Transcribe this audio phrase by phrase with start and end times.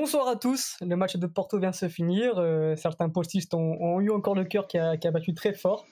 [0.00, 2.34] Bonsoir à tous, le match de Porto vient de se finir.
[2.38, 5.86] Euh, certains postistes ont, eu encore le cœur qui a, battu très fort.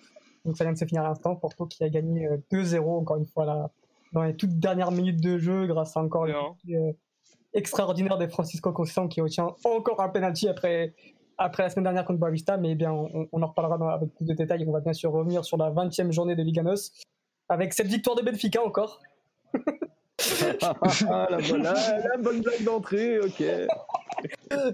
[0.44, 1.34] Donc ça vient de se finir à l'instant.
[1.34, 3.72] Porto qui a gagné 2-0 euh, encore une fois là,
[4.12, 6.92] dans les toutes dernières minutes de jeu grâce à encore une euh,
[7.52, 10.94] extraordinaire de Francisco Conceição qui obtient encore un penalty après,
[11.36, 12.58] après la semaine dernière contre Boavista.
[12.58, 14.64] Mais eh bien on, en reparlera avec plus de détails.
[14.68, 16.92] On va bien sûr revenir sur la 20e journée de Liganos
[17.48, 19.00] avec cette victoire de Benfica encore.
[20.18, 23.42] Ah, la, bonne, la, bonne blague d'entrée, ok.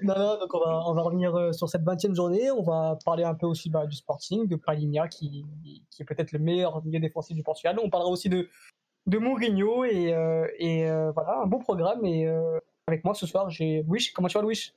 [0.02, 2.50] non, non, donc on va, on va revenir euh, sur cette 20e journée.
[2.52, 5.44] On va parler un peu aussi bah, du Sporting, de Palinha, qui,
[5.90, 7.78] qui est peut-être le meilleur milieu défensif du Portugal.
[7.82, 8.48] On parlera aussi de,
[9.06, 12.04] de Mourinho et, euh, et euh, voilà, un beau programme.
[12.04, 12.26] Et
[12.86, 14.10] avec moi ce soir, j'ai Louis.
[14.14, 14.72] Comment tu vas, Louis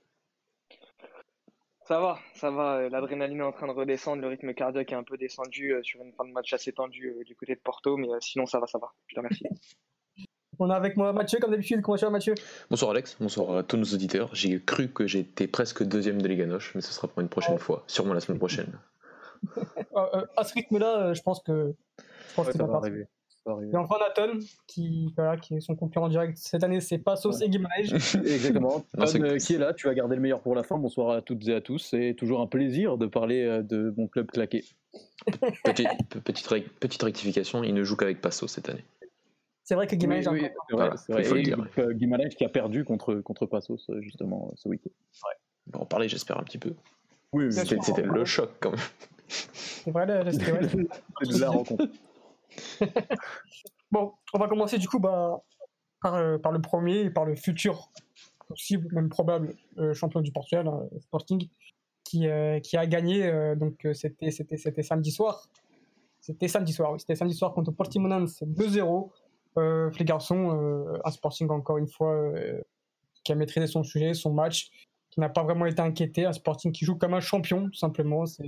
[1.88, 2.90] ça va, ça va.
[2.90, 6.14] L'adrénaline est en train de redescendre, le rythme cardiaque est un peu descendu sur une
[6.14, 8.92] fin de match assez tendue du côté de Porto, mais sinon ça va, ça va.
[9.06, 9.46] Je te remercie.
[10.60, 11.82] On a avec moi Mathieu, comme d'habitude.
[11.82, 12.36] Comment tu vas, Mathieu?
[12.70, 13.18] Bonsoir, Alex.
[13.20, 14.30] Bonsoir à tous nos auditeurs.
[14.34, 17.84] J'ai cru que j'étais presque deuxième de Liganoche, mais ce sera pour une prochaine fois.
[17.88, 18.72] Sûrement la semaine prochaine.
[19.96, 23.06] Euh, euh, à ce rythme-là, euh, je pense que, je pense que ça, va arriver.
[23.72, 27.50] Et enfin Nathan, qui, voilà, qui est son concurrent direct cette année, c'est Passos et
[27.50, 27.94] Guimarães.
[28.26, 28.84] Exactement.
[29.40, 30.80] qui est là, tu vas garder le meilleur pour la fin.
[30.80, 31.78] Bonsoir à toutes et à tous.
[31.78, 34.66] C'est toujours un plaisir de parler de mon club claqué.
[35.64, 35.88] petite,
[36.24, 38.84] petite, petite rectification, il ne joue qu'avec Passos cette année.
[39.66, 40.48] C'est vrai que Guimarães oui,
[41.10, 44.92] oui, qui a perdu contre, contre Passos, euh, justement, euh, ce week-end.
[45.68, 46.76] On va en parler, j'espère, un petit peu.
[47.34, 48.80] Oui, c'était le choc quand même.
[49.28, 51.88] C'est vrai, c'est la rencontre.
[53.92, 55.42] bon, on va commencer du coup bah,
[56.00, 57.90] par, euh, par, le premier et par le futur
[58.48, 59.56] possible, même probable
[59.94, 60.70] champion du Portugal,
[61.02, 61.50] Sporting,
[62.04, 62.28] qui,
[62.62, 63.56] qui a gagné.
[63.56, 64.30] donc c'était
[64.84, 65.50] samedi soir.
[66.26, 67.00] C'était samedi soir, oui.
[67.00, 69.10] C'était samedi soir contre Portimonense 2-0 euh,
[69.62, 72.62] les garçons, euh, un Sporting encore une fois euh,
[73.24, 74.70] qui a maîtrisé son sujet, son match,
[75.10, 78.26] qui n'a pas vraiment été inquiété, un Sporting qui joue comme un champion tout simplement.
[78.26, 78.46] C'est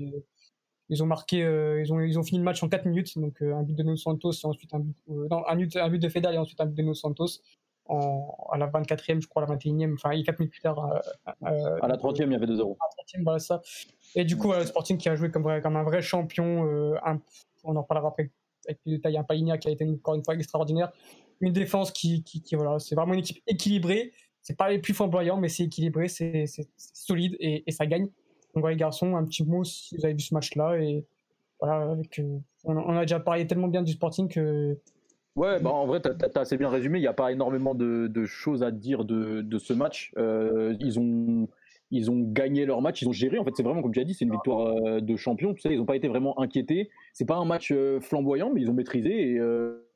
[0.89, 3.61] ils ont marqué, ils, ont, ils ont fini le match en 4 minutes, donc un
[3.61, 6.35] but de Nuno Santos et ensuite un but, non, un but, un but de Fedal
[6.35, 7.41] et ensuite un but de Nuno Santos
[7.89, 10.53] en, à la 24e, je crois, à la 21e, enfin, il y a 4 minutes
[10.53, 10.79] plus tard.
[11.25, 12.77] à la 30e, il y avait 2-0.
[12.79, 13.61] À la 30e, voilà ça.
[14.15, 16.97] Et du coup, le Sporting qui a joué comme, comme un vrai champion,
[17.67, 18.31] on en reparlera après
[18.67, 20.91] avec détails, un Paligna qui a été encore une fois extraordinaire.
[21.39, 24.11] Une défense qui, qui, voilà, c'est vraiment une équipe équilibrée.
[24.41, 26.45] C'est pas les plus flamboyants, mais c'est équilibré, c'est
[26.77, 28.05] solide et, ça gagne.
[28.05, 30.77] Donc voilà les garçons, un petit mot si vous avez vu ce match-là.
[30.79, 31.05] Et
[31.59, 34.77] voilà, euh, on, a déjà parlé tellement bien du Sporting que.
[35.35, 36.97] Ouais, bah en vrai, tu as, assez bien résumé.
[36.97, 40.11] Il n'y a pas énormément de, choses à dire de, de ce match.
[40.17, 41.47] Euh, ils ont
[41.91, 43.39] ils ont gagné leur match, ils ont géré.
[43.39, 45.55] En fait, c'est vraiment comme tu as dit, c'est une victoire euh, de champion.
[45.65, 46.89] Ils n'ont pas été vraiment inquiétés.
[47.13, 49.86] C'est pas un match euh, flamboyant, mais ils ont maîtrisé euh,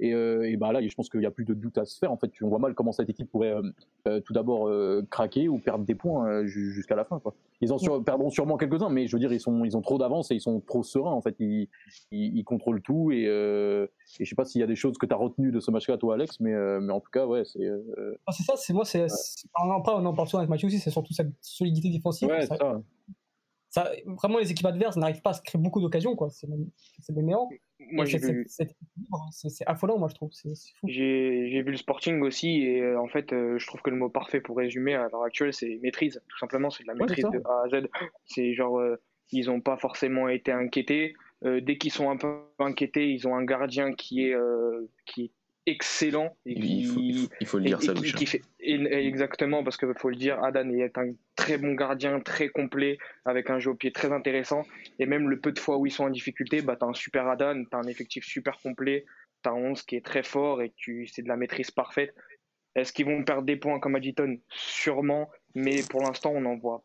[0.00, 1.98] et, euh, et bah là, je pense qu'il n'y a plus de doute à se
[1.98, 2.10] faire.
[2.10, 3.62] En fait, on voit mal comment cette équipe pourrait euh,
[4.08, 4.70] euh, tout d'abord
[5.10, 7.20] craquer ou perdre des points jusqu'à la fin.
[7.20, 7.34] Quoi.
[7.60, 9.98] Ils en sur, perdront sûrement quelques-uns, mais je veux dire, ils, sont, ils ont trop
[9.98, 11.12] d'avance et ils sont trop sereins.
[11.12, 11.68] En fait, ils,
[12.10, 13.12] ils, contrôlent tout.
[13.12, 13.88] Et, et
[14.24, 15.98] je sais pas s'il y a des choses que tu as retenues de ce match-là,
[15.98, 17.68] toi, Alex, mais, mais en tout cas, ouais, c'est.
[18.26, 19.06] Ah, c'est ça, c'est moi, c'est.
[19.54, 22.28] En parle, on en parle souvent avec Mathieu aussi, c'est surtout cette solidité défensive.
[22.28, 22.80] Ouais, ça, ça
[23.70, 26.28] ça, vraiment, les équipes adverses n'arrivent pas à se créer beaucoup d'occasions, quoi.
[26.30, 26.48] C'est
[27.12, 27.48] des néants.
[27.92, 28.46] Moi, j'ai vu.
[28.48, 30.30] C'est affolant, moi, je trouve.
[30.84, 34.08] J'ai vu le Sporting aussi, et euh, en fait, euh, je trouve que le mot
[34.08, 36.22] parfait pour résumer à l'heure actuelle, c'est maîtrise.
[36.28, 37.88] Tout simplement, c'est de la maîtrise de A à Z.
[38.26, 39.00] C'est genre, euh,
[39.32, 41.14] ils n'ont pas forcément été inquiétés.
[41.42, 44.36] dès qu'ils sont un peu inquiétés, ils ont un gardien qui est,
[45.06, 45.30] qui est
[45.70, 46.36] excellent.
[46.46, 46.86] Et il,
[47.46, 51.12] faut, le dire, ça, qui, fait, Exactement, parce qu'il faut le dire, Adan est un
[51.36, 54.62] très bon gardien, très complet, avec un jeu au pied très intéressant.
[54.98, 56.94] Et même le peu de fois où ils sont en difficulté, bah, tu as un
[56.94, 59.06] super Adan, tu as un effectif super complet,
[59.42, 60.72] tu as un 11 qui est très fort et
[61.06, 62.14] c'est de la maîtrise parfaite.
[62.74, 66.84] Est-ce qu'ils vont perdre des points comme Aditon Sûrement, mais pour l'instant, on en voit.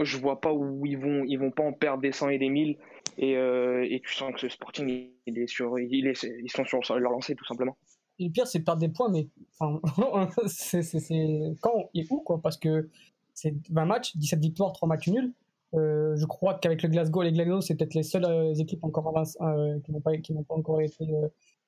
[0.00, 2.48] Je vois pas où ils vont, ils vont pas en perdre des 100 et des
[2.48, 2.78] 1000.
[3.18, 6.64] Et, euh, et tu sens que ce Sporting, il est sur, il est, ils sont
[6.64, 7.76] sur leur lancée tout simplement
[8.24, 9.28] le pire, c'est de perdre des points, mais
[10.46, 12.88] c'est quand et où, quoi, parce que
[13.34, 15.32] c'est 20 matchs, 17 victoires, 3 matchs nuls.
[15.74, 19.16] Euh, je crois qu'avec le Glasgow, les Glasgow, c'est peut-être les seules euh, équipes encore
[19.16, 20.10] euh, qui n'ont pas,
[20.48, 21.06] pas, encore été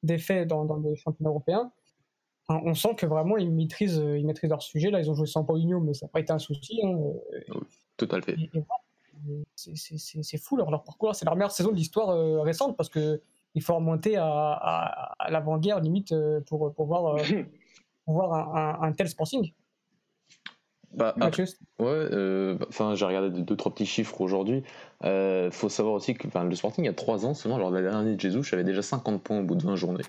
[0.02, 1.70] défaites dans, dans le championnat européen.
[2.49, 4.90] on sent que vraiment ils maîtrisent, ils maîtrisent leur sujet.
[4.90, 6.81] Là, ils ont joué sans Paulinho, mais ça n'a pas été un souci.
[6.84, 6.99] Hein.
[7.96, 8.37] Tout à fait.
[9.54, 11.14] C'est fou leur, leur parcours.
[11.14, 13.22] C'est leur meilleure saison de l'histoire récente parce que
[13.54, 17.22] il faut remonter à, à, l'avant-guerre limite euh, pour, pour voir, euh,
[18.04, 19.52] pour voir un, tel sporting.
[20.93, 21.31] Bah, ouais,
[21.81, 24.62] euh, bah, enfin, j'ai regardé deux, trois petits chiffres aujourd'hui.
[25.04, 27.76] Euh, faut savoir aussi que le Sporting, il y a 3 ans seulement, lors de
[27.76, 30.04] la dernière année de Jesus, j'avais déjà 50 points au bout de 20 journées.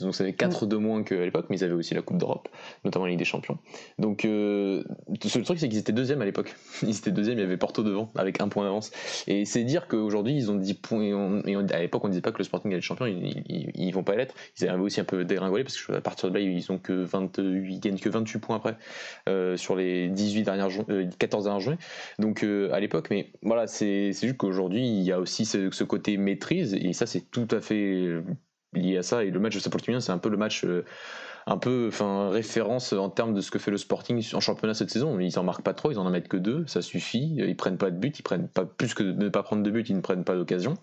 [0.00, 2.48] Donc ça fait 4 de moins qu'à l'époque, mais ils avaient aussi la Coupe d'Europe,
[2.84, 3.58] notamment la Ligue des Champions.
[3.98, 6.54] Donc euh, le truc, c'est qu'ils étaient deuxième à l'époque.
[6.82, 8.90] Ils étaient deuxième, il y avait Porto devant, avec un point d'avance.
[9.26, 11.42] Et c'est dire qu'aujourd'hui, ils ont 10 points.
[11.46, 14.04] Et à l'époque, on disait pas que le Sporting allait être champion, ils, ils, vont
[14.04, 14.34] pas l'être.
[14.60, 17.66] Ils avaient aussi un peu dégringolé, parce qu'à partir de là, ils ont que 28,
[17.68, 18.76] ils gagnent que 28 points après,
[19.28, 20.68] euh, sur les 18 dernières
[21.18, 21.78] 14 dernières journées.
[22.18, 26.74] Donc à l'époque, mais voilà, c'est juste qu'aujourd'hui, il y a aussi ce, côté maîtrise,
[26.74, 28.22] et ça, c'est tout à fait
[28.76, 29.24] lié à ça.
[29.24, 30.84] Et le match de Saint-Paul c'est un peu le match euh,
[31.46, 34.90] un peu enfin référence en termes de ce que fait le Sporting en championnat cette
[34.90, 35.18] saison.
[35.20, 37.36] Ils en marquent pas trop, ils en en mettent que deux, ça suffit.
[37.36, 39.70] Ils prennent pas de but, ils prennent pas plus que de ne pas prendre de
[39.70, 40.74] but, ils ne prennent pas d'occasion.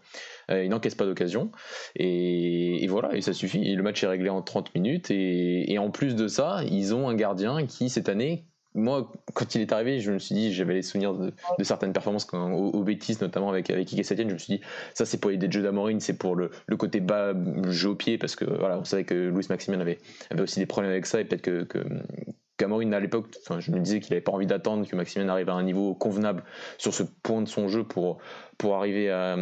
[0.52, 1.52] Euh, ils n'encaissent pas d'occasion.
[1.96, 3.62] Et, voilà, et ça suffit.
[3.64, 5.12] Et le match est réglé en 30 minutes.
[5.12, 8.46] Et en plus de ça, ils ont un gardien qui cette année
[8.76, 11.34] moi, quand il est arrivé, je me suis dit, j'avais les souvenirs de,
[11.64, 12.86] certaines performances quand, au, au
[13.22, 14.62] notamment avec, avec Ike Setien, je me suis dit,
[14.94, 17.34] ça c'est pour les jeux d'Amorine, c'est pour le, le, côté bas,
[17.70, 20.00] jeu au pied, parce que voilà, on savait que Louis Maximien avait,
[20.32, 21.80] avait aussi des problèmes avec ça, et peut-être que, que
[22.64, 25.54] à l'époque, enfin, je me disais qu'il n'avait pas envie d'attendre que Maximien arrive à
[25.54, 26.44] un niveau convenable
[26.78, 28.20] sur ce point de son jeu pour,
[28.58, 29.36] pour arriver à,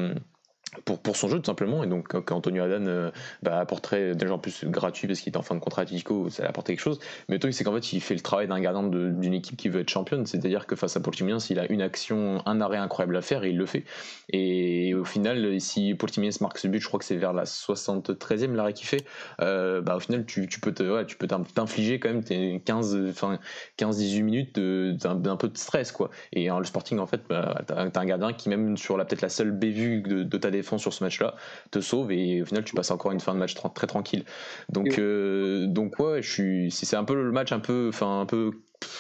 [0.85, 1.83] pour, pour son jeu tout simplement.
[1.83, 3.11] Et donc qu'Antonio Adan euh,
[3.43, 6.29] bah, apporterait déjà en plus gratuit parce qu'il est en fin de contrat à Tico
[6.29, 6.99] ça apporté quelque chose.
[7.27, 9.69] Mais le truc c'est qu'en fait il fait le travail d'un gardien d'une équipe qui
[9.69, 10.25] veut être championne.
[10.25, 13.21] C'est à dire que face à Portimiens s'il a une action un arrêt incroyable à
[13.21, 13.83] faire et il le fait.
[14.31, 18.53] Et au final si Portimiens marque ce but je crois que c'est vers la 73e
[18.53, 19.03] l'arrêt qu'il fait
[19.41, 23.39] euh, bah, au final tu, tu peux t'infliger quand même tes 15 enfin
[23.75, 26.09] 15 18 minutes d'un peu de stress quoi.
[26.31, 29.21] Et hein, le Sporting en fait bah, t'as un gardien qui même sur la peut-être
[29.21, 31.35] la seule bévue de, de ta défense sur ce match-là
[31.71, 34.25] te sauve et au final tu passes encore une fin de match très tranquille.
[34.69, 38.25] Donc, euh, donc ouais, je suis, c'est un peu le match un peu, enfin un
[38.25, 38.51] peu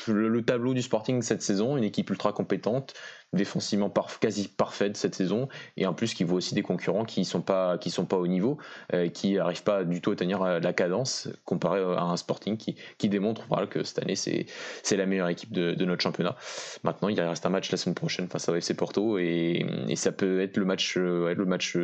[0.07, 2.93] le, tableau du Sporting cette saison, une équipe ultra compétente,
[3.33, 5.47] défensivement quasi parfaite cette saison,
[5.77, 8.57] et en plus qui voit aussi des concurrents qui sont pas sont pas au niveau,
[8.93, 12.57] euh, qui n'arrivent pas du tout à tenir euh, la cadence comparé à un Sporting
[12.57, 14.47] qui, qui démontre voilà, que cette année c'est
[14.91, 16.35] la meilleure équipe de, notre championnat.
[16.83, 20.41] Maintenant il reste un match la semaine prochaine face à FC Porto et, ça peut
[20.41, 21.77] être le match euh, le match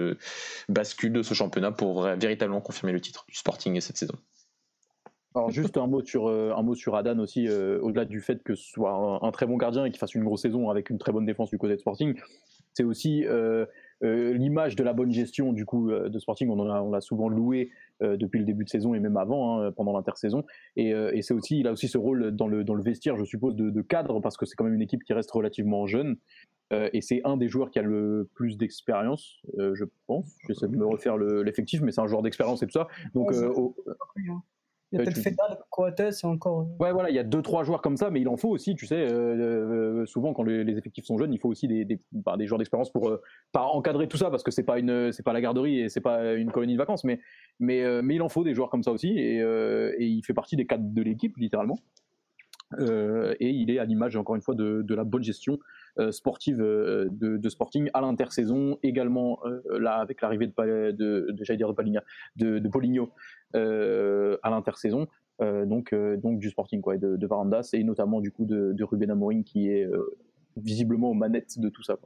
[0.69, 4.15] bascule de ce championnat pour véritablement confirmer le titre du Sporting cette saison.
[5.37, 8.41] Alors juste un mot sur euh, un mot sur Adan aussi, euh, au-delà du fait
[8.41, 10.97] que ce soit un, très bon gardien et qu'il fasse une grosse saison avec une
[10.97, 12.15] très bonne défense du côté de Sporting,
[12.73, 13.65] c'est aussi euh,
[14.01, 16.49] l'image de la bonne gestion du coup de Sporting.
[16.49, 19.93] On en l'a souvent loué depuis le début de saison et même avant, hein, pendant
[19.93, 20.43] l'intersaison.
[20.75, 23.25] Et, et c'est aussi, il a aussi ce rôle dans le dans le vestiaire, je
[23.25, 26.17] suppose, de, de cadre parce que c'est quand même une équipe qui reste relativement jeune.
[26.71, 30.35] et c'est un des joueurs qui a le plus d'expérience, je pense.
[30.47, 32.87] J'essaie de me refaire l'effectif, mais c'est un joueur d'expérience et tout ça.
[33.15, 33.33] Donc,
[34.91, 36.61] il y a peut-être Fedal, Coates encore.
[36.61, 36.83] Euh.
[36.83, 38.73] Ouais, voilà, il y a deux trois joueurs comme ça, mais il en faut aussi,
[38.75, 38.95] tu sais.
[38.95, 42.47] Euh, euh, souvent, quand les, effectifs sont jeunes, il faut aussi des, des, bah, des
[42.47, 43.11] joueurs d'expérience pour
[43.51, 46.01] pas encadrer tout ça, parce que c'est pas une c'est pas la garderie et c'est
[46.01, 47.19] pas une colonie de vacances, mais
[47.59, 50.55] mais mais il en faut des joueurs comme ça aussi, et, et il fait partie
[50.55, 51.79] des cadres de l'équipe littéralement.
[52.79, 55.59] et il est à l'image encore une fois de, de la bonne gestion
[56.11, 59.39] sportive de, de, Sporting à l'intersaison, également
[59.69, 62.03] là avec l'arrivée de, de, de, dire de Paligna,
[63.55, 65.07] euh, à l'intersaison.
[65.41, 68.73] Euh, donc, euh, donc du Sporting quoi, de, de, Varandas et notamment du coup de,
[68.73, 69.87] de Ruben Amorim qui est
[70.57, 71.97] visiblement aux manettes de tout ça.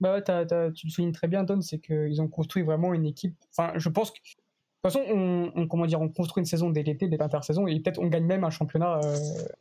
[0.00, 3.34] Bah tu le soulignes très bien, Don, c'est qu'ils ont construit vraiment une équipe.
[3.56, 4.18] Enfin, je pense que.
[4.18, 7.80] De toute façon, on, comment dire, on construit une saison dès l'été, dès l'intersaison, et
[7.80, 9.00] peut-être on gagne même un championnat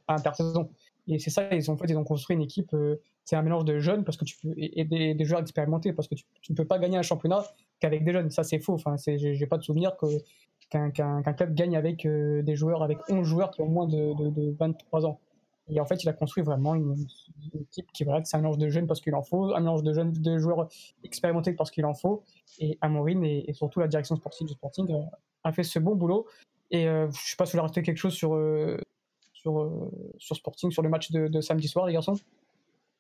[0.10, 0.70] à intersaison.
[1.08, 2.76] Et c'est ça, ils ont, fait, ils ont construit une équipe,
[3.24, 6.16] c'est un mélange de jeunes parce que tu peux, et, des, joueurs expérimentés, parce que
[6.16, 7.42] tu, tu, ne peux pas gagner un championnat
[7.80, 8.30] qu'avec des jeunes.
[8.32, 8.74] Ça, c'est faux.
[8.74, 10.08] Enfin, j'ai pas de souvenir que
[10.92, 15.06] qu'un club gagne avec euh, des joueurs, avec 11 joueurs qui ont moins de, 23
[15.06, 15.20] ans.
[15.70, 16.96] Et en fait, il a construit vraiment une,
[17.60, 19.94] équipe qui, voilà, c'est un mélange de jeunes parce qu'il en faut, un mélange de
[19.94, 20.68] jeunes, de joueurs
[21.04, 22.24] expérimentés parce qu'il en faut.
[22.60, 25.02] Et Amorine et, et, surtout la direction sportive du Sporting euh,
[25.44, 26.26] a fait ce bon boulot.
[26.72, 28.38] Et euh, je ne sais pas si vous voulez rajouter quelque chose sur,
[29.34, 32.16] sur, sur Sporting, sur le match de, samedi soir, les garçons?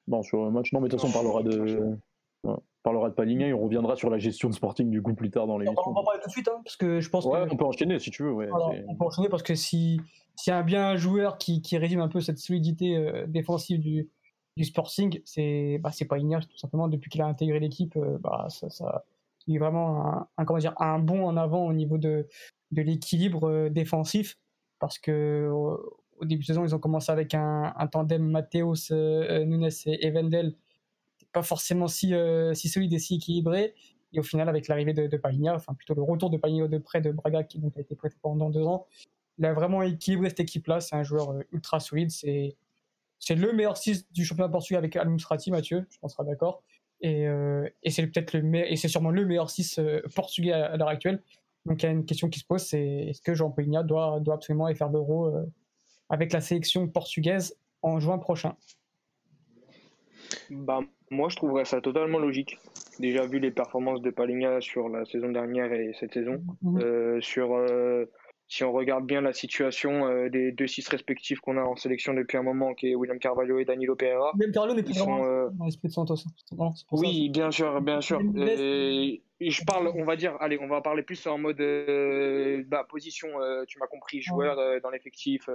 [0.07, 1.97] Bon, sur le match, non, mais de toute façon, on parlera de
[2.83, 5.47] parlera de Paligna et on reviendra sur la gestion de Sporting du coup plus tard
[5.47, 5.81] dans l'émission.
[5.87, 7.97] On va parler tout de suite, hein, parce que je pense ouais, on peut enchaîner
[7.99, 8.31] si tu veux.
[8.33, 8.49] Ouais,
[8.87, 9.99] on peut enchaîner parce que si
[10.35, 13.79] s'il y a bien un joueur qui, qui résume un peu cette solidité euh, défensive
[13.79, 14.09] du,
[14.57, 16.87] du Sporting, c'est bah, Paligna tout simplement.
[16.87, 19.05] Depuis qu'il a intégré l'équipe, euh, bah, ça, ça,
[19.47, 22.27] il est vraiment un, comment dire, un bon en avant au niveau de,
[22.71, 24.37] de l'équilibre euh, défensif,
[24.79, 29.69] parce que au début de saison, ils ont commencé avec un, un tandem Mathéos, Nunes
[29.85, 30.55] et Evendel
[31.33, 33.73] pas forcément si, euh, si solide et si équilibré.
[34.13, 37.01] Et au final, avec l'arrivée de, de enfin plutôt le retour de Pagna de près
[37.01, 38.85] de Braga, qui a été prêté pendant deux ans,
[39.39, 40.79] il a vraiment équilibré cette équipe-là.
[40.79, 42.11] C'est un joueur euh, ultra solide.
[42.11, 42.55] C'est,
[43.29, 46.61] le meilleur 6 du championnat portugais avec Al Mathieu, je pense sera d'accord.
[47.01, 47.25] Et,
[47.83, 49.79] et c'est peut-être le et c'est sûrement le meilleur 6
[50.15, 51.21] portugais à, l'heure actuelle.
[51.65, 54.21] Donc il y a une question qui se pose, c'est est-ce que Jean Pogna doit,
[54.21, 55.33] doit absolument aller faire l'euro
[56.09, 58.55] avec la sélection portugaise en juin prochain?
[60.49, 60.81] Bah,
[61.13, 62.57] Moi, je trouverais ça totalement logique.
[62.99, 66.81] Déjà vu les performances de Palinha sur la saison dernière et cette saison, mhm.
[66.81, 68.05] euh, sur euh,
[68.47, 72.15] si on regarde bien la situation euh, des deux six respectifs qu'on a en sélection
[72.15, 74.31] depuis un moment, qui est William Carvalho et Danilo Pereira.
[74.35, 76.15] Même Carvalho n'est plus vraiment dans l'esprit de Santos.
[76.91, 78.19] oui, bien sûr, bien sûr.
[78.19, 81.57] je parle, on va dire, allez, on va parler plus en mode
[82.67, 83.29] bah, position.
[83.67, 85.47] tu m'as compris, joueur dans l'effectif.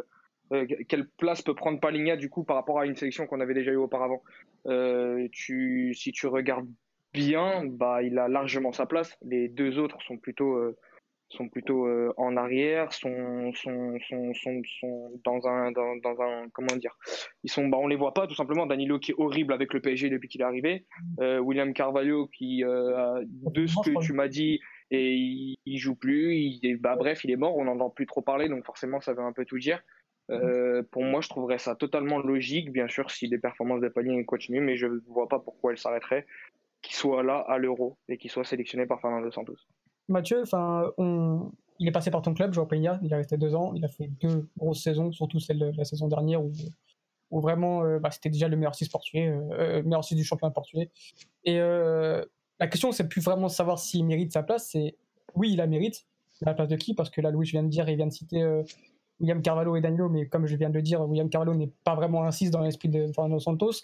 [0.53, 3.55] Euh, quelle place peut prendre Paligna du coup par rapport à une sélection qu'on avait
[3.55, 4.23] déjà eu auparavant?
[4.67, 6.69] Euh, Si tu regardes
[7.13, 9.17] bien, bah, il a largement sa place.
[9.23, 13.99] Les deux autres sont plutôt, euh, en arrière, sont, sont,
[15.25, 15.73] dans, un.
[16.53, 16.97] Comment dire?
[17.45, 18.67] Ils sont, bah, On les voit pas tout simplement.
[18.67, 20.87] Danilo qui est horrible avec le PSG depuis qu'il est arrivé.
[21.19, 26.35] William Carvalho qui, de ce que tu m'as dit, et il, joue plus.
[26.37, 29.13] Il, bah, bref, il est mort, on n'en entend plus trop parler, donc forcément ça
[29.13, 29.83] veut un peu tout dire.
[30.31, 34.25] Euh, pour moi, je trouverais ça totalement logique, bien sûr, si les performances de Palier
[34.25, 36.27] continuent, mais je ne vois pas pourquoi elle s'arrêterait,
[36.83, 39.57] qu'il soit là à l'Euro et qu'il soit sélectionné par Fernando Santos.
[40.09, 40.45] Mathieu,
[40.99, 41.51] on...
[41.79, 43.89] il est passé par ton club, Joao Peña, il a resté deux ans, il a
[43.89, 46.53] fait deux grosses saisons, surtout celle de la saison dernière où,
[47.31, 50.53] où vraiment euh, bah, c'était déjà le meilleur 6 portugais, euh, meilleur 6 du championnat
[50.53, 50.91] portugais.
[51.45, 54.97] Et la question, c'est plus vraiment de savoir s'il mérite sa place, c'est
[55.35, 56.07] oui, il la mérite.
[56.41, 56.95] La place de qui?
[56.95, 58.45] Parce que là, Louis, je viens de dire, il vient de citer
[59.21, 61.95] William Carvalho et Danilo, mais comme je viens de le dire, William Carvalho n'est pas
[61.95, 63.81] vraiment un 6 dans l'esprit de Fernando Santos.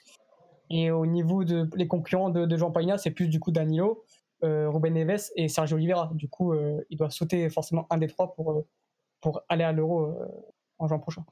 [0.71, 4.05] Et au niveau des de, concurrents de, Jean Pagna, c'est plus du coup Danilo,
[4.43, 6.11] euh, Ruben Neves et Sergio Oliveira.
[6.15, 8.67] Du coup, euh, il doit sauter forcément un des trois pour, euh,
[9.21, 10.15] pour aller à l'Euro
[10.79, 11.25] en juin prochain.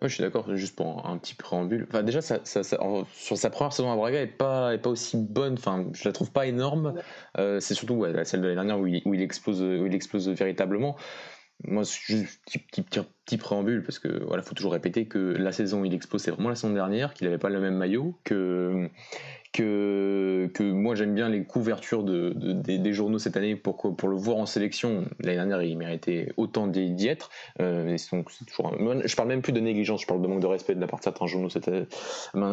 [0.00, 1.86] Oui, je suis d'accord, juste pour un, petit préambule.
[1.88, 5.16] Enfin, déjà, ça, sur sa première saison à Braga, elle n'est pas, est pas aussi
[5.16, 5.54] bonne.
[5.54, 6.94] Enfin, je la trouve pas énorme.
[7.36, 10.96] c'est surtout celle de l'année dernière où il, où il, explose, où il explose véritablement.
[11.64, 15.84] Moi, juste petit, petit, petit, préambule, parce que voilà, faut toujours répéter que la saison
[15.84, 18.88] il expose, c'est vraiment la saison dernière, qu'il n'avait pas le même maillot, que,
[19.52, 24.16] que, que moi j'aime bien les couvertures de, des, journaux cette année pour, pour le
[24.16, 25.04] voir en sélection.
[25.20, 27.30] L'année dernière, il méritait autant d'y être.
[27.60, 30.80] Euh, donc, je parle même plus de négligence, je parle de manque de respect de
[30.80, 31.86] la part de certains journaux année,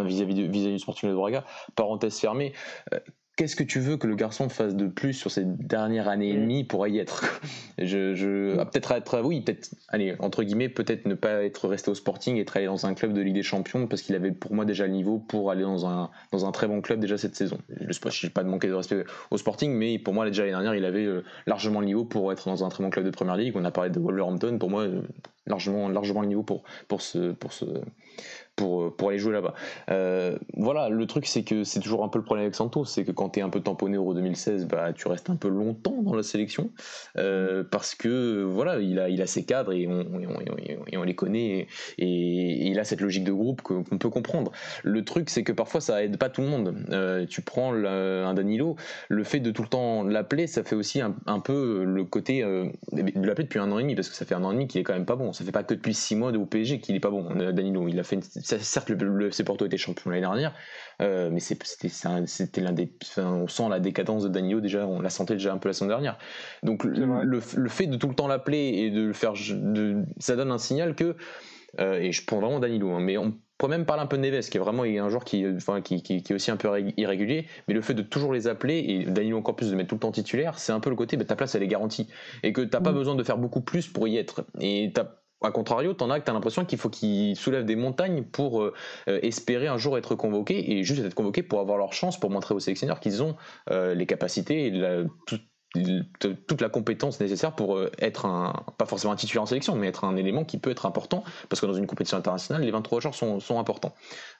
[0.03, 1.45] vis-à-vis vis-à-vis du Sporting de Braga.
[1.75, 2.53] Parenthèse fermée.
[2.93, 2.99] Euh,
[3.39, 6.33] qu'est-ce que tu veux que le garçon fasse de plus sur cette dernière année et
[6.33, 7.39] demie pour y être?
[7.81, 8.65] Je, je mm.
[8.65, 12.41] peut-être être oui peut-être allez entre guillemets peut-être ne pas être resté au Sporting et
[12.41, 14.85] être allé dans un club de Ligue des Champions parce qu'il avait pour moi déjà
[14.85, 17.57] le niveau pour aller dans un dans un très bon club déjà cette saison.
[17.69, 20.75] Je ne pas de manquer de respect au Sporting mais pour moi déjà l'année dernière
[20.75, 23.37] il avait euh, largement le niveau pour être dans un très bon club de Première
[23.37, 23.53] Ligue.
[23.55, 24.57] On a parlé de Wolverhampton.
[24.57, 25.01] Pour moi euh,
[25.47, 27.65] largement largement le niveau pour pour ce pour ce
[28.59, 29.53] pour, pour aller jouer là-bas.
[29.89, 33.05] Euh, voilà, le truc c'est que c'est toujours un peu le problème avec Santos, c'est
[33.05, 36.01] que quand tu es un peu tamponné Euro 2016, bah, tu restes un peu longtemps
[36.01, 36.69] dans la sélection,
[37.17, 40.01] euh, parce que voilà, il a, il a ses cadres et on,
[40.87, 44.51] et on, les connaît, et, il a cette logique de groupe qu'on peut comprendre.
[44.83, 46.75] Le truc c'est que parfois ça aide pas tout le monde.
[46.91, 48.75] Euh, tu prends un Danilo,
[49.07, 52.41] le fait de tout le temps l'appeler, ça fait aussi un, un peu le côté
[52.41, 54.67] de l'appeler depuis un an et demi, parce que ça fait un an et demi
[54.67, 55.31] qu'il est quand même pas bon.
[55.31, 57.87] Ça fait pas que depuis six mois de PSG qu'il est pas bon, Danilo.
[57.87, 58.23] Il a fait une,
[58.57, 60.53] certes, le, le FC Porto était champion l'année dernière,
[61.01, 62.91] euh, mais c'était l'un des.
[63.17, 65.89] on sent la décadence de Danilo déjà, on la sentait déjà un peu la semaine
[65.89, 66.17] dernière.
[66.63, 67.39] Donc le,
[67.69, 70.95] fait de tout le temps l'appeler et de le faire, de, ça donne un signal
[70.95, 71.15] que.
[71.79, 74.23] Euh, et je prends vraiment Danilo, hein, mais on peut même parler un peu de
[74.23, 77.45] Neves, qui est vraiment un joueur qui, enfin, qui, qui, est aussi un peu irrégulier,
[77.67, 79.99] mais le fait de toujours les appeler, et Danilo encore plus de mettre tout le
[79.99, 82.07] temps titulaire, c'est un peu le côté, bah, ta place elle est garantie,
[82.41, 82.95] et que t'as pas mm.
[82.95, 84.45] besoin de faire beaucoup plus pour y être.
[84.59, 88.23] Et t'as a contrario, t'en as que t'as l'impression qu'il faut qu'ils soulèvent des montagnes
[88.23, 88.73] pour euh,
[89.07, 92.29] euh, espérer un jour être convoqués et juste être convoqués pour avoir leur chance, pour
[92.29, 93.35] montrer aux sélectionneurs qu'ils ont
[93.69, 95.03] euh, les capacités et la,
[95.73, 99.87] toute la compétence nécessaire pour euh, être un, pas forcément un titulaire en sélection, mais
[99.87, 103.01] être un élément qui peut être important, parce que dans une compétition internationale, les 23
[103.01, 103.93] joueurs sont, sont importants.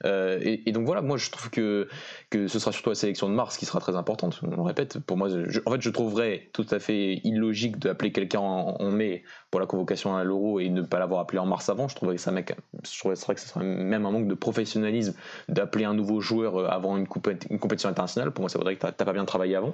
[0.05, 1.87] Euh, et, donc voilà, moi je trouve que,
[2.31, 4.39] que ce sera surtout la sélection de mars qui sera très importante.
[4.41, 8.39] On le répète, pour moi, en fait, je trouverais tout à fait illogique d'appeler quelqu'un
[8.39, 11.87] en, mai pour la convocation à l'Euro et ne pas l'avoir appelé en mars avant.
[11.87, 15.13] Je trouverais que ça, mec, je trouverais que ce serait même un manque de professionnalisme
[15.47, 18.31] d'appeler un nouveau joueur euh, avant une, compétition internationale.
[18.31, 19.73] Pour moi, ça voudrait que tu n'as pas bien travaillé avant.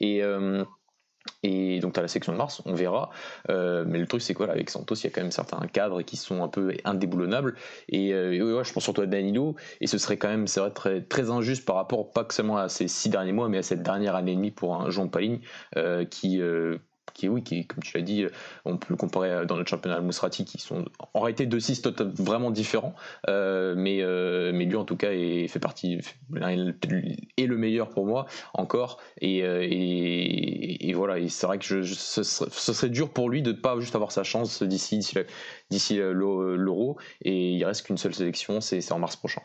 [0.00, 0.22] Et,
[1.42, 3.10] et donc tu as la section de Mars, on verra.
[3.50, 6.02] Euh, mais le truc c'est quoi avec Santos, il y a quand même certains cadres
[6.02, 7.54] qui sont un peu indéboulonnables.
[7.88, 9.56] Et, euh, ouais, je pense surtout à Danilo.
[9.80, 12.68] Et ce serait quand même, vrai, très, très injuste par rapport pas que seulement à
[12.68, 15.40] ces six derniers mois, mais à cette dernière année et demie pour un Jean Paligne
[15.76, 16.40] euh, qui
[17.14, 18.26] qui est, oui, qui comme tu l'as dit,
[18.64, 22.50] on peut le comparer dans notre championnat al-Mousrati, qui sont en réalité deux styles vraiment
[22.50, 22.94] différents.
[23.26, 24.02] mais,
[24.52, 26.00] mais lui, en tout cas, est, fait partie,
[26.36, 29.00] est le meilleur pour moi, encore.
[29.20, 33.94] Et, et, voilà, c'est vrai que ce, serait, dur pour lui de ne pas juste
[33.94, 35.00] avoir sa chance d'ici
[35.70, 36.98] d'ici l'Euro.
[37.22, 39.42] Et il reste qu'une seule sélection, c'est en mars prochain.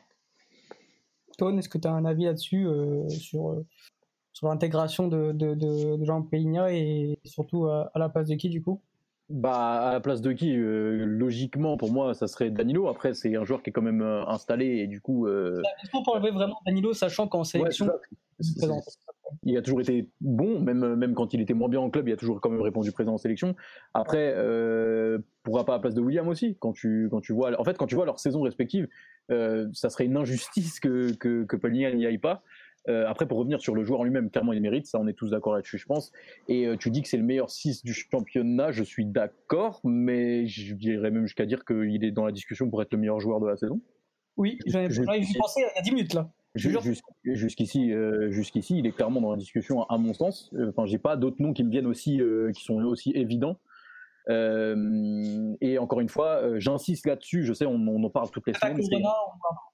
[1.38, 2.68] Tone, est-ce que tu as un avis là-dessus
[3.08, 3.64] sur
[4.34, 8.62] sur l'intégration de, de, de, Jean Peña et surtout à, la place de qui du
[8.62, 8.82] coup?
[9.30, 12.88] Bah, à la place de qui euh, Logiquement, pour moi, ça serait Danilo.
[12.88, 15.28] Après, c'est un joueur qui est quand même euh, installé et du coup.
[15.28, 15.62] Euh...
[15.84, 17.90] Est-ce qu'on peut enlever vraiment Danilo, sachant qu'en sélection,
[19.44, 22.14] il a toujours été bon, même, même quand il était moins bien en club, il
[22.14, 23.56] a toujours quand même répondu présent en sélection.
[23.94, 26.58] Après, euh, pourra pas à la place de William aussi.
[26.60, 28.88] Quand tu, quand tu vois, en fait, quand tu vois leurs saisons respectives,
[29.32, 32.42] euh, ça serait une injustice que, que, que n'y aille pas.
[32.88, 35.14] Euh, après, pour revenir sur le joueur en lui-même, clairement, il mérite, ça on est
[35.14, 36.12] tous d'accord là-dessus, je pense.
[36.48, 40.48] Et euh, tu dis que c'est le meilleur 6 du championnat, je suis d'accord, mais
[40.48, 43.40] je dirais même jusqu'à dire qu'il est dans la discussion pour être le meilleur joueur
[43.40, 43.82] de la saison.
[44.38, 44.88] Oui, j'en ai
[45.38, 46.32] pensé il y a 10 minutes là.
[46.56, 50.52] Jusqu'ici, euh, jusqu'ici, il est clairement dans la discussion, à mon sens.
[50.70, 52.22] Enfin, j'ai pas d'autres noms qui me viennent aussi,
[52.56, 53.60] qui sont aussi évidents.
[54.30, 57.44] Euh, et encore une fois, euh, j'insiste là-dessus.
[57.44, 58.78] Je sais, on, en parle toutes les semaines.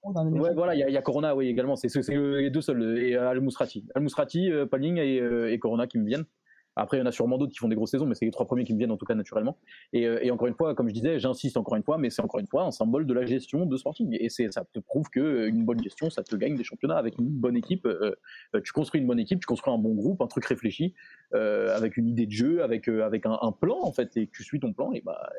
[0.02, 1.76] Corona, ouais, voilà, il y, a Corona, oui, également.
[1.76, 2.98] C'est les deux seuls.
[2.98, 5.16] Et Al Mousrati, Al Mousrati, euh, Paling et,
[5.52, 6.26] et, Corona qui me viennent.
[6.76, 8.30] Après, il y en a sûrement d'autres qui font des grosses saisons, mais c'est les
[8.30, 9.56] trois premiers qui me viennent en tout cas naturellement.
[9.94, 12.38] Et, euh, encore une fois, comme je disais, j'insiste encore une fois, mais c'est encore
[12.38, 14.14] une fois un symbole de la gestion de Sporting.
[14.20, 17.28] Et ça te prouve que euh, bonne gestion, ça te gagne des championnats avec une
[17.28, 17.86] bonne équipe.
[17.86, 18.14] Euh,
[18.62, 20.94] tu construis une bonne équipe, tu construis un bon groupe, un truc réfléchi,
[21.32, 24.92] avec une idée de jeu, avec un, plan en fait, et tu suis ton plan.
[24.92, 25.30] Et bah,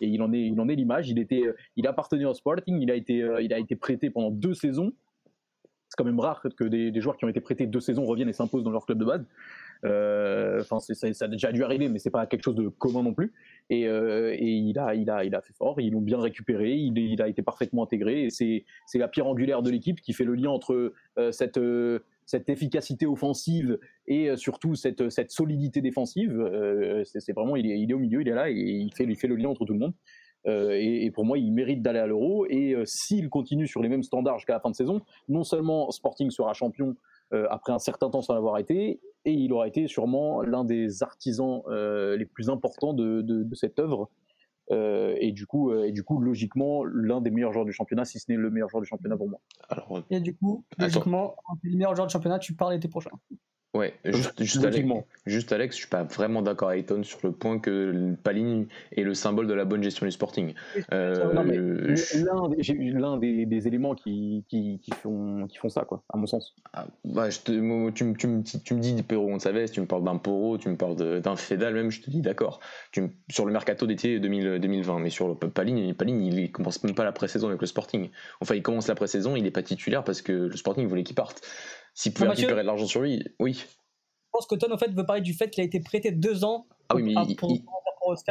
[0.00, 1.10] et il en est, l'image.
[1.10, 1.42] Il était,
[1.76, 2.80] il appartenait au Sporting.
[2.80, 4.92] Il a été, il a été prêté pendant deux saisons
[5.88, 8.28] c'est quand même rare que des, des, joueurs qui ont été prêtés deux saisons reviennent
[8.28, 9.24] et s'imposent dans leur club de base.
[9.84, 13.32] Euh, ça, a déjà dû arriver, mais c'est pas quelque chose de commun non plus.
[13.70, 15.80] Et, euh, il a, il a, il a fait fort.
[15.80, 16.74] Ils l'ont bien récupéré.
[16.74, 18.28] Il, a été parfaitement intégré.
[18.30, 23.78] C'est, la pierre angulaire de l'équipe qui fait le lien entre euh, cette efficacité offensive
[24.06, 27.04] et surtout cette, solidité défensive.
[27.04, 29.64] c'est, vraiment, il est, au milieu, il est là et il fait, le lien entre
[29.64, 29.94] tout le monde.
[30.46, 32.46] et, et, pour moi, il mérite d'aller à l'Euro.
[32.48, 36.30] Et s'il continue sur les mêmes standards jusqu'à la fin de saison, non seulement Sporting
[36.30, 36.96] sera champion
[37.50, 41.60] après un certain temps sans l'avoir été, et il aura été sûrement l'un des artisans
[41.66, 44.08] euh, les plus importants de, de, cette œuvre.
[44.70, 48.04] Euh, et du coup, euh, et du coup, logiquement, l'un des meilleurs joueurs du championnat,
[48.04, 49.40] si ce n'est le meilleur joueur du championnat pour moi.
[49.68, 53.10] Alors, et du coup, logiquement, le meilleur joueur du championnat, tu parles l'été prochain.
[53.76, 54.88] Ouais, juste, juste, Alex,
[55.26, 59.02] juste, Alex, je suis pas vraiment d'accord avec Ton sur le point que Paline est
[59.02, 60.54] le symbole de la bonne gestion du Sporting.
[60.92, 61.44] Euh, L'un
[63.18, 66.54] des, des, éléments qui, qui, qui, font, qui font ça, quoi, à mon sens.
[66.72, 70.04] Ah, bah, je te, tu, tu, tu, tu, me dis Perro Gonçalves, tu me parles
[70.04, 72.60] d'un Poro, tu me parles d'un Fédal, même, je te dis d'accord.
[73.30, 77.12] Sur le mercato d'été 2020, mais sur le Paline, Paline, il commence même pas la
[77.12, 78.08] pré-saison avec le Sporting.
[78.40, 81.14] Enfin, il commence la pré-saison, il n'est pas titulaire parce que le Sporting voulait qu'il
[81.14, 81.46] parte.
[81.96, 83.54] S'il pouvait récupérer de l'argent sur lui, oui.
[83.54, 86.44] Je pense que Ton, en fait, veut parler du fait qu'il a été prêté deux
[86.44, 86.68] ans.
[86.90, 87.36] Ah oui, mais il,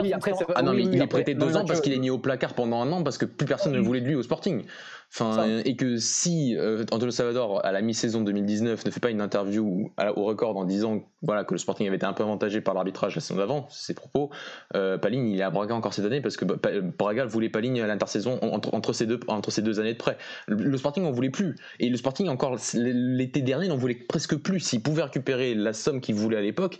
[0.01, 2.19] oui, après, ah non, mais il est prêté deux ans parce qu'il est mis au
[2.19, 4.63] placard pendant un an parce que plus personne ne voulait de lui au Sporting.
[5.13, 9.21] Enfin, et que si euh, Antonio Salvador à la mi-saison 2019 ne fait pas une
[9.21, 12.73] interview au record en disant voilà que le Sporting avait été un peu avantagé par
[12.73, 14.29] l'arbitrage la saison d'avant, ses propos,
[14.75, 17.87] euh, Paline il est à Braga encore cette année parce que Braga voulait Paline à
[17.87, 20.17] l'intersaison entre, ces deux entre ces deux années de près.
[20.47, 24.59] Le, Sporting n'en voulait plus et le Sporting encore l'été dernier n'en voulait presque plus.
[24.59, 26.79] S'il pouvait récupérer la somme qu'il voulait à l'époque,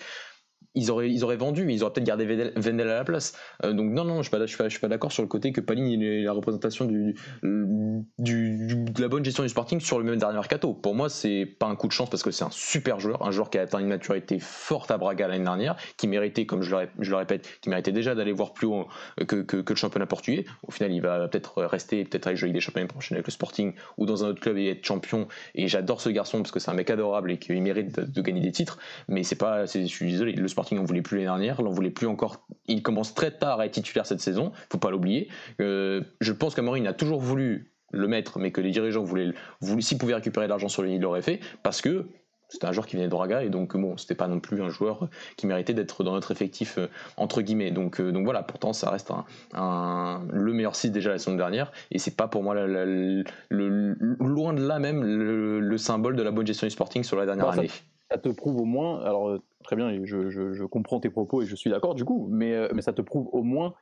[0.76, 3.34] ils auraient, ils auraient vendu, ils auraient peut-être gardé Vendel à la place.
[3.64, 6.02] Euh, donc non, non, je suis pas, pas, pas d'accord sur le côté que Paline
[6.02, 10.36] est la représentation du, du, de la bonne gestion du Sporting sur le même dernier
[10.36, 10.74] mercato.
[10.74, 13.32] Pour moi, c'est pas un coup de chance parce que c'est un super joueur, un
[13.32, 16.76] joueur qui a atteint une maturité forte à Braga l'année dernière, qui méritait, comme je
[16.76, 19.78] le, je le répète, qui méritait déjà d'aller voir plus haut que, que, que, le
[19.78, 20.46] championnat portugais.
[20.68, 24.06] Au final, il va peut-être rester, peut-être avec des championnats prochains avec le Sporting ou
[24.06, 25.28] dans un autre club et être champion.
[25.54, 28.22] Et j'adore ce garçon parce que c'est un mec adorable et qu'il mérite de, de,
[28.22, 28.78] gagner des titres.
[29.08, 31.92] Mais c'est pas, je suis désolé, le Sporting Sporting n'en voulait plus l'année dernière, voulait
[31.92, 32.48] plus encore.
[32.68, 35.30] Il commence très tard à être titulaire cette saison, faut pas l'oublier.
[35.62, 39.82] Euh, je pense qu'Amorin a toujours voulu le mettre, mais que les dirigeants voulaient, voulaient
[39.82, 42.08] s'ils pouvaient récupérer de l'argent sur lui, il l'aurait fait, parce que
[42.50, 44.70] c'était un joueur qui venait de Braga et donc bon c'était pas non plus un
[44.70, 48.72] joueur qui méritait d'être dans notre effectif euh, entre guillemets donc euh, donc voilà pourtant
[48.72, 49.12] ça reste
[49.56, 54.54] un, le meilleur site déjà la saison dernière et c'est pas pour moi le, loin
[54.54, 57.68] de là même le, symbole de la bonne gestion du Sporting sur la dernière année
[57.68, 57.82] ça
[58.22, 61.56] te prouve au moins, alors euh, très bien, je, je, comprends tes propos et je
[61.56, 63.74] suis d'accord du coup, mais, euh, mais ça te prouve au moins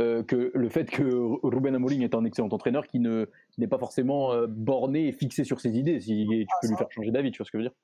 [0.00, 1.04] euh, que le fait que
[1.46, 3.26] Ruben Amorim est un excellent entraîneur qui ne
[3.58, 7.10] n'est pas forcément borné et fixé sur ses idées, si tu peux lui faire changer
[7.10, 7.76] d'avis, tu vois ce que je veux dire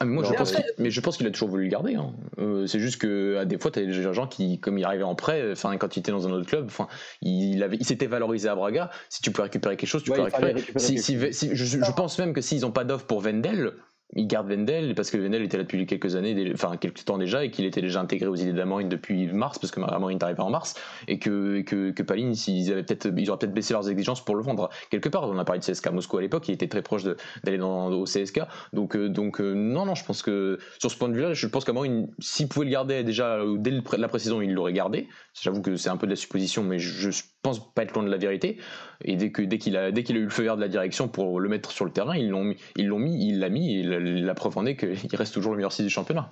[0.00, 1.94] Ah, mais moi, je Mais pense mais je pense qu'il a toujours voulu le garder.
[1.94, 2.14] hein.
[2.38, 5.04] Euh, c'est juste que à des fois, tu as des gens qui, comme il arrivait
[5.04, 6.88] en prêt, enfin quand il était dans un autre club, enfin
[7.22, 8.90] il avait, il s'était valorisé à Braga.
[9.08, 10.52] Si tu peux récupérer quelque chose, tu Ouais, peux récupérer.
[10.52, 13.20] récupérer Si, quelque si- si- je, je pense même que s'ils n'ont pas d'offre pour
[13.20, 13.74] Vendel,
[14.16, 17.44] ils gardent Vendel parce que Vendel était là depuis quelques années, enfin quelques temps déjà,
[17.44, 20.40] et qu'il était déjà intégré aux idées d'Amorin depuis mars, parce que Amorin est arrivé
[20.40, 20.74] en mars,
[21.08, 24.36] et que que, que Palin, s'ils avaient peut-être, ils auraient peut-être baissé leurs exigences pour
[24.36, 25.28] le vendre quelque part.
[25.28, 27.04] On a parlé de CSK Moscou à l'époque, il était très proche
[27.44, 28.40] d'aller dans au CSK,
[28.72, 31.46] donc euh, donc euh, non non, je pense que sur ce point de vue-là, je
[31.46, 35.08] pense qu'Amorin, s'il pouvait le garder déjà euh, dès la pré-saison, il l'aurait gardé.
[35.40, 37.10] J'avoue que c'est un peu de la supposition, mais je
[37.42, 38.58] pense pas être loin de la vérité.
[39.04, 40.68] Et dès que dès qu'il a dès qu'il a eu le feu vert de la
[40.68, 43.48] direction pour le mettre sur le terrain, ils l'ont mis, ils l'ont mis, il l'a
[43.48, 43.78] mis.
[43.78, 46.30] Et la, la preuve en est qu'il reste toujours le meilleur 6 du championnat.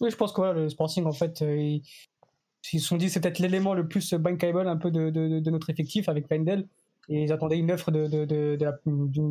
[0.00, 1.82] Oui, je pense que voilà, le Sporting, en fait, euh, ils
[2.72, 5.50] ils se sont dit c'est peut-être l'élément le plus bankable un peu de, de, de
[5.50, 6.66] notre effectif avec Wendel.
[7.10, 8.58] Et ils attendaient une offre de, de, de,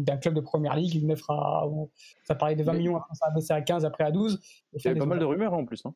[0.04, 1.68] d'un club de première ligue, une offre à.
[1.68, 1.92] où
[2.24, 4.40] Ça parlait de 20 Mais- millions, après ça a baissé à 15, après à 12.
[4.74, 5.86] Et Il y avait pas mal de rumeurs en plus.
[5.86, 5.94] hein.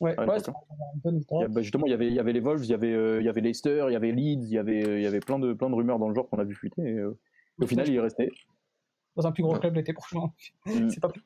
[0.00, 0.50] Ouais, Ouais, ouais, Il y
[1.08, 1.48] a- notamment.
[1.54, 3.24] bah, justement, il y avait, il y avait les Wolves, il y avait, euh, il
[3.26, 5.52] y avait Leicester, il y avait Leeds, il y avait, il y avait plein de,
[5.52, 6.82] plein de rumeurs dans le genre qu'on a vu fuiter.
[6.82, 7.16] Et, euh,
[7.60, 8.32] au final, il est resté.
[9.16, 10.32] dans un plus gros club l'été prochain.
[10.66, 10.88] Mm.
[10.90, 11.22] C'est pas plus.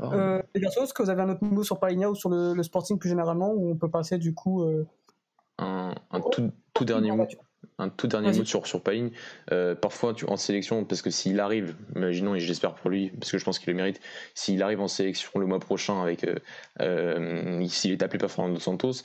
[0.00, 2.98] Euh, est-ce que vous avez un autre mot sur Paligna ou sur le, le Sporting
[2.98, 4.62] plus généralement ou on peut passer du coup.
[4.64, 4.86] euh,
[5.58, 7.26] un, un tout, tout dernier mot.
[7.78, 9.10] Un tout dernier mot sur, sur Payne.
[9.52, 13.30] Euh, parfois, tu, en sélection, parce que s'il arrive, imaginons, et j'espère pour lui, parce
[13.30, 14.00] que je pense qu'il le mérite,
[14.34, 16.36] s'il arrive en sélection le mois prochain, avec euh,
[16.80, 19.02] euh, s'il est appelé par Fernando Santos,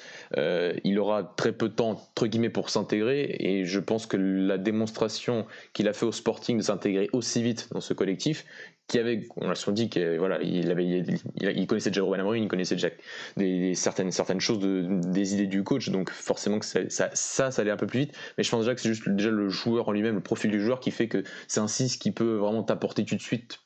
[0.84, 3.36] il aura très peu de temps, entre guillemets, pour s'intégrer.
[3.40, 7.68] Et je pense que la démonstration qu'il a fait au Sporting de s'intégrer aussi vite
[7.72, 8.46] dans ce collectif,
[8.88, 12.44] qui avait, on l'a souvent dit, qu'il voilà, il, avait, il, connaissait déjà Ruben Amorim,
[12.44, 12.90] il connaissait déjà
[13.38, 17.50] des, certaines, certaines choses de, des idées du coach, donc forcément que ça, ça, ça,
[17.62, 18.18] allait un peu plus vite.
[18.38, 20.62] Mais je pense déjà que c'est juste déjà le joueur en lui-même, le profil du
[20.62, 23.60] joueur qui fait que c'est un 6 qui peut vraiment t'apporter tout de suite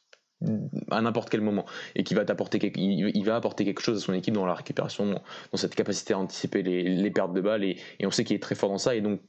[0.92, 4.14] à n'importe quel moment et qui va t'apporter il, va apporter quelque chose à son
[4.14, 5.06] équipe dans la récupération
[5.52, 8.36] dans cette capacité à anticiper les, les pertes de balles et, et on sait qu'il
[8.36, 9.22] est très fort dans ça et donc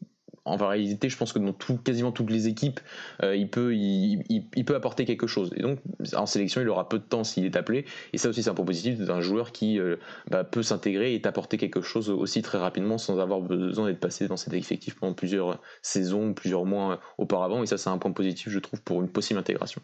[0.46, 2.80] en réalité je pense que dans tout, quasiment toutes les équipes
[3.22, 5.50] euh, il peut il, peut apporter quelque chose.
[5.56, 5.80] Et donc
[6.14, 7.84] en sélection il aura peu de temps s'il est appelé.
[8.12, 9.96] Et ça aussi c'est un point positif d'un joueur qui euh,
[10.30, 14.28] bah, peut s'intégrer et t'apporter quelque chose aussi très rapidement sans avoir besoin d'être passé
[14.28, 17.62] dans cet effectif pendant plusieurs saisons plusieurs mois euh, auparavant.
[17.62, 19.82] Et ça c'est un point positif je trouve pour une possible intégration.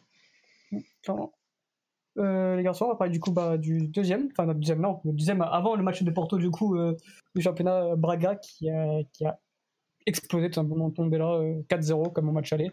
[2.16, 5.12] Les garçons, on va parler du coup bah, du deuxième, enfin notre deuxième, non, le
[5.12, 6.76] deuxième avant le match de Porto du coup
[7.34, 9.38] du championnat Braga qui a
[10.06, 12.70] explosé tout simplement tombé là euh, 4-0 comme au match aller.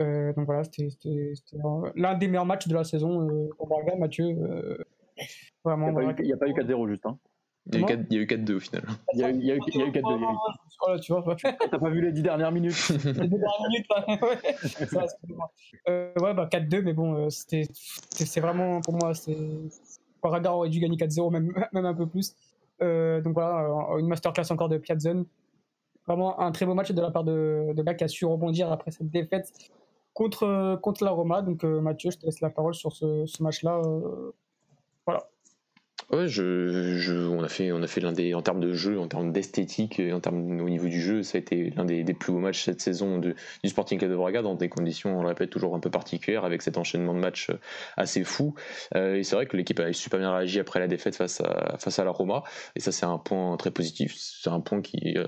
[0.00, 3.48] Euh, donc voilà, c'était c'était- c'était un- l'un des meilleurs matchs de la saison euh,
[3.56, 4.26] pour Braga, Mathieu.
[4.26, 4.76] euh,
[5.18, 5.24] Il
[5.64, 7.04] vraiment, n'y a, pas eu- il y a pas eu 4-0 juste.
[7.06, 7.18] Hein.
[7.66, 8.82] il y a eu Comment quatre- il y a eu 4-2 au final
[9.14, 10.16] Il y a eu, il y a eu, il y a eu 4-2.
[10.16, 10.36] il y a eu-
[10.80, 14.04] Voilà, tu vois, T'as pas vu les 10 dernières minutes les deux dernières minutes, là.
[14.22, 15.50] Ouais, ça, excusez-moi.
[15.88, 19.36] Euh, ouais, bah 4-2, mais bon, euh, c'était, c'est vraiment, pour moi, c'est.
[20.22, 22.34] Braga aurait dû gagner 4-0, même, même un peu plus.
[22.80, 25.26] Euh, donc voilà, euh, une masterclass encore de Piazzon.
[26.08, 28.90] Vraiment un très beau match de la part de, de qui a su rebondir après
[28.90, 29.52] cette défaite
[30.14, 31.42] contre, contre la Roma.
[31.42, 33.80] Donc euh, Mathieu, je te laisse la parole sur ce, ce match-là.
[33.84, 34.32] euh,
[36.10, 39.30] Ouais, je, je, on a fait, fait l'un des, en termes de jeu, en termes
[39.30, 42.64] d'esthétique, en termes au niveau du jeu, ça a été l'un des, plus beaux matchs
[42.64, 45.74] cette saison de, du Sporting Club de Braga dans des conditions, on le répète, toujours
[45.74, 47.58] un peu particulières, avec cet enchaînement de matchs euh,
[47.98, 48.54] assez fou.
[48.94, 51.76] Euh, et c'est vrai que l'équipe a super bien réagi après la défaite face à,
[51.78, 52.42] face à la Roma,
[52.74, 54.14] et ça c'est un point très positif.
[54.16, 55.26] C'est un point qui, euh,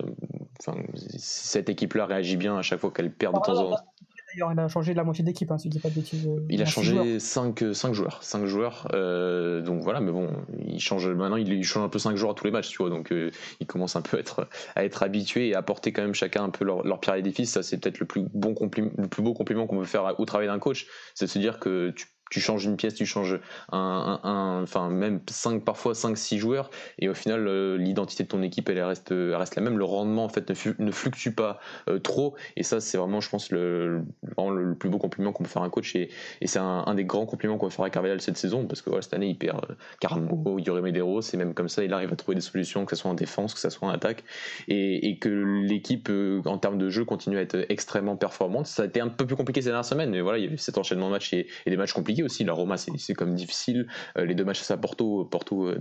[0.66, 0.79] enfin,
[1.18, 3.85] cette équipe-là réagit bien à chaque fois qu'elle perd de temps en temps.
[4.33, 6.25] D'ailleurs, il a changé de la moitié d'équipe, hein, si je dis pas de bêtises.
[6.29, 8.87] euh, Il a changé 5 cinq, joueurs, cinq joueurs.
[8.94, 10.31] euh, donc voilà, mais bon,
[10.68, 12.77] il change maintenant, il, il change un peu 5 joueurs à tous les matchs, tu
[12.77, 12.90] vois.
[12.90, 16.03] Donc euh, il commence un peu à être, à être habitué et à apporter quand
[16.03, 17.51] même chacun un peu leur, leur pierre à l'édifice.
[17.51, 20.25] Ça, c'est peut-être le plus bon compliment, le plus beau compliment qu'on peut faire au
[20.25, 23.38] travail d'un coach, c'est de se dire que tu tu changes une pièce, tu changes
[23.73, 28.43] un, enfin même 5 parfois 5 6 joueurs et au final euh, l'identité de ton
[28.43, 31.61] équipe elle reste elle reste la même, le rendement en fait ne, ne fluctue pas
[31.88, 32.35] euh, trop.
[32.57, 34.03] Et ça c'est vraiment je pense le,
[34.37, 35.95] le plus beau compliment qu'on peut faire à un coach.
[35.97, 38.83] Et, et c'est un, des grands compliments qu'on va faire à Carvalhal cette saison parce
[38.83, 41.85] que voilà, cette année il perd euh, Carmo, Yuri et même comme ça.
[41.85, 43.90] Il arrive à trouver des solutions que ce soit en défense, que ce soit en
[43.90, 44.25] attaque.
[44.69, 48.66] Et, et que l'équipe euh, en termes de jeu continue à être extrêmement performante.
[48.66, 50.53] Ça a été un peu plus compliqué ces dernières semaines mais voilà il y a
[50.53, 52.44] eu cet enchaînement de matchs et, et des matchs compliqués aussi.
[52.44, 53.87] La Roma c'est comme difficile,
[54.18, 55.80] Euh, les deux matchs à Porto, Porto euh,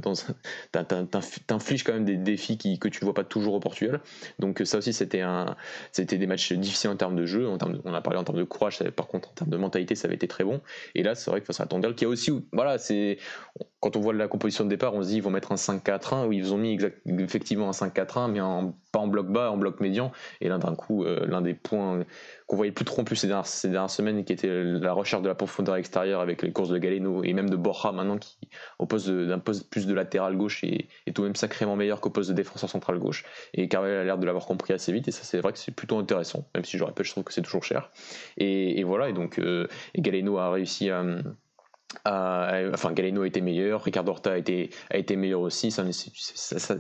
[1.48, 4.02] t'infliges quand même des défis qui, que tu ne vois pas toujours au Portugal.
[4.40, 5.56] Donc ça aussi c'était un,
[5.92, 8.38] c'était des matchs difficiles en termes de jeu, en termes on a parlé en termes
[8.40, 10.62] de courage, par contre en termes de mentalité ça avait été très bon.
[10.96, 13.18] Et là c'est vrai que face à Tondel qui a aussi, voilà c'est
[13.80, 16.28] quand on voit la composition de départ, on se dit ils vont mettre un 5-4-1
[16.28, 19.58] où ils ont mis exact- effectivement un 5-4-1 mais en, pas en bloc bas, en
[19.58, 20.12] bloc médian.
[20.42, 22.04] Et là d'un coup euh, l'un des points
[22.48, 25.36] qu'on voyait plus trop ces dernières, ces dernières semaines qui était la recherche de la
[25.36, 28.38] profondeur extérieure avec les courses de Galeno et même de Borja maintenant qui
[28.80, 32.02] au poste d'un poste plus de latéral gauche et est tout de même sacrément meilleur
[32.02, 33.26] qu'au poste de défenseur central gauche.
[33.54, 35.76] Et Carvalho a l'air de l'avoir compris assez vite et ça c'est vrai que c'est
[35.76, 37.90] plutôt intéressant, même si je rappelle, je trouve que c'est toujours cher.
[38.38, 41.04] Et, voilà, et donc et Galeno a réussi à
[42.06, 45.72] enfin, Galeno a été meilleur, Ricardo Horta a été, a été meilleur aussi.
[45.72, 46.76] Ça, ça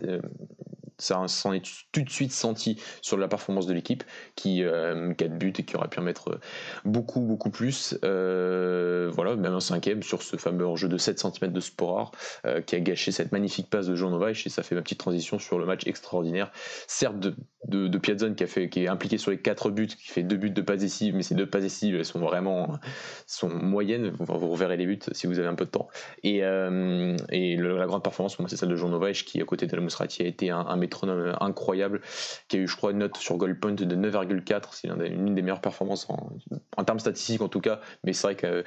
[1.01, 4.03] s'en est tout de suite senti sur la performance de l'équipe
[4.35, 6.39] qui euh, 4 buts et qui aurait pu en mettre euh,
[6.85, 7.97] beaucoup beaucoup plus.
[8.03, 12.11] Euh, voilà même un cinquième sur ce fameux jeu de 7 cm de Sporar
[12.45, 14.99] euh, qui a gâché cette magnifique passe de Jean Novach et ça fait ma petite
[14.99, 16.51] transition sur le match extraordinaire
[16.87, 17.35] certes de,
[17.65, 20.23] de, de Piazzon qui, a fait, qui est impliqué sur les 4 buts qui fait
[20.23, 22.79] deux buts de passes décisives mais ces deux passes décisives elles sont vraiment
[23.25, 24.11] sont moyennes.
[24.19, 25.89] Vous reverrez les buts si vous avez un peu de temps.
[26.23, 30.23] Et, et la grande performance c'est celle de Jean Novach qui à côté de Musrati
[30.23, 32.01] a été un, un métronome incroyable,
[32.47, 34.69] qui a eu, je crois, une note sur Goalpoint de 9,4.
[34.71, 37.79] C'est une des meilleures performances en, termes statistiques, en tout cas.
[38.03, 38.63] Mais c'est vrai que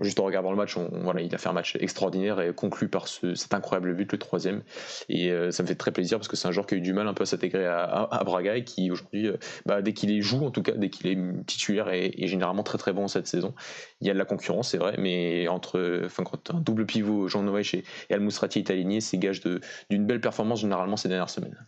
[0.00, 3.08] juste en regardant le match, voilà, il a fait un match extraordinaire et conclu par
[3.08, 4.62] cet incroyable but, le troisième.
[5.08, 6.80] Et euh, ça me fait très plaisir parce que c'est un joueur qui a eu
[6.80, 10.20] du mal un peu à s'intégrer à, Braga et qui aujourd'hui, euh, bah, dès qu'il
[10.22, 13.54] joue, en tout cas, dès qu'il est titulaire, est, généralement très très bon cette saison.
[14.00, 17.28] Il y a de la concurrence, c'est vrai, mais entre, enfin, quand un double pivot,
[17.28, 21.08] Jean Noël et, et Al Mousrati est aligné, c'est gage d'une belle performance généralement ces
[21.08, 21.66] dernières semaines.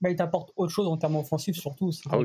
[0.00, 1.90] Bah, il t'apporte autre chose en termes offensifs surtout.
[2.10, 2.18] Ah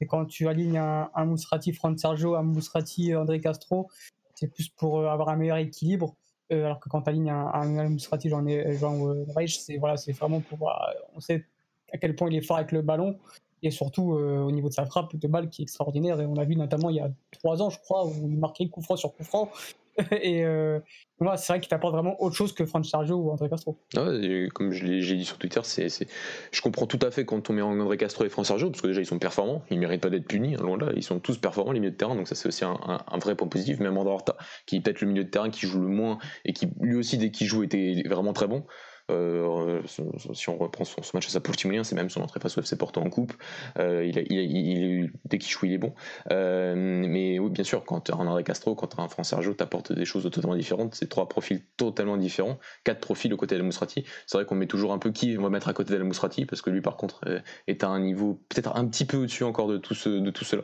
[0.00, 3.88] c'est quand tu alignes un, un Mousrati Fran Sergio, un Mousrati André Castro,
[4.34, 6.16] c'est plus pour euh, avoir un meilleur équilibre.
[6.50, 8.44] Euh, alors que quand tu alignes un, un Jean,
[8.80, 10.72] Jean Reich, c'est voilà, vraiment pour.
[11.14, 11.44] on sait
[11.92, 13.18] à quel point il est fort avec le ballon
[13.62, 16.20] et surtout euh, au niveau de sa frappe de balle qui est extraordinaire.
[16.20, 18.68] Et on a vu notamment il y a trois ans, je crois, où il marquait
[18.68, 19.50] coup franc sur coup franc.
[20.22, 20.78] et euh,
[21.36, 23.78] c'est vrai qu'il t'apporte vraiment autre chose que Franck Sergio ou André Castro.
[24.54, 27.96] comme je l'ai dit sur Twitter, je comprends tout à fait quand on met André
[27.96, 30.54] Castro et Franck Sergio, parce que déjà ils sont performants, ils méritent pas d'être punis,
[30.54, 32.64] hein, loin là, ils sont tous performants les milieux de terrain, donc ça c'est aussi
[32.64, 32.78] un,
[33.20, 33.80] vrai point positif.
[33.80, 34.36] Même André Horta,
[34.66, 37.18] qui est peut-être le milieu de terrain qui joue le moins et qui lui aussi
[37.18, 38.64] dès qu'il joue était vraiment très bon.
[39.10, 42.60] Euh, si on reprend son, match à sa Portimolien, c'est même son entrée face au
[42.60, 43.32] FC Porto en coupe.
[43.78, 45.94] Euh, il, il, dès qu'il joue, il est bon.
[46.30, 49.08] Euh, mais oui, bien sûr, quand tu as un André Castro, quand tu as un
[49.08, 50.94] Fran Sergio, t'apportes des choses totalement différentes.
[50.94, 54.04] C'est trois profils totalement différents, quatre profils au côté de Mousrati.
[54.26, 56.46] C'est vrai qu'on met toujours un peu qui on va mettre à côté de Mousrati
[56.46, 57.20] parce que lui, par contre,
[57.66, 60.44] est à un niveau peut-être un petit peu au-dessus encore de tout, ce, de tout
[60.44, 60.62] cela.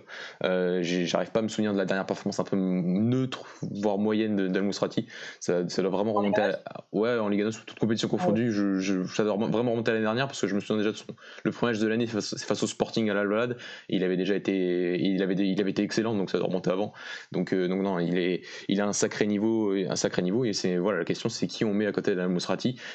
[0.82, 4.48] J'arrive pas à me souvenir de la dernière performance un peu neutre, voire moyenne de,
[4.48, 6.58] de Ça, ça doit vraiment remonter à,
[6.92, 10.26] ouais, en Ligue 1 sous toute compétition confondue je, je, vraiment remonter à l'année dernière
[10.26, 11.06] parce que je me souviens déjà de son,
[11.44, 13.56] le premier match de l'année face, au Sporting à l'Alvalade.
[13.88, 16.92] Il avait déjà été, il avait, il avait été excellent, donc ça doit remonter avant.
[17.32, 20.44] Donc, euh, donc non, il est, il a un sacré niveau, un sacré niveau.
[20.44, 22.28] Et c'est voilà, la question, c'est qui on met à côté de la.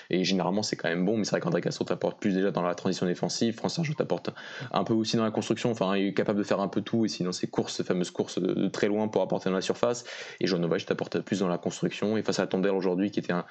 [0.09, 2.61] Et généralement, c'est quand même bon, mais c'est vrai qu'André Castro t'apporte plus déjà dans
[2.61, 3.55] la transition défensive.
[3.55, 4.29] François Sergio t'apporte
[4.71, 5.71] un peu aussi dans la construction.
[5.71, 7.05] Enfin, il est capable de faire un peu tout.
[7.05, 10.03] Et sinon, ses courses, ces fameuses courses de, très loin pour apporter dans la surface.
[10.39, 12.17] Et Joan Novage t'apporte plus dans la construction.
[12.17, 13.43] Et face à Tonder aujourd'hui, qui était un euh,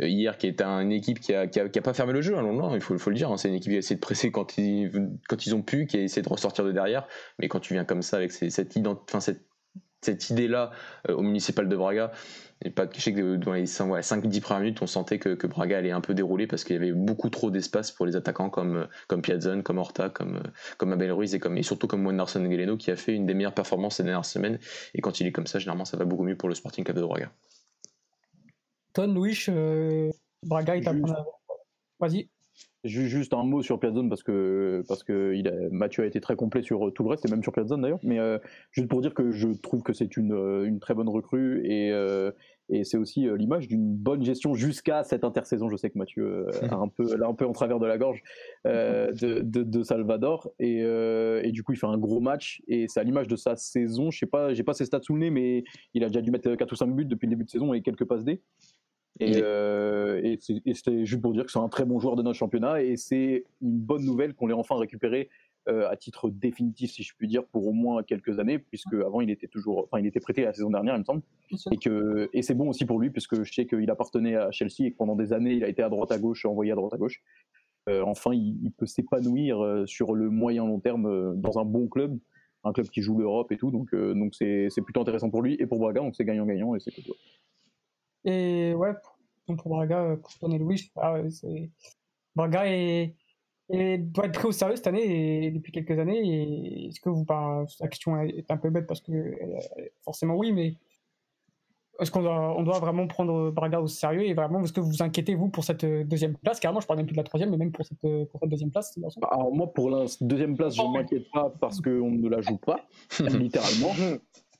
[0.00, 3.10] hier, qui est une équipe qui a, pas fermé le jeu, hein, non, il faut,
[3.10, 3.30] le dire.
[3.30, 3.36] Hein.
[3.36, 4.90] c'est une équipe qui a essayé de presser quand ils,
[5.54, 7.06] ont pu, qui a essayé de ressortir de derrière.
[7.38, 8.76] Mais quand tu viens comme ça, avec cette,
[10.30, 10.70] idée-là
[11.08, 12.12] euh, au municipal de Braga,
[12.64, 16.00] et pas de que dans les 5-10 premières minutes, on sentait que, Braga allait un
[16.00, 19.62] peu dérouler parce qu'il y avait beaucoup trop d'espace pour les attaquants comme, comme Piazzon,
[19.62, 20.42] comme Horta, comme,
[20.78, 23.96] comme Abel Ruiz et surtout comme Wenderson Galeno qui a fait une des meilleures performances
[23.96, 24.58] ces dernières semaines.
[24.94, 26.98] Et quand il est comme ça, généralement, ça va beaucoup mieux pour le Sporting Club
[26.98, 27.30] de Braga.
[28.92, 30.10] Ton Louis, euh,
[30.44, 30.84] Braga, il
[31.98, 32.28] Vas-y.
[32.84, 36.34] Juste un mot sur Piazzone parce que, parce que il a, Mathieu a été très
[36.34, 38.00] complet sur tout le reste et même sur Piazzone d'ailleurs.
[38.02, 38.38] Mais euh,
[38.72, 41.92] juste pour dire que je trouve que c'est une, euh, une, très bonne recrue et,
[42.68, 45.68] et c'est aussi l'image d'une bonne gestion jusqu'à cette intersaison.
[45.68, 48.22] Je sais que Mathieu a un peu, là un peu en travers de la gorge
[48.64, 53.04] de, de, Salvador et, et, du coup il fait un gros match et c'est à
[53.04, 54.10] l'image de sa saison.
[54.10, 56.32] Je sais pas, j'ai pas ses stats sous le nez, mais il a déjà dû
[56.32, 58.42] mettre 4 ou 5 buts depuis le début de saison et quelques passes D.
[59.30, 62.82] Euh, et, c'était juste pour dire que c'est un très bon joueur de notre championnat
[62.82, 65.28] et c'est une bonne nouvelle qu'on l'ait enfin récupéré
[65.68, 69.20] euh, à titre définitif, si je puis dire, pour au moins quelques années, puisque avant
[69.20, 71.22] il était toujours, enfin il était prêté la saison dernière, il me semble,
[71.70, 74.80] et que et c'est bon aussi pour lui, puisque je sais qu'il appartenait à Chelsea
[74.86, 76.94] et que pendant des années il a été à droite à gauche, envoyé à droite
[76.94, 77.22] à gauche.
[77.88, 82.18] Euh, enfin, il, peut s'épanouir sur le moyen long terme dans un bon club,
[82.64, 85.66] un club qui joue l'Europe et tout, donc donc c'est plutôt intéressant pour lui et
[85.66, 87.14] pour Braga, donc c'est gagnant-gagnant et c'est plutôt.
[88.24, 88.92] Et ouais,
[89.46, 91.16] pour Braga, pour Tony Louis, ah
[92.34, 93.14] Braga est,
[93.68, 96.88] doit être pris au sérieux cette année et depuis quelques années.
[96.88, 99.36] Est-ce que vous, la question est un peu bête parce que
[100.04, 100.76] forcément oui, mais
[102.00, 104.88] est-ce qu'on doit, on doit vraiment prendre Braga au sérieux et vraiment, est-ce que vous
[104.88, 106.58] vous inquiétez, vous, pour cette deuxième place?
[106.58, 108.70] Carrément, je parle même plus de la troisième, mais même pour cette, pour cette deuxième
[108.70, 108.98] place
[109.30, 112.56] Alors, moi, pour la deuxième place, je ne m'inquiète pas parce qu'on ne la joue
[112.56, 112.80] pas,
[113.20, 113.92] littéralement.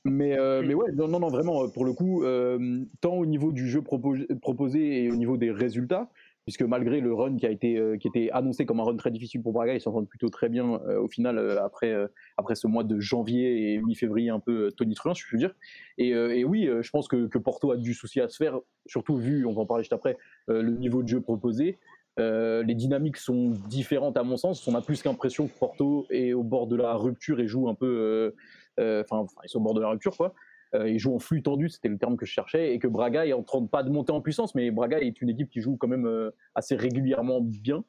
[0.05, 3.51] Mais, euh, mais ouais, non, non, non, vraiment, pour le coup, euh, tant au niveau
[3.51, 6.09] du jeu proposé, proposé et au niveau des résultats,
[6.45, 9.11] puisque malgré le run qui a été euh, qui était annoncé comme un run très
[9.11, 11.93] difficile pour Braga, ils s'entendent plutôt très bien euh, au final euh, après
[12.37, 15.55] après ce mois de janvier et mi-février un peu tonitruant, si je veux dire.
[15.97, 19.17] Et, et oui, je pense que, que, Porto a du souci à se faire, surtout
[19.17, 21.77] vu, on va en parler juste après, le niveau de jeu proposé.
[22.17, 24.67] les dynamiques sont différentes à mon sens.
[24.67, 27.75] On a plus l'impression que Porto est au bord de la rupture et joue un
[27.75, 28.33] peu,
[28.79, 30.33] enfin, ils sont au bord de la rupture quoi.
[30.75, 33.25] Euh, il joue en flux tendu, c'était le terme que je cherchais, et que Braga
[33.25, 35.61] est en train de pas de monter en puissance, mais Braga est une équipe qui
[35.61, 37.83] joue quand même euh, assez régulièrement bien.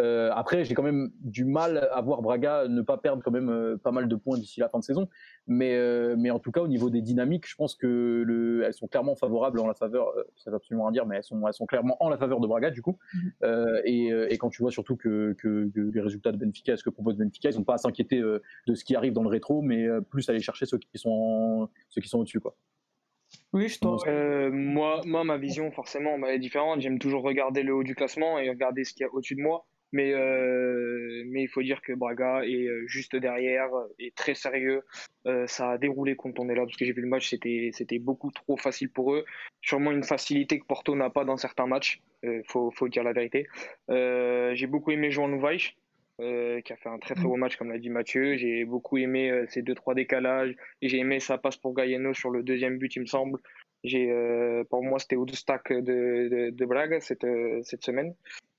[0.00, 3.50] Euh, après, j'ai quand même du mal à voir Braga ne pas perdre quand même
[3.50, 5.08] euh, pas mal de points d'ici la fin de saison.
[5.46, 8.74] Mais, euh, mais en tout cas, au niveau des dynamiques, je pense que le, elles
[8.74, 11.54] sont clairement favorables en la faveur, ça veut absolument rien dire, mais elles sont, elles
[11.54, 12.98] sont clairement en la faveur de Braga du coup.
[13.14, 13.82] Mm-hmm.
[13.84, 16.90] et, et, quand tu vois surtout que, que, que, les résultats de Benfica, ce que
[16.90, 19.86] propose Benfica, ils n'ont pas à s'inquiéter de ce qui arrive dans le rétro, mais
[20.10, 22.40] plus aller chercher ceux qui sont, ceux qui sont au-dessus.
[22.40, 22.56] quoi.
[23.52, 24.02] Oui, je pense.
[24.06, 26.80] Euh, moi, moi, ma vision, forcément, bah, est différente.
[26.80, 29.42] J'aime toujours regarder le haut du classement et regarder ce qu'il y a au-dessus de
[29.42, 29.66] moi.
[29.92, 34.82] Mais, euh, mais il faut dire que Braga est euh, juste derrière, est très sérieux.
[35.26, 37.98] Euh, ça a déroulé quand on est là, parce que j'ai vu le match, c'était,
[37.98, 39.24] beaucoup trop facile pour eux.
[39.60, 43.12] Sûrement une facilité que Porto n'a pas dans certains matchs, il faut, faut dire la
[43.12, 43.46] vérité.
[43.88, 45.76] j'ai beaucoup aimé Joan Nouvaich,
[46.18, 48.36] qui a fait un très très beau match, comme l'a dit Mathieu.
[48.36, 52.30] J'ai beaucoup aimé ses deux trois décalages, et j'ai aimé sa passe pour Gaiano sur
[52.30, 53.38] le deuxième but, il me semble.
[53.84, 54.06] J'ai,
[54.70, 57.26] pour moi, c'était au stack de, de, de Braga cette,
[57.62, 58.14] cette semaine.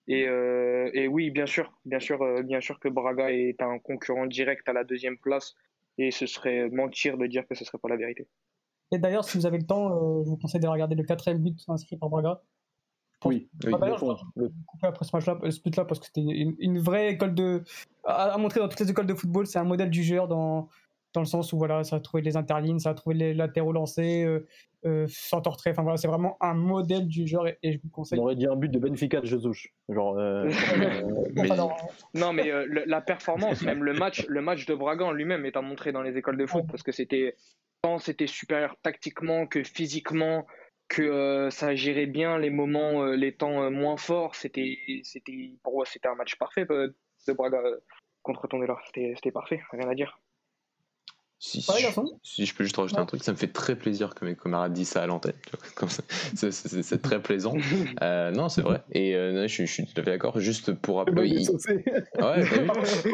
[0.07, 3.79] Et, euh, et, oui, bien sûr, bien sûr, euh, bien sûr que Braga est un
[3.79, 5.55] concurrent direct à la deuxième place,
[5.97, 8.27] et ce serait mentir de dire que ce serait pas la vérité.
[8.91, 11.41] Et d'ailleurs, si vous avez le temps, euh, je vous conseille de regarder le quatrième
[11.41, 12.41] but inscrit par Braga.
[13.25, 17.33] Oui, oui je couper après ce match-là, ce but-là, parce que c'était une, vraie école
[17.33, 17.63] de.
[18.03, 20.67] à, montrer dans toutes les écoles de football, c'est un modèle du joueur dans,
[21.13, 23.71] dans le sens où voilà, ça a trouvé les interlignes, ça a trouvé les latéraux
[23.71, 24.45] lancés, euh,
[24.85, 25.41] euh, sans.
[25.45, 28.19] Enfin voilà, c'est vraiment un modèle du genre et, je vous conseille.
[28.19, 29.69] On aurait dit un but de Benfica de Jesus.
[29.89, 30.49] Genre, euh,
[32.13, 35.91] Non, mais la performance, même le match, le match de Braga lui-même est à montrer
[35.91, 37.35] dans les écoles de foot parce que c'était
[37.81, 40.47] tant c'était supérieur tactiquement que physiquement
[40.87, 44.35] que ça gérait bien les moments, les temps moins forts.
[44.35, 46.95] C'était, c'était pour moi, c'était un match parfait de
[47.33, 47.61] Braga
[48.23, 48.77] contre Tondela.
[48.85, 50.19] C'était parfait, rien à dire.
[51.45, 51.61] Si,
[52.23, 54.71] si, je peux juste rajouter un truc, ça me fait très plaisir que mes camarades
[54.71, 55.33] disent ça à l'antenne.
[56.35, 57.53] C'est très plaisant.
[58.01, 58.81] euh, non, c'est vrai.
[58.93, 60.39] Et euh, je, je, suis tout à fait d'accord.
[60.39, 61.45] Juste pour rappeler.
[61.45, 61.45] Ouais,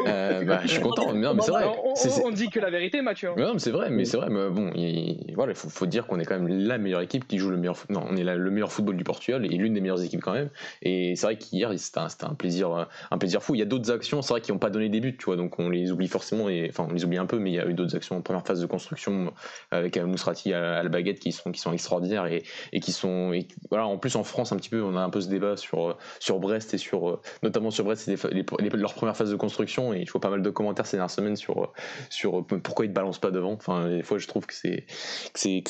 [0.06, 1.12] euh, bah, je suis content.
[1.12, 1.64] Non, mais c'est vrai.
[1.66, 3.30] On, on, dit que la vérité, Mathieu.
[3.36, 3.90] Non, mais c'est vrai.
[3.90, 4.28] Mais c'est vrai.
[4.30, 7.36] Mais bon, il, voilà, faut, faut, dire qu'on est quand même la meilleure équipe qui
[7.38, 7.78] joue le meilleur.
[7.88, 10.50] Non, on est le meilleur football du Portugal et l'une des meilleures équipes quand même.
[10.82, 13.56] Et c'est vrai qu'hier, c'était un, un, plaisir, un plaisir fou.
[13.56, 15.36] Il y a d'autres actions, c'est vrai, qui n'ont pas donné des buts, tu vois.
[15.36, 16.48] Donc on les oublie forcément.
[16.48, 18.46] Et, enfin, on les oublie un peu, mais il y a eu d'autres actions première
[18.46, 19.32] phase de construction
[19.72, 23.32] euh, avec Mousrati à, la baguette qui sont, qui sont extraordinaires et, et qui sont.
[23.32, 25.56] Et, voilà, en plus, en France, un petit peu, on a un peu ce débat
[25.56, 27.20] sur, sur Brest et sur.
[27.42, 28.32] Notamment sur Brest, c'est
[28.74, 31.36] leur première phase de construction et je vois pas mal de commentaires ces dernières semaines
[31.36, 31.72] sur,
[32.08, 33.52] sur pourquoi ils ne balancent pas devant.
[33.52, 34.86] Enfin, des fois, je trouve que c'est.
[35.34, 35.62] c'est,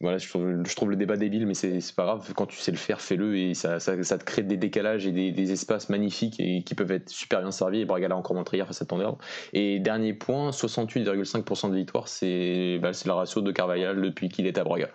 [0.00, 2.32] voilà, je trouve, je trouve, le débat débile, mais c'est, pas grave.
[2.34, 5.48] Quand tu sais le faire, fais-le et ça, ça, te crée des décalages et des,
[5.48, 7.80] espaces magnifiques et qui peuvent être super bien servis.
[7.80, 9.14] Et Braga l'a encore montré hier face à Tondela.
[9.52, 14.58] Et dernier point, 68,5% de victoire, c'est bah, le ratio de Carvajal depuis qu'il est
[14.58, 14.88] à Braga.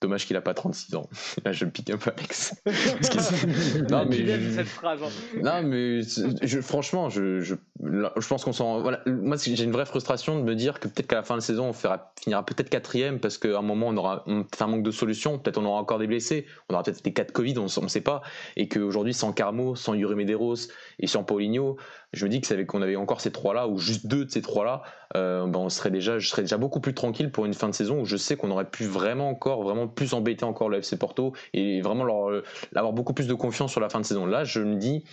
[0.00, 1.10] Dommage qu'il a pas 36 ans.
[1.44, 2.54] Là, je pique un peu Alex.
[3.90, 4.50] non, mais je...
[4.50, 5.00] cette phrase.
[5.02, 5.40] Hein.
[5.42, 8.80] Non, mais je, franchement, je, je, je pense qu'on s'en.
[8.80, 11.40] Voilà, moi, j'ai une vraie frustration de me dire que peut-être qu'à la fin de
[11.40, 14.90] saison, on finira peut-être quatrième parce qu'à un moment, on aura peut-être un manque de
[14.90, 15.38] solutions.
[15.38, 16.46] Peut-être on aura encore des blessés.
[16.68, 18.22] On aura peut-être des cas de Covid, on ne sait pas.
[18.56, 20.56] Et qu'aujourd'hui, sans Carmo, sans Yuri Medeiros
[20.98, 21.76] et sans Paulinho,
[22.12, 24.82] je me dis que qu'on avait encore ces trois-là ou juste deux de ces trois-là,
[25.16, 27.74] euh, ben on serait déjà, je serais déjà beaucoup plus tranquille pour une fin de
[27.74, 30.98] saison où je sais qu'on aurait pu vraiment encore, vraiment plus embêter encore le FC
[30.98, 32.42] Porto et vraiment leur,
[32.74, 34.26] avoir beaucoup plus de confiance sur la fin de saison.
[34.26, 35.04] Là, je me dis,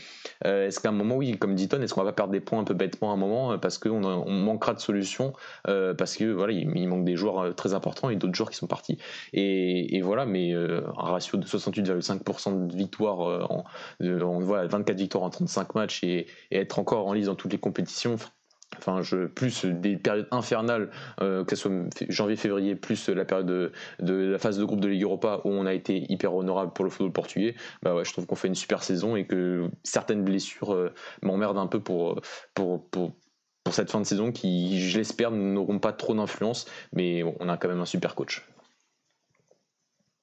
[0.45, 2.56] euh, est-ce qu'à un moment, oui, comme dit Ton, est-ce qu'on va perdre des points
[2.59, 5.33] un peu bêtement à un moment euh, parce qu'on on manquera de solutions,
[5.67, 8.67] euh, parce que voilà, il, manque des joueurs très importants et d'autres joueurs qui sont
[8.67, 8.97] partis.
[9.33, 13.19] Et, voilà, mais un ratio de 68,5% de victoire
[13.51, 13.65] en,
[13.99, 17.59] on voit 24 victoires en 35 matchs et être encore en lice dans toutes les
[17.59, 18.17] compétitions
[18.77, 19.01] enfin
[19.33, 20.89] plus des périodes infernales,
[21.21, 21.71] euh, que ce soit
[22.09, 25.73] janvier-février, plus la période de, la phase de groupe de Ligue Europa où on a
[25.73, 28.83] été hyper honorable pour le football portugais, bah ouais, je trouve qu'on fait une super
[28.83, 32.21] saison et que certaines blessures euh, m'emmerdent un peu pour,
[32.53, 33.13] pour, pour,
[33.63, 37.57] pour, cette fin de saison qui, je l'espère, n'auront pas trop d'influence, mais on a
[37.57, 38.47] quand même un super coach.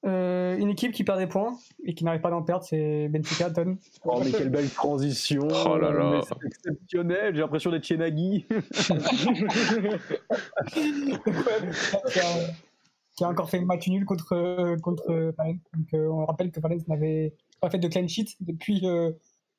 [0.05, 3.07] Euh, euh, une équipe qui perd des points et qui n'arrive pas d'en perdre, c'est
[3.09, 3.77] Benfica, Ton.
[4.03, 6.21] Oh, mais quelle belle transition Oh là là.
[6.27, 8.43] C'est exceptionnel, j'ai l'impression d'être chez Nagui.
[8.43, 8.93] qui,
[12.19, 12.23] a,
[13.15, 15.57] qui a encore fait le match nul contre, contre Valence.
[15.73, 19.11] Donc, euh, on rappelle que Valence n'avait pas fait de clean sheet depuis, euh,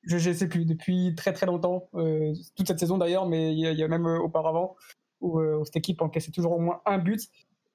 [0.03, 3.59] je ne sais plus, depuis très très longtemps, euh, toute cette saison d'ailleurs, mais il
[3.59, 4.77] y, a- il y a même euh, auparavant,
[5.21, 7.21] où, euh, où cette équipe encaissait toujours au moins un but.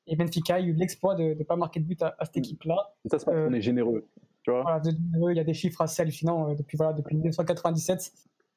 [0.08, 2.94] Et Benfica a eu l'exploit de ne pas marquer de but à, à cette équipe-là.
[3.06, 4.08] Et ça, c'est parce Euh, qu'on est généreux.
[4.44, 4.92] Tu vois Voilà, de-
[5.32, 8.12] il y a des chiffres assez hallucinants euh, depuis, voilà, depuis 1997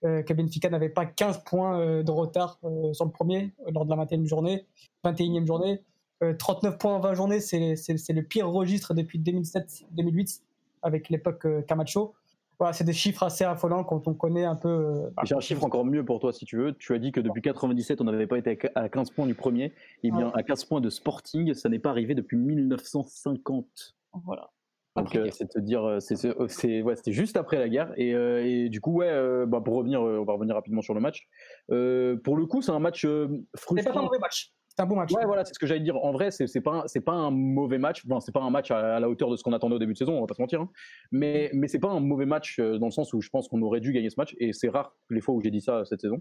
[0.04, 2.58] euh, que Benfica n'avait pas 15 points de retard
[2.92, 4.66] sur le premier lors de la 21e journée,
[5.04, 5.82] 21e journée.
[6.22, 10.40] Euh, 39 points en 20 journées, c'est le pire registre depuis 2007-2008
[10.82, 12.14] avec l'époque Camacho.
[12.58, 14.68] Voilà, c'est des chiffres assez affolants quand on connaît un peu.
[14.68, 16.72] euh, bah, J'ai un chiffre encore mieux pour toi si tu veux.
[16.74, 19.72] Tu as dit que depuis 97, on n'avait pas été à 15 points du premier.
[20.02, 23.96] Eh bien, à 15 points de Sporting, ça n'est pas arrivé depuis 1950.
[24.24, 24.50] voilà.
[24.96, 27.92] Donc, euh, c'est te dire, euh, c'est, ouais, c'était juste après la guerre.
[27.96, 30.82] Et, euh, et du coup, ouais, euh, bah, pour revenir, euh, on va revenir rapidement
[30.82, 31.26] sur le match.
[31.72, 34.02] Euh, pour le coup, c'est un match euh, C'est pas un frustrant.
[34.04, 34.53] mauvais match.
[34.76, 35.12] C'est un bon match.
[35.12, 35.96] Ouais, voilà, c'est ce que j'allais dire.
[36.04, 38.02] En vrai, c'est pas c'est pas un mauvais match.
[38.06, 39.98] Enfin, c'est pas un match à, la hauteur de ce qu'on attendait au début de
[39.98, 40.16] saison.
[40.16, 40.60] On va pas se mentir.
[40.60, 40.68] hein.
[41.12, 43.62] Mais mais c'est pas un mauvais match euh, dans le sens où je pense qu'on
[43.62, 44.34] aurait dû gagner ce match.
[44.38, 46.20] Et c'est rare les fois où j'ai dit ça cette saison,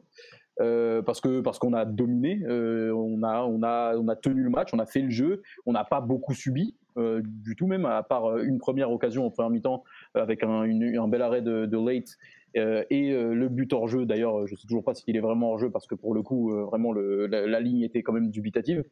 [0.61, 4.43] Euh, parce que parce qu'on a dominé, euh, on a on a on a tenu
[4.43, 6.75] le match, on a fait le jeu, on n'a pas beaucoup subi.
[6.95, 9.83] du tout même à part une première occasion en première mi-temps
[10.13, 12.17] avec un, un bel arrêt de, de late
[12.55, 15.51] euh, et euh, le but hors jeu d'ailleurs je sais toujours pas s'il est vraiment
[15.51, 18.83] hors jeu parce que pour le coup euh, vraiment la, ligne était quand même dubitative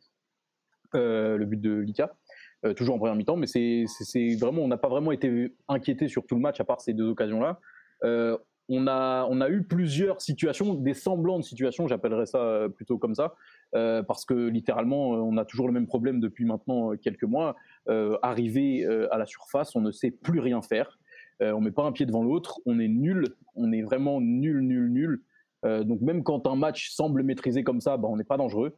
[0.93, 2.12] le but de Lika,
[2.76, 3.86] toujours en première mi-temps, mais c'est
[4.36, 7.07] vraiment, on n'a pas vraiment été inquiété sur tout le match à part ces deux
[7.07, 7.62] occasions-là.
[8.68, 13.36] On, a, eu plusieurs situations, des semblants de situations, j'appellerais ça plutôt comme ça,
[13.72, 17.55] parce que littéralement, on a toujours le même problème depuis maintenant quelques mois.
[17.88, 20.99] Euh, arrivé à la surface, on ne sait plus rien faire.
[21.41, 24.61] Euh, on met pas un pied devant l'autre, on est nul, on est vraiment nul,
[24.61, 25.21] nul, nul.
[25.65, 28.75] Euh, donc même quand un match semble maîtrisé comme ça, bah, on n'est pas dangereux.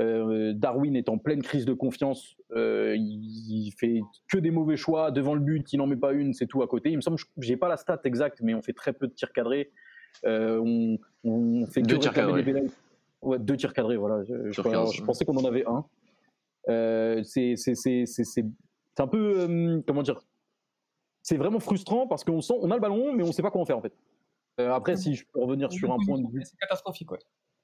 [0.00, 2.34] Euh, Darwin est en pleine crise de confiance.
[2.56, 5.70] Euh, il, il fait que des mauvais choix devant le but.
[5.72, 6.90] Il n'en met pas une, c'est tout à côté.
[6.90, 9.32] Il me semble, j'ai pas la stat exacte, mais on fait très peu de tirs
[9.32, 9.70] cadrés.
[10.24, 12.44] Euh, on, on fait Deux tirs cadrés.
[13.20, 13.96] Ouais, deux tirs cadrés.
[13.96, 14.24] Voilà.
[14.24, 15.06] Je, je- Sur 15, je ouais.
[15.06, 15.84] pensais qu'on en avait un.
[17.24, 17.54] C'est
[18.98, 20.20] un peu comment dire.
[21.22, 23.60] C'est vraiment frustrant parce qu'on sent, on a le ballon, mais on sait pas quoi
[23.60, 23.94] en faire en fait.
[24.60, 27.18] Euh, après, si je peux revenir sur un point de vue C'est catastrophique, ouais.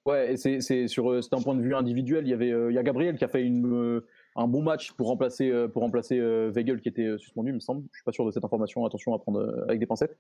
[0.07, 2.27] Ouais, c'est c'est sur euh, c'est un point de vue individuel.
[2.27, 4.01] Il y avait euh, il y a Gabriel qui a fait une,
[4.37, 7.85] un bon match pour remplacer pour remplacer Weigel qui était suspendu, il me semble.
[7.93, 8.87] Je suis pas sûr de cette information.
[8.87, 10.17] Attention à prendre avec des pincettes.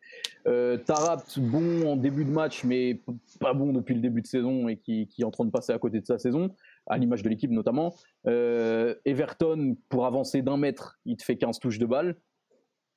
[0.46, 3.00] Euh, Tarapt bon en début de match, mais
[3.40, 5.72] pas bon depuis le début de saison et qui, qui est en train de passer
[5.72, 6.54] à côté de sa saison,
[6.86, 7.94] à l'image de l'équipe notamment.
[8.26, 12.16] Euh, Everton pour avancer d'un mètre, il te fait 15 touches de balle.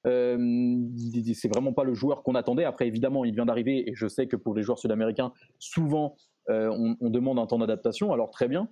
[0.08, 0.80] Euh,
[1.36, 2.64] c'est vraiment pas le joueur qu'on attendait.
[2.66, 6.16] Après, évidemment, il vient d'arriver et je sais que pour les joueurs sud-américains, souvent
[6.50, 8.12] euh, on, on demande un temps d'adaptation.
[8.14, 8.68] Alors très bien,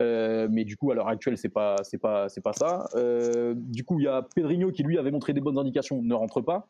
[0.00, 2.86] Euh, mais du coup à l'heure actuelle c'est pas c'est pas c'est pas ça.
[2.94, 6.14] Euh, du coup il y a Pedrinho qui lui avait montré des bonnes indications, ne
[6.14, 6.68] rentre pas.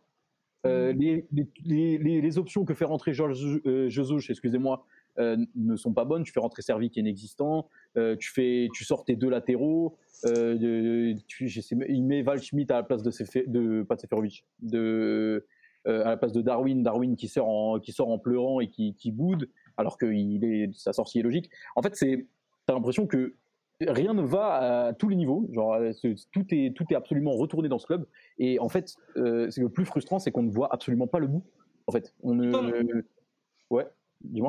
[0.67, 4.87] Euh, les, les, les- les- les options que fait rentrer Georges Jesus, excusez-moi,
[5.19, 6.23] euh, ne sont pas bonnes.
[6.25, 7.69] Tu fais rentrer Servi qui est inexistant.
[7.97, 9.97] Euh, tu fais, tu sors tes deux latéraux.
[10.27, 13.95] Euh, tu- je sais- il met Val Schmidt à la place de, Sefe- de pas
[13.97, 15.47] de Seferovic, de
[15.87, 18.95] à la place de Darwin, Darwin qui sort en, qui sort en pleurant et qui,
[18.95, 19.49] qui boude,
[19.79, 21.49] alors que il est, sa sortie est logique.
[21.77, 22.27] En fait, c'est,
[22.67, 23.37] t'as l'impression que
[23.81, 25.49] rien ne va à tous les niveaux.
[25.53, 25.79] Genre,
[26.31, 28.07] tout est, tout est absolument retourné dans ce club.
[28.39, 31.27] Et en fait, euh, c'est le plus frustrant, c'est qu'on ne voit absolument pas le
[31.29, 31.45] bout.
[31.87, 32.51] En fait, on ne,
[33.71, 33.87] ouais,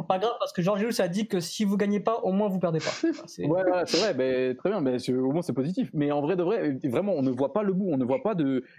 [0.04, 2.48] Pas grave, parce que Georges Jesus a dit que si vous gagnez pas, au moins
[2.50, 2.92] vous perdez pas.
[3.28, 5.90] C'est- Ouais, vrai, mais très bien, mais au moins c'est positif.
[5.94, 8.24] Mais en vrai de vrai, vraiment, on ne voit pas le bout, on ne voit
[8.24, 8.36] pas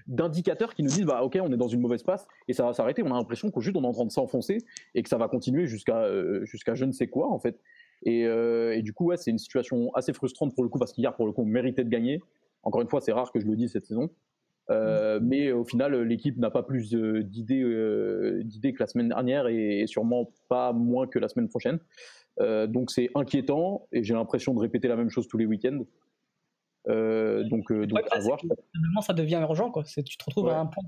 [0.06, 2.72] d'indicateurs qui nous disent, bah ok, on est dans une mauvaise passe et ça va
[2.72, 3.02] s'arrêter.
[3.02, 4.58] On a l'impression qu'au juste on est en train de s'enfoncer
[4.94, 7.60] et que ça va continuer jusqu'à euh, jusqu'à je ne sais quoi en fait.
[8.02, 10.92] Et, euh, et du coup, ouais, c'est une situation assez frustrante pour le coup parce
[10.92, 12.22] qu'hier, pour le coup, on méritait de gagner.
[12.62, 14.10] Encore une fois, c'est rare que je le dise cette saison.
[14.70, 19.08] Euh, Mais au final, l'équipe n'a pas plus euh, d'idées euh, d'idées que la semaine
[19.08, 21.78] dernière et, et sûrement pas moins que la semaine prochaine.
[22.40, 25.80] Euh, donc c'est inquiétant et j'ai l'impression de répéter la même chose tous les week-ends.
[26.86, 28.40] Donc, donc Ouais, à c'est voir.
[29.02, 29.84] ça devient urgent, quoi.
[29.84, 30.52] Tu te retrouves Ouais.
[30.52, 30.82] à un point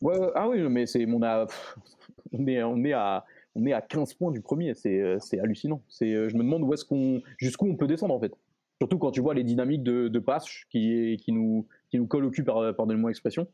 [0.00, 1.46] Ouais, ah oui, mais c'est on a
[2.32, 5.00] on est on est à on est à 15 points du premier, c'est
[5.40, 5.82] hallucinant.
[6.00, 8.32] Je me demande où est-ce qu'on jusqu'où on peut descendre en fait.
[8.80, 12.24] Surtout quand tu vois les dynamiques de, de passe qui qui nous qui nous collent
[12.24, 13.46] au cul par pardonnez-moi l'expression.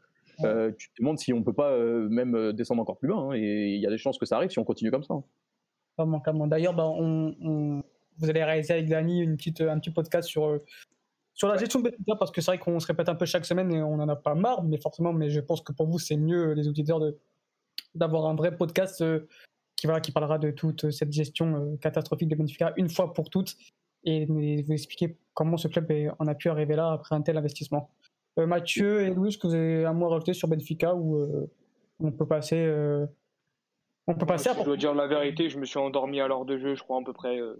[0.45, 3.17] Euh, tu te demandes si on peut pas euh, même euh, descendre encore plus bas
[3.17, 5.15] hein, et il y a des chances que ça arrive si on continue comme ça.
[5.15, 6.47] hein.
[6.49, 7.83] D'ailleurs, bah, on, on-
[8.19, 10.61] vous allez réaliser avec Dani une petite, un petit podcast sur,
[11.35, 13.45] Sur la gestion de Benfica, parce que c'est vrai qu'on se répète un peu chaque
[13.47, 15.99] semaine et on n'en a pas marre, mais forcément, mais je pense que pour vous,
[15.99, 17.01] c'est mieux, les auditeurs,
[17.95, 19.27] d'avoir un vrai podcast euh,
[19.77, 23.57] qui, va, qui parlera de toute cette gestion catastrophique de Benfica une fois pour toutes
[24.05, 27.91] et vous expliquer comment ce club en a pu arriver là après un tel investissement.
[28.39, 31.51] Euh, Mathieu et Louis, que vous avez à rajouter sur Benfica ou euh,
[32.01, 33.07] on peut passer, euh,
[34.07, 36.29] on peut passer à Si je dois dire la vérité, je me suis endormi à
[36.29, 37.55] l'heure de jeu, je crois à peu près, euh,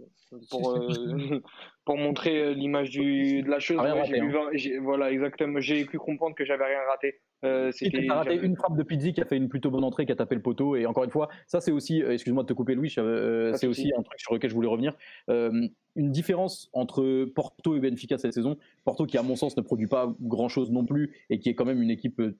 [0.49, 1.41] pour, euh,
[1.85, 3.79] pour montrer euh, l'image de la chose.
[3.79, 4.21] Rien Ouais, raté,
[4.53, 4.81] j'ai hein.
[4.81, 5.59] voilà, exactement.
[5.59, 7.21] J'ai cru comprendre que j'avais rien raté.
[7.43, 7.71] Euh,
[8.07, 10.15] t'as raté une frappe de Pizzi qui a fait une plutôt bonne entrée, qui a
[10.15, 10.75] tapé le poteau.
[10.75, 13.67] Et encore une fois, ça c'est aussi, euh, excuse-moi de te couper Louis, euh, c'est
[13.67, 14.95] aussi un truc sur lequel je voulais revenir.
[15.29, 18.57] Euh, une différence entre Porto et Benfica cette saison.
[18.85, 21.65] Porto qui à mon sens ne produit pas grand-chose non plus et qui est quand
[21.65, 22.37] même une équipe euh,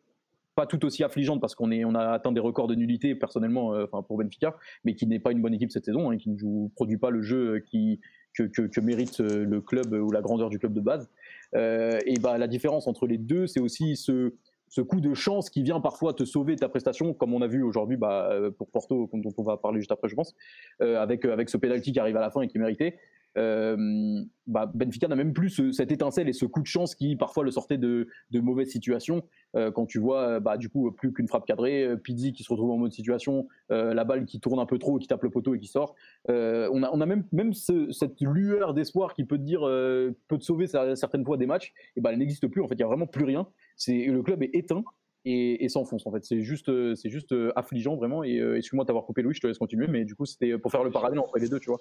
[0.55, 3.85] pas tout aussi affligeante parce qu'on on a atteint des records de nullité personnellement, euh,
[3.85, 6.37] enfin pour Benfica, mais qui n'est pas une bonne équipe cette saison, hein, qui ne
[6.37, 7.99] joue, produit pas le jeu euh, qui,
[8.33, 11.09] que, que- mérite euh, le club ou la grandeur du club de base.
[11.55, 14.33] Et bah la différence entre les deux, c'est aussi ce,
[14.69, 17.61] ce coup de chance qui vient parfois te sauver ta prestation, comme on a vu
[17.61, 20.33] aujourd'hui bah, pour Porto, dont on va parler juste après, je pense,
[20.79, 22.57] avec, avec ce penalty qui arrive à la fin et qui.
[22.57, 22.91] Euh,
[23.35, 27.43] bah, Benfica n'a même plus ce- cette étincelle et ce coup de chance qui parfois
[27.43, 29.23] le sortait de, mauvaises situations.
[29.55, 32.43] Euh, quand tu vois, euh, bah, du coup, plus qu'une frappe cadrée, euh, Pizzi qui
[32.43, 35.23] se retrouve en mode situation, euh, la balle qui tourne un peu trop qui tape
[35.23, 35.95] le poteau et qui sort.
[36.29, 40.37] Euh, on, a, même, même ce- cette lueur d'espoir qui peut te dire, euh, peut
[40.37, 41.73] te sauver cer- certaines fois des matchs.
[41.95, 42.61] Et bah, elle n'existe plus.
[42.61, 43.47] En fait, il y a vraiment plus rien.
[43.87, 44.83] Le club est éteint
[45.25, 46.23] et, s'enfonce en fait.
[46.25, 46.95] C'est juste, euh,
[47.31, 48.23] euh, affligeant vraiment.
[48.23, 50.71] Euh, excuse-moi de t'avoir coupé Louis, je te laisse continuer, mais du coup c'était pour
[50.71, 51.79] faire le parallèle entre les deux, tu vois.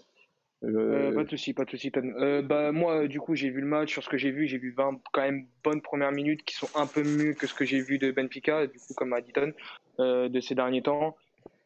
[0.63, 1.91] Pas de souci, pas de souci.
[1.97, 3.93] Euh, bah moi, du coup, j'ai vu le match.
[3.93, 6.69] Sur ce que j'ai vu, j'ai vu 20 quand même bonnes premières minutes qui sont
[6.77, 9.33] un peu mieux que ce que j'ai vu de Benfica, du coup, comme a dit
[9.33, 9.53] Ton,
[9.99, 11.17] euh, de ces derniers temps.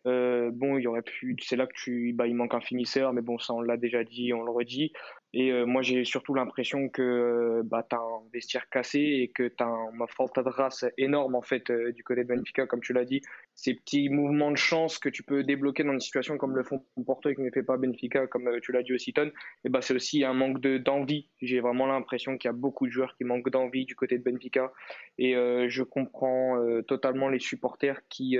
[0.06, 1.36] Euh, bon, il y aurait pu.
[1.42, 4.04] C'est là que tu, bah, il manque un finisseur, mais bon, ça, on l'a déjà
[4.04, 4.92] dit, on le redit.
[5.32, 9.48] Et euh, moi, j'ai surtout l'impression que euh, bah, t'as un vestiaire cassé et que
[9.48, 10.50] t'as un, ma falta de
[10.96, 13.20] énorme en fait du côté de Benfica, comme tu l'as dit.
[13.54, 16.84] Ces petits mouvements de chance que tu peux débloquer dans une situation comme le font
[17.04, 19.32] Porto et que ne fait pas Benfica, comme tu l'as dit aussi, Ton,
[19.64, 21.28] et bah, c'est aussi un manque de- d'envie.
[21.42, 24.22] J'ai vraiment l'impression qu'il y a beaucoup de joueurs qui manquent d'envie du côté de
[24.22, 24.72] Benfica.
[25.18, 25.34] Et
[25.68, 28.38] je comprends totalement les supporters qui,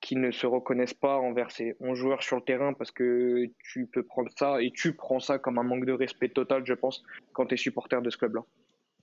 [0.00, 3.86] qui ne se reconnaissent pas envers ces 11 joueurs sur le terrain parce que tu
[3.86, 7.02] peux prendre ça et tu prends ça comme un manque de respect total, je pense,
[7.32, 8.42] quand tu es supporter de ce club-là.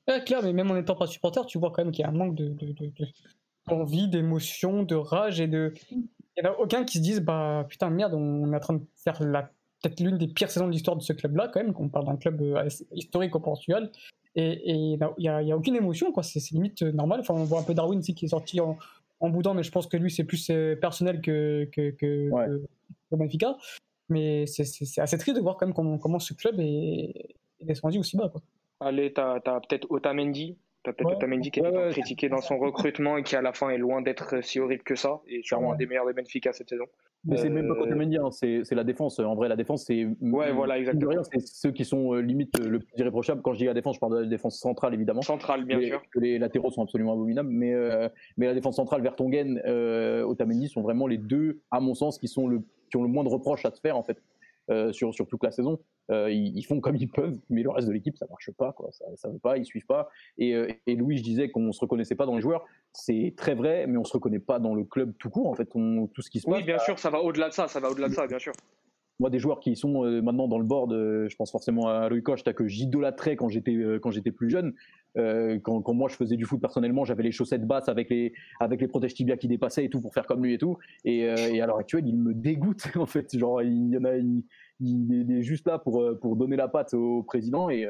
[0.08, 2.10] Ouais, clair, mais même en étant pas supporter, tu vois quand même qu'il y a
[2.10, 5.74] un manque de, de- d'émotion, de rage et de.
[5.92, 8.76] Il n'y en a aucun qui se dise bah putain merde, on est en train
[8.76, 11.74] de faire la peut-être l'une des pires saisons de l'histoire de ce club-là quand même.
[11.78, 13.92] On parle d'un club euh, historique au Portugal
[14.36, 16.24] et et il n'y a, aucune émotion quoi.
[16.24, 17.20] C'est limite euh, normal.
[17.20, 18.78] Enfin, on voit un peu Darwin ici qui est sorti en,
[19.20, 22.46] en boudant, mais je pense que lui c'est plus euh, personnel que que, que, Ouais.
[22.48, 22.66] que-
[23.12, 23.58] que Benfica.
[24.10, 27.14] Mais c'est- assez triste de voir quand même comment, comment ce club est,
[27.60, 28.42] est descendu aussi bas quoi.
[28.80, 30.52] Allez, tu as, peut-être Otamendi.
[30.52, 30.67] As peut-être.
[31.04, 31.90] Otamendi qui est Ouais, ouais.
[31.92, 34.96] critiqué dans son recrutement et qui à la fin est loin d'être si horrible que
[34.96, 36.86] ça et sûrement un des meilleurs de Benfica cette saison.
[37.26, 39.20] Mais c'est même pas Euh, côté Mendy, hein, c'est la défense.
[39.20, 40.08] En vrai, la défense, c'est.
[40.22, 41.24] Ouais, voilà, exactement.
[41.24, 43.42] C'est ceux qui sont euh, limite euh, le plus irréprochable.
[43.42, 45.22] Quand je dis la défense, je parle de la défense centrale, évidemment.
[45.24, 46.02] Central, bien les, sûr.
[46.12, 48.08] que les latéraux sont absolument abominables, mais, euh,
[48.38, 52.28] mais la défense centrale, Vertonghen, euh, Otamendi sont vraiment les deux, à mon sens, qui,
[52.28, 54.22] sont le, qui ont le moins de reproches à se faire en fait
[54.70, 55.80] euh, sur, sur toute la saison.
[56.10, 58.72] Euh, ils, ils font comme ils peuvent, mais le reste de l'équipe, ça marche pas,
[58.74, 58.90] quoi.
[58.92, 60.10] Ça, ça veut pas, ils suivent pas.
[60.38, 62.66] Et, euh, et Louis, je disais qu'on se reconnaissait pas dans les joueurs.
[62.94, 65.48] C'est très vrai, mais on se reconnaît pas dans le club tout court.
[65.48, 66.56] En fait, on- tout ce qui se passe.
[66.58, 68.54] Oui, bien sûr, ça va au-delà de ça, ça va au-delà de ça, bien sûr.
[69.20, 72.08] Moi, des joueurs qui sont euh, maintenant dans le board, euh, je pense forcément à
[72.08, 74.74] Rui Costa que j'idolâtrais quand j'étais euh, quand j'étais plus jeune.
[75.64, 78.88] Quand, moi je faisais du foot personnellement, j'avais les chaussettes basses avec les avec les
[78.88, 80.78] protèges tibia qui dépassaient et tout pour faire comme lui et tout.
[81.06, 83.36] Et, et à l'heure actuelle, il me dégoûte en fait.
[83.36, 87.88] Genre, il est juste là pour pour donner la patte au président et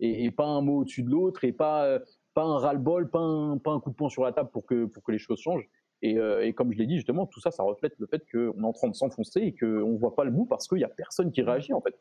[0.00, 1.98] et, pas un mot au-dessus de l'autre et pas
[2.32, 4.86] pas un ras-le-bol, pas un pas un coup de poing sur la table pour que
[4.86, 5.68] pour que les choses changent.
[6.02, 8.60] Et, euh, et comme je l'ai dit, justement, tout ça, ça reflète le fait qu'on
[8.60, 10.84] est en train de s'enfoncer et qu'on ne voit pas le bout parce qu'il n'y
[10.84, 11.94] a personne qui réagit, en fait.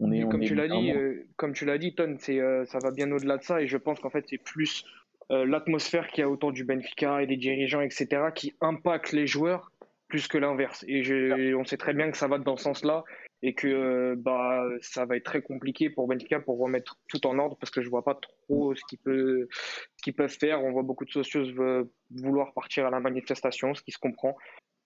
[0.00, 2.16] On est, Et on comme est tu l'as dit, euh, comme tu l'as dit, Ton,
[2.18, 4.84] c'est euh, ça va bien au-delà de ça et je pense qu'en fait c'est plus
[5.30, 9.72] l'atmosphère qu'il y a autour du Benfica et des dirigeants, etc., qui impacte les joueurs
[10.08, 10.84] plus que l'inverse.
[10.86, 13.02] Et je, on sait très bien que ça va dans ce sens-là
[13.42, 17.38] et que euh, bah ça va être très compliqué pour Benfica pour remettre tout en
[17.38, 18.18] ordre parce que je vois pas
[18.48, 20.62] trop ce qu'ils peuvent faire.
[20.62, 21.44] On voit beaucoup de socios
[22.10, 24.36] vouloir partir à la manifestation, ce qui se comprend.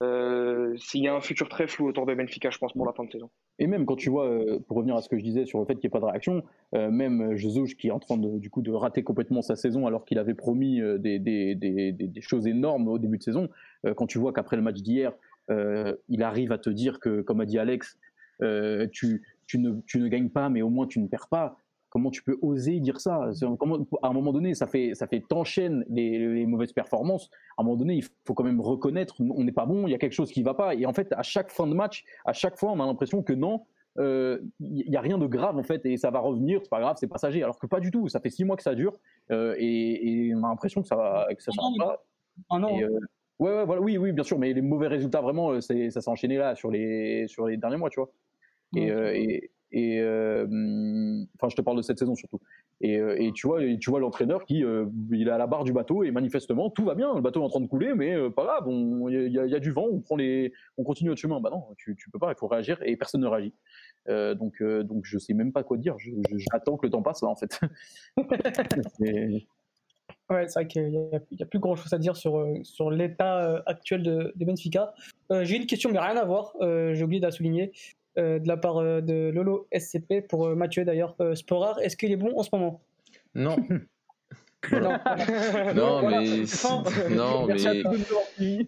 [0.03, 2.93] Euh, S'il y a un futur très flou autour de Benfica, je pense pour la
[2.93, 3.31] fin de saison.
[3.57, 5.65] Et même quand tu vois, euh, pour revenir à ce que je disais sur le
[5.65, 6.43] fait qu'il n'y ait pas de réaction,
[6.75, 9.87] euh, même Jesus qui est en train de, du coup, de rater complètement sa saison
[9.87, 13.49] alors qu'il avait promis des, des, des, des- choses énormes au début de saison,
[13.95, 15.13] quand tu vois qu'après le match d'hier,
[15.49, 17.97] il arrive à te dire que, comme a dit Alex,
[18.41, 21.57] euh, tu, tu, ne, tu ne gagnes pas, mais au moins tu ne perds pas.
[21.89, 23.29] comment tu peux oser dire ça?
[23.59, 27.29] Comment, À un moment donné, ça fait, ça fait t'enchaînes les, les, mauvaises performances.
[27.57, 29.95] À un moment donné, il faut quand même reconnaître, on n'est pas bon, il y
[29.95, 30.75] a quelque chose qui va pas.
[30.75, 33.33] Et en fait, à chaque fin de match, à chaque fois, on a l'impression que
[33.33, 33.63] non,
[33.97, 36.79] il euh, n'y a rien de grave en fait et ça va revenir, c'est pas
[36.79, 37.41] grave, c'est passager.
[37.41, 38.93] Alors que pas du tout, ça fait six mois que ça dure
[39.31, 42.03] euh, et, on a l'impression que ça va, que ça s'arrête pas.
[42.51, 42.79] Un an.
[42.79, 42.99] Euh,
[43.39, 46.37] ouais, ouais, voilà, oui, oui, bien sûr, mais les mauvais résultats vraiment, ça s'est enchaîné
[46.37, 48.11] là sur les, sur les derniers mois, tu vois.
[48.75, 52.39] Et, et, enfin, je te parle de cette saison surtout.
[52.79, 54.63] Et, et tu vois, tu vois l'entraîneur qui
[55.11, 57.45] il est à la barre du bateau et manifestement tout va bien, le bateau est
[57.45, 60.53] en train de couler, mais pas grave, il y, a du vent, on prend les,
[60.77, 61.39] on continue notre chemin.
[61.39, 63.53] Bah non, tu, tu peux pas, il faut réagir et personne ne réagit.
[64.09, 65.95] Euh, donc, euh, donc je sais même pas quoi dire.
[66.51, 67.59] J'attends que le temps passe là en fait.
[68.99, 73.61] ouais, c'est vrai qu'il n'y a, plus grand chose à dire sur, euh, sur l'état
[73.65, 74.93] actuel de, Benfica.
[75.41, 76.53] J'ai une question, mais rien à voir.
[76.61, 77.73] J'ai oublié de la souligner.
[78.17, 81.15] De la part de Lolo SCP pour Mathieu d'ailleurs.
[81.35, 82.81] Sporar, est-ce qu'il est bon en ce moment?
[83.35, 83.55] Non.
[84.71, 84.99] non,
[86.03, 86.45] mais,
[87.15, 87.57] non, mais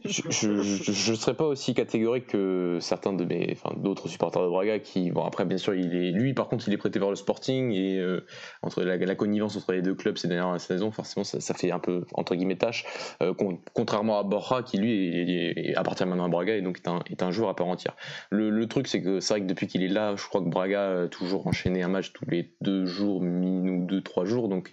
[0.05, 4.77] je ne serais pas aussi catégorique que certains de mes, enfin, d'autres supporters de Braga
[4.79, 7.15] qui, bon, après, bien sûr, il est, lui, par contre, il est prêté vers le
[7.15, 8.23] Sporting et euh,
[8.61, 12.05] entre la, connivence entre les deux clubs ces dernières saisons, forcément, ça, fait un peu
[12.13, 12.85] entre guillemets tâche.
[13.23, 13.33] Euh,
[13.73, 17.31] contrairement à Borja qui lui appartient maintenant à Braga et donc est un, est un
[17.31, 17.95] joueur à part entière.
[18.29, 20.49] Le, le truc, c'est que c'est vrai que depuis qu'il est là, je crois que
[20.49, 24.69] Braga a toujours enchaîné un match tous les deux jours, ou deux, trois jours, donc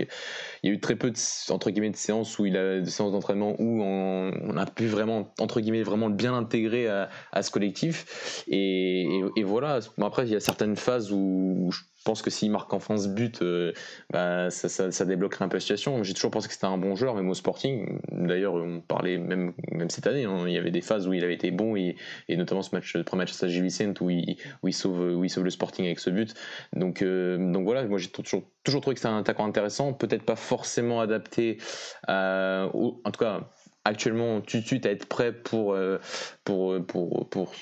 [0.62, 2.90] il y a eu très peu de entre guillemets de séances où il a des
[2.90, 8.44] séances d'entraînement où on, a pu vraiment entre guillemets vraiment bien intégrer à, ce collectif.
[8.48, 9.80] Et, voilà.
[10.02, 13.42] Après il y a certaines phases où, je pense que s'il marque enfin ce but,
[13.42, 13.72] euh,
[14.10, 16.02] bah, ça, débloquerait un peu la situation.
[16.04, 17.98] J'ai toujours pensé que c'était un bon joueur, même au Sporting.
[18.12, 21.24] D'ailleurs, on parlait même, même cette année, hein, il y avait des phases où il
[21.24, 21.96] avait été bon, et,
[22.28, 25.28] notamment ce match, le premier match à Gilles Vicente où il, où, sauve, où il
[25.28, 26.32] sauve le Sporting avec ce but.
[26.74, 30.22] Donc, euh, donc voilà, moi j'ai toujours, toujours trouvé que c'était un attaquant intéressant, peut-être
[30.22, 31.58] pas forcément adapté,
[32.08, 32.70] en
[33.12, 33.50] tout cas
[33.84, 35.76] actuellement tout de suite à être prêt pour,
[36.44, 37.52] pour, pour, pour,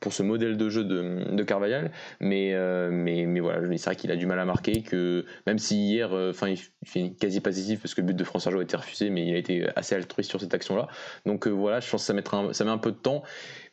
[0.00, 1.90] pour, ce modèle de jeu de, de Carvajal.
[2.20, 4.82] Mais, euh, mais, mais voilà, c'est vrai qu'il a du mal à marquer.
[4.82, 8.24] Que même si hier, euh, enfin, il fait quasi positif parce que le but de
[8.24, 10.88] France Arjo a été refusé, mais il a été assez altruiste sur cette action-là.
[11.26, 13.22] Donc euh, voilà, je pense que ça, mettra ça met un peu de temps.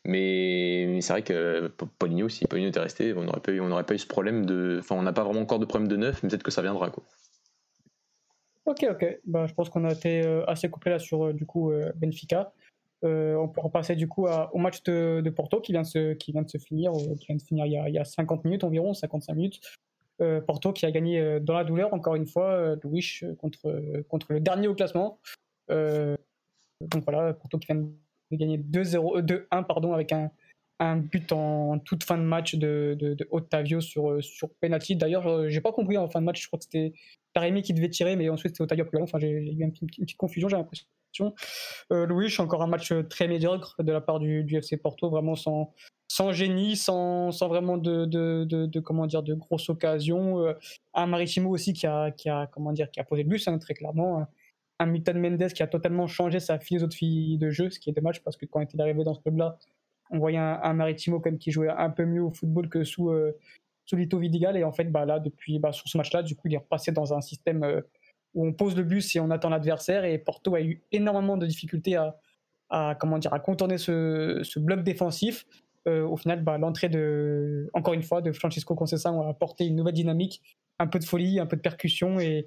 [0.06, 3.98] Mais, c'est vrai que Paulinho, si Paulinho était resté, on n'aurait pas, eu, pas eu
[3.98, 4.78] ce problème de.
[4.80, 6.90] Enfin, on n'a pas vraiment encore de problème de neuf, mais peut-être que ça viendra.
[6.90, 7.04] Quoi.
[8.66, 9.20] Ok, ok.
[9.26, 12.54] Bah, je pense qu'on a été assez complet là sur du coup Benfica.
[13.04, 16.32] Euh, on peut repasser du coup au match de, Porto qui vient de se, qui
[16.32, 18.94] vient de se finir, euh, qui vient de finir il y, a, 50 minutes environ,
[18.94, 19.62] 55 minutes.
[20.20, 24.40] Euh, Porto qui a gagné dans la douleur, encore une fois, Louis contre, contre le
[24.40, 25.20] dernier au classement.
[25.70, 27.84] donc voilà, Porto qui vient
[28.32, 30.32] de gagner 2-0, 2-1 pardon, avec un,
[30.80, 34.96] un but en toute fin de match de, de, Ottavio sur, sur penalty.
[34.96, 36.94] D'ailleurs, j'ai pas compris en fin de match, je crois que c'était
[37.34, 39.04] Taremi qui devait tirer, mais ensuite c'était plus long.
[39.04, 40.86] Enfin, j'ai eu une petite confusion, j'ai l'impression.
[41.92, 45.74] Euh, Louis, encore un match très médiocre de la part du, FC Porto, vraiment sans,
[46.08, 50.46] sans génie, sans, sans vraiment de, de, de, comment dire de grosses occasions.
[50.46, 50.54] Euh,
[50.94, 53.58] un Maritimo aussi qui a, qui a comment dire qui a posé le bus hein,
[53.58, 54.28] très clairement.
[54.80, 58.24] Un Mitan Mendes qui a totalement changé sa philosophie de jeu, ce qui est dommage
[58.24, 59.58] parce que quand il est arrivé dans ce club-là,
[60.10, 63.38] on voyait un, Maritimo comme qui jouait un peu mieux au football que sous euh,
[63.92, 66.54] Lito Vidigal et en fait bah là depuis bah, sur ce match-là, du coup il
[66.54, 67.82] est repassé dans un système euh,
[68.34, 70.06] où on pose le bus et on attend l'adversaire.
[70.06, 71.98] Et Porto a eu énormément de difficultés
[72.70, 75.46] à, comment dire, à contourner ce, bloc défensif.
[75.88, 79.78] Euh, au final, bah, l'entrée de, encore une fois, de Francisco Conceição a apporté une
[79.78, 80.42] nouvelle dynamique,
[80.78, 82.46] un peu de folie, un peu de percussion et,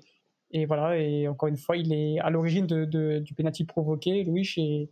[0.50, 0.98] et voilà.
[0.98, 4.48] Et encore une fois, il est à l'origine du penalty provoqué, Louis.
[4.58, 4.90] Et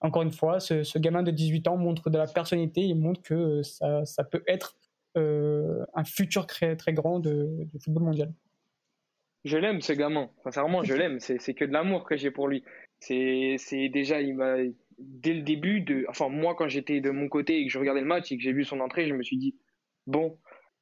[0.00, 3.62] encore une fois, ce, gamin de 18 ans montre de la personnalité et montre que
[3.62, 4.76] ça, ça peut être
[5.16, 8.32] euh, un futur très, très grand de, du football mondial
[9.44, 10.30] je l'aime ce gamin.
[10.42, 11.18] Sincèrement, je l'aime.
[11.20, 12.64] C'est que de l'amour que j'ai pour lui.
[12.98, 13.56] C'est
[13.92, 14.56] déjà, il m'a
[14.98, 18.02] dès le début de, enfin moi quand j'étais de mon côté et que je regardais
[18.02, 19.56] le match et que j'ai vu son entrée, je me suis dit
[20.06, 20.38] bon.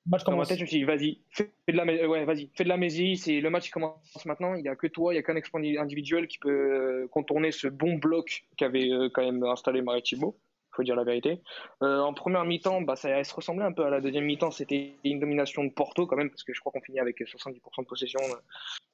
[0.09, 2.65] Match dans ma tête, je me suis dit vas-y, fais de la, ouais, vas-y, fais
[2.65, 2.79] de la
[3.17, 4.55] C'est le match qui commence maintenant.
[4.55, 7.53] Il n'y a que toi, il n'y a qu'un exploit individuel qui peut euh, contourner
[7.53, 10.37] ce bon bloc qu'avait euh, quand même installé Maritimo
[10.79, 11.41] faut dire la vérité.
[11.83, 14.53] Euh, en première mi-temps, bah, ça, se ressemblait un peu à la deuxième mi-temps.
[14.53, 17.83] C'était une domination de Porto quand même, parce que je crois qu'on finit avec 70%
[17.83, 18.21] de possession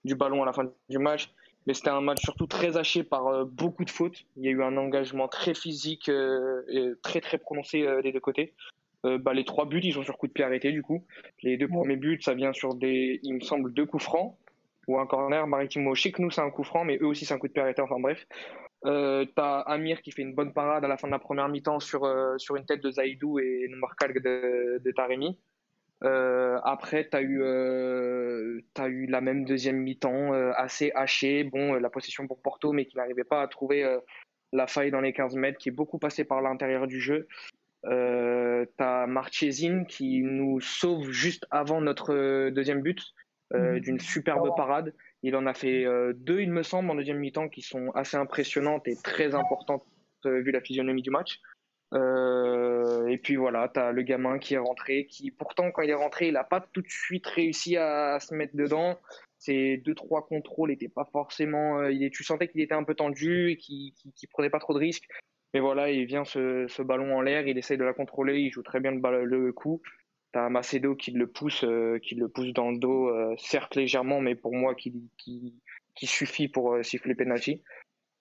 [0.03, 1.31] du ballon à la fin du match.
[1.67, 4.25] Mais c'était un match surtout très haché par euh, beaucoup de fautes.
[4.37, 8.55] Il y a eu un engagement très physique et très très prononcé des deux côtés.
[9.05, 11.05] Bah, les trois buts, ils sont sur coup de pied arrêté du coup.
[11.43, 14.37] Les deux premiers buts, ça vient sur des, il me semble, deux coups francs
[14.89, 15.47] ou un corner.
[15.47, 17.49] Maritimo, je sais que nous c'est un coup franc, mais eux aussi c'est un coup
[17.49, 17.83] de pied arrêté.
[17.83, 18.27] Enfin bref.
[18.87, 21.81] Euh, t'as Amir qui fait une bonne parade à la fin de la première mi-temps
[21.81, 25.39] sur, euh, sur une tête de Zaidou et une marque de, de Taremi.
[26.03, 31.45] Euh, après, tu as, eu, euh, as eu la même deuxième mi-temps, euh, assez hachée.
[31.45, 33.99] Bon, la possession pour Porto, mais qui n'arrivait pas à trouver
[34.53, 37.27] la faille dans les 15 mètres, qui est beaucoup passé par l'intérieur du jeu.
[37.87, 43.03] Euh, tu as Marchesine qui nous sauve juste avant notre deuxième but,
[43.53, 43.81] mhm.
[43.81, 44.95] d'une superbe parade.
[45.23, 48.87] Il en a fait deux, il me semble, en deuxième mi-temps, qui sont assez impressionnantes
[48.89, 49.85] et très importantes
[50.25, 51.41] vu la physionomie du match.
[51.95, 55.91] Euh, et puis voilà, tu as le gamin qui est rentré, qui pourtant quand il
[55.91, 58.99] est rentré, il n'a pas tout de suite réussi à, se mettre dedans.
[59.39, 61.79] Ces deux trois contrôles n'étaient pas forcément.
[61.79, 64.75] Euh, il tu sentais qu'il était un peu tendu et qu'il ne prenait pas trop
[64.75, 65.07] de risques.
[65.55, 68.63] Mais voilà, il vient ce, ballon en l'air, il essaye de la contrôler, il joue
[68.63, 69.81] très bien le, le coup.
[70.33, 74.35] T'as Macedo qui le pousse, euh, qui le pousse dans le dos, certes légèrement, mais
[74.35, 75.55] pour moi qui, qui,
[75.95, 77.63] qui suffit pour siffler penalty.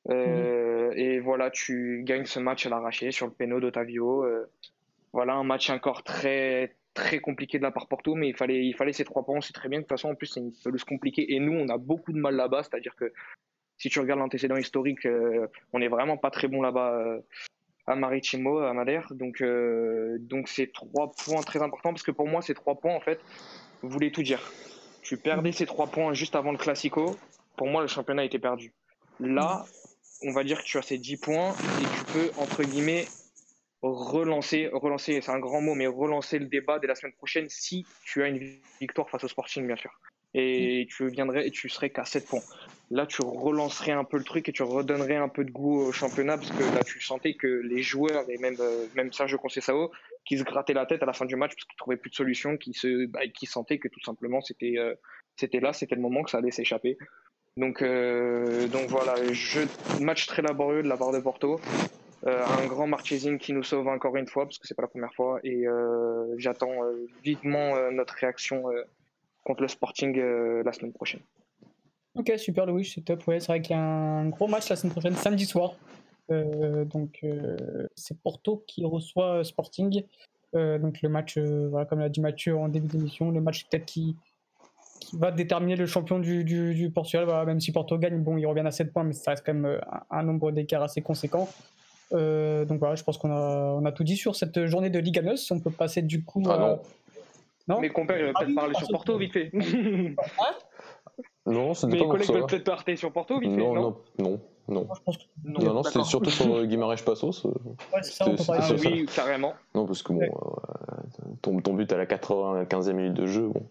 [0.10, 4.24] Euh, et voilà, tu gagnes ce match à l'arraché sur le péno d'Otavio.
[4.24, 4.50] Euh,
[5.12, 8.76] voilà, un match encore très très compliqué de la part Porto, mais il fallait, il
[8.76, 9.42] fallait ces trois points.
[9.42, 9.80] C'est très bien.
[9.80, 11.34] De toute façon, en plus, c'est une pelouse compliquée.
[11.34, 12.64] Et nous, on a beaucoup de mal là-bas.
[12.64, 13.12] C'est-à-dire que
[13.84, 17.18] si tu regardes l'antécédent historique, euh, on n'est vraiment pas très bon là-bas
[17.86, 19.10] à Maritimo, à Madère.
[19.12, 19.44] Donc,
[20.20, 23.20] donc c'est trois points très importants parce que pour moi, ces trois points, en fait,
[23.82, 24.40] voulaient tout dire.
[25.02, 27.18] Tu perdais ces trois points juste avant le Classico.
[27.58, 28.72] Pour moi, le championnat était perdu.
[29.20, 29.66] Là,
[30.24, 33.06] on va dire que tu as ces 10 points et tu peux, entre guillemets,
[33.82, 37.86] relancer, relancer, c'est un grand mot, mais relancer le débat dès la semaine prochaine si
[38.06, 38.40] tu as une
[38.80, 39.92] victoire face au Sporting, bien sûr.
[40.34, 42.42] Et tu viendrais et tu serais qu'à 7 points.
[42.92, 45.92] Là, tu relancerais un peu le truc et tu redonnerais un peu de goût au
[45.92, 49.90] championnat parce que là, tu sentais que les joueurs et même, euh, même Sergio Conceição
[50.26, 52.16] qui se grattaient la tête à la fin du match parce qu'ils trouvaient plus de
[52.16, 54.94] solution, qui, se, bah, sentaient que tout simplement c'était euh,
[55.36, 56.98] c'était là, c'était le moment que ça allait s'échapper.
[57.58, 59.68] Donc, euh, donc voilà, jeu,
[60.00, 61.60] match très laborieux de la part de Porto.
[62.26, 65.14] Un grand Marchesine qui nous sauve encore une fois, parce que c'est pas la première
[65.14, 65.40] fois.
[65.44, 65.66] Et
[66.38, 66.80] j'attends
[67.22, 68.64] vivement notre réaction
[69.44, 70.18] contre le Sporting
[70.64, 71.20] la semaine prochaine.
[72.16, 73.28] Ok, super Louis, c'est top.
[73.28, 75.74] Ouais, c'est vrai qu'il y a un gros match la semaine prochaine, samedi soir.
[76.30, 77.26] donc
[77.96, 80.04] c'est Porto qui reçoit Sporting.
[80.54, 84.16] donc le match, voilà, comme l'a dit Mathieu en début d'émission, le match peut-être qui
[85.04, 87.28] qui va déterminer le champion du, du, Portugal.
[87.46, 89.66] même si Porto gagne, bon, ils reviennent à 7 points, mais ça reste quand même
[89.66, 91.50] euh, un, nombre d'écarts assez conséquent.
[92.14, 95.00] Euh, donc voilà, je pense qu'on a, on a tout dit sur cette journée de
[95.00, 95.52] Liga NOS.
[95.52, 96.44] On peut passer du coup.
[96.48, 96.80] Ah non.
[97.68, 99.52] non mes compères veulent peut-être parler sur Porto vite fait.
[99.54, 100.54] Hein?
[101.46, 103.58] Non, Mes collègues veulent peut-être parler sur Porto vite fait.
[103.58, 104.40] Non, non, non.
[104.70, 104.88] Non,
[105.44, 107.44] non, non, c'était surtout sur euh, Guimarães Passos.
[107.44, 109.54] Ouais, c'est ça, on peut parler ah, oui, carrément.
[109.76, 110.30] Non, parce que bon,
[111.42, 113.66] ton, ton, but à la 95e minute de jeu, bon.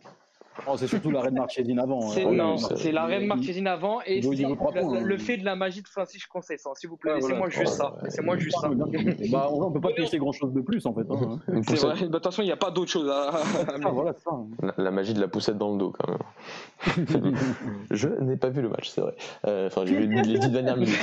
[0.66, 2.04] Oh, c'est surtout l'arrêt de Marchesine avant.
[2.04, 2.12] Hein.
[2.14, 6.26] C'est, non, c'est l'arrêt de Marchesine avant et le, fait de la magie de Francis
[6.26, 7.14] Conceição, s'il vous plaît.
[7.14, 7.94] Laissez-moi juste ça.
[8.02, 8.68] Laissez-moi juste ça.
[9.30, 11.06] Bah, on ne peut pas tester grand chose de plus en fait.
[11.10, 11.38] Hein.
[11.66, 12.00] C'est vrai.
[12.00, 13.30] De toute façon, il n'y a pas d'autre chose à.
[13.32, 14.30] Ah, voilà, ça.
[14.76, 17.34] La, magie de la poussette dans le dos, quand même.
[17.90, 19.14] Je n'ai pas vu le match, c'est vrai.
[19.46, 20.98] Euh, enfin, j'ai vu les dix dernières minutes.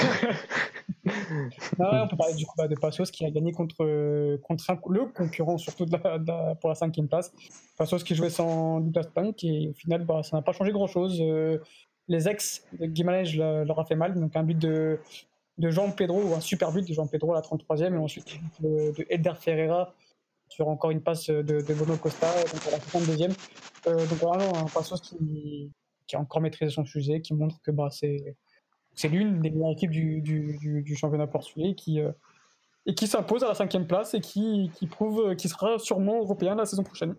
[1.80, 5.06] Ah on peut parler du coup bah, de Passos qui a gagné contre, contre le
[5.06, 7.34] concurrent, surtout de la, pour la cinquième place.
[7.78, 9.08] Passos qui jouait sans Douglas
[9.44, 11.20] Et au final, bah, ça n'a pas changé grand-chose.
[11.22, 11.60] Euh,
[12.08, 13.36] les ex de Guimarães
[13.66, 15.00] leur a fait mal, donc un but de,
[15.58, 18.40] de Jean Pedro, ou un super but de Jean Pedro à la 33e, et ensuite
[18.60, 19.94] de, de Eder Ferreira
[20.50, 23.32] sur encore une passe de, de Bono Costa, donc à la 32e.
[23.88, 25.72] Euh, donc vraiment un Passos qui,
[26.08, 28.36] qui a encore maîtrisé son sujet, qui montre que bah, c'est
[28.96, 32.12] c'est l'une des meilleures équipes du, du, du, championnat portugais qui, euh,
[32.86, 36.56] et qui s'impose à la cinquième place et qui, qui prouve qu'il sera sûrement européen
[36.56, 37.16] la saison prochaine.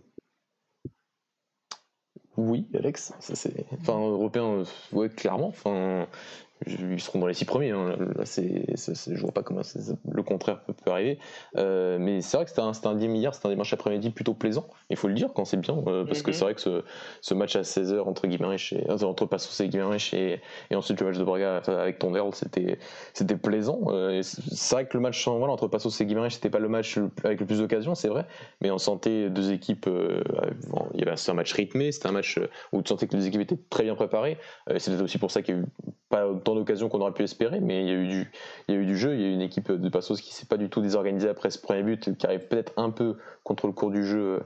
[2.41, 3.67] Oui, Alex, ça c'est.
[3.73, 5.49] Enfin, européen, euh, ouais, clairement.
[5.49, 6.07] Enfin,
[6.67, 7.71] ils seront dans les six premiers.
[7.71, 7.97] Hein.
[8.17, 9.63] Là, c'est, je vois pas comment
[10.11, 11.19] le contraire peut, arriver.
[11.57, 14.35] Euh, mais c'est vrai que c'était un, un 10 milliards, c'était un dimanche après-midi plutôt
[14.35, 14.69] plaisant.
[14.91, 16.35] Il faut le dire quand c'est bien, euh, parce que mhm.
[16.35, 16.83] c'est vrai que ce,
[17.23, 20.41] ce, match à 16h entre Guimarães et, euh, entre Passos et Guimarães et,
[20.71, 22.79] et, ensuite le match de Braga avec Tonderle, c'était,
[23.15, 23.87] c'était plaisant.
[24.23, 27.41] c'est vrai que le match voilà, entre Passos et Guimarães, c'était pas le match avec
[27.41, 28.27] le plus d'occasions, c'est vrai,
[28.61, 29.89] mais on sentait deux équipes.
[29.89, 32.39] il y avait un match rythmé, c'était un match
[32.73, 34.37] où tu sentais que les équipes étaient très bien préparées.
[34.79, 35.65] c'était aussi pour ça qu'il y a eu
[36.11, 38.31] pas autant d'occasions qu'on aurait pu espérer, mais il y a eu du,
[38.69, 39.15] il y a eu du jeu.
[39.15, 41.51] Il y a eu une équipe de Passos qui s'est pas du tout désorganisée après
[41.51, 44.41] ce premier but, qui arrive peut-être un peu contre le cours du jeu,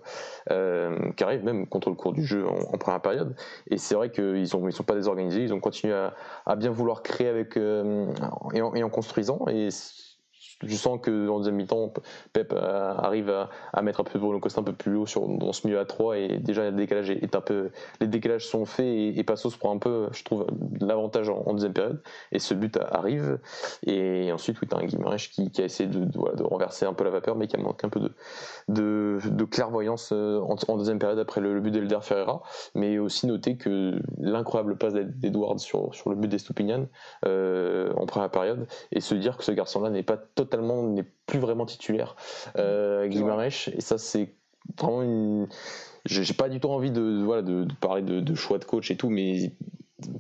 [0.50, 3.34] euh, qui arrive même contre le cours du jeu en, première période.
[3.70, 5.42] Et c'est vrai qu'ils sont, ils sont pas désorganisés.
[5.42, 5.94] Ils ont continué
[6.46, 8.06] à, bien vouloir créer avec euh,
[8.52, 9.44] et, en, construisant.
[9.48, 9.68] Et
[10.62, 11.92] je sens que en deuxième mi-temps,
[12.32, 13.30] Pep arrive
[13.72, 15.84] à, mettre un peu Bruno Costa un peu plus haut sur, dans ce milieu à
[15.84, 19.56] 3 et déjà le décalage est un peu, les décalages sont faits et, et Passos
[19.56, 20.46] prend un peu, je trouve,
[20.80, 22.02] l'avantage en, deuxième période.
[22.32, 23.38] Et ce but arrive.
[23.86, 27.36] Et ensuite oui, as un Guimaraes qui, a essayé de, renverser un peu la vapeur
[27.36, 28.00] mais qui a manqué un peu
[28.68, 32.42] de, clairvoyance euh, en, deuxième période après le, but d'Elder Ferreira.
[32.74, 36.86] Mais aussi noter que l'incroyable passe d'Edward sur, le but d'Estupinian
[37.24, 41.38] euh, en première période et se dire que ce garçon-là n'est pas totalement, n'est plus
[41.38, 42.16] vraiment titulaire.
[42.56, 44.34] Euh, et ça c'est
[44.78, 45.48] vraiment une.
[46.06, 49.08] J'ai pas du tout envie de, voilà, de, parler de, choix de coach et tout,
[49.08, 49.52] mais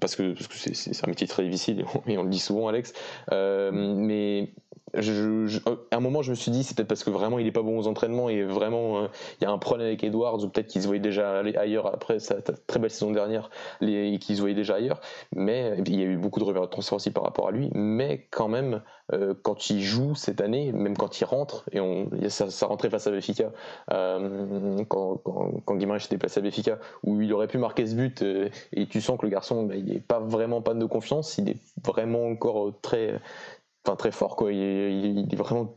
[0.00, 2.94] parce que parce que c'est un métier très difficile et on, le dit souvent, Alex.
[3.32, 4.50] Euh, mais
[4.96, 7.62] à un moment, je me suis dit, c'est peut-être parce que vraiment il est pas
[7.62, 9.06] bon aux entraînements et vraiment euh,
[9.40, 11.92] il y a un problème avec Edwards ou peut-être qu'il se voyait déjà aller ailleurs
[11.92, 15.00] après sa très belle saison dernière et qu'il se voyait déjà ailleurs.
[15.34, 17.70] Mais il y a eu beaucoup de revers de transfert aussi par rapport à lui.
[17.74, 18.82] Mais quand même,
[19.12, 23.06] euh, quand il joue cette année, même quand il rentre, et on, ça, rentrait face
[23.06, 23.50] à Béfica,
[23.92, 27.94] euh, quand, quand, quand Guimaraes s'était placé à Béfica, où il aurait pu marquer ce
[27.94, 28.24] but
[28.72, 31.48] et tu sens que le garçon, bah, il n'est pas vraiment pas de confiance, il
[31.48, 33.20] est vraiment encore très
[33.84, 34.52] enfin très fort quoi.
[34.52, 35.74] Il, est vraiment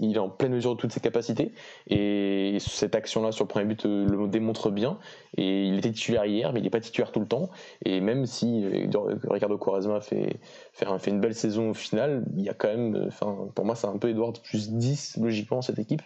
[0.00, 1.52] il est en pleine mesure de toutes ses capacités.
[1.88, 4.98] Et cette action là sur le premier but euh, le démontre bien.
[5.36, 7.48] Et il était titulaire hier mais il n'est pas titulaire tout le temps.
[7.84, 8.86] Et même si euh,
[9.30, 10.38] Ricardo Quaresma fait
[11.06, 13.96] une belle saison au final il y a quand même enfin pour moi c'est un
[13.98, 16.02] peu Edward plus 10 logiquement cette équipe.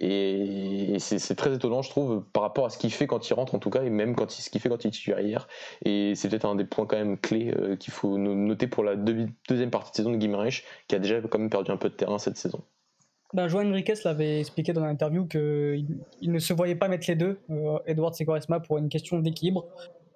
[0.00, 3.54] Et, c'est très étonnant je trouve par rapport à ce qu'il fait quand il rentre
[3.54, 5.48] en tout cas et même quand il, ce qu'il fait quand il est titulaire hier.
[5.84, 8.96] Et c'est peut-être un des points quand même clés euh, qu'il faut noter pour la
[8.96, 11.94] deuxième partie de saison de Guimaraes, qui a déjà quand même perdu un peu de
[11.94, 12.62] terrain cette saison.
[13.32, 15.86] Ben, Joan Enriquez l'avait expliqué dans l'interview qu'il
[16.20, 18.24] il ne se voyait pas mettre les deux, euh, Edward et
[18.66, 19.66] pour une question d'équilibre.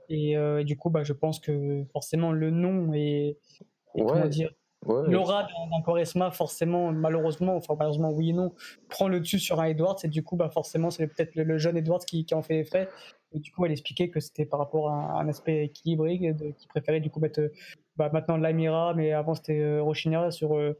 [0.08, 3.38] Et, euh, du coup, bah, je pense que forcément le nom et,
[3.96, 4.50] comment dire,
[4.86, 8.52] l'aura d'un Quaresma, forcément, malheureusement, enfin malheureusement oui et non,
[8.88, 9.96] prend le dessus sur un Edwards.
[10.02, 12.64] Et du coup, bah, forcément, c'est peut-être le, jeune Edwards qui, qui en fait les
[12.64, 12.88] frais.
[13.32, 16.18] Et du coup, elle expliquait que c'était par rapport à un, aspect équilibré,
[16.58, 17.40] qui préférait du coup mettre
[17.96, 20.76] bah, maintenant Lamira, mais avant c'était euh, Rochina sur, euh,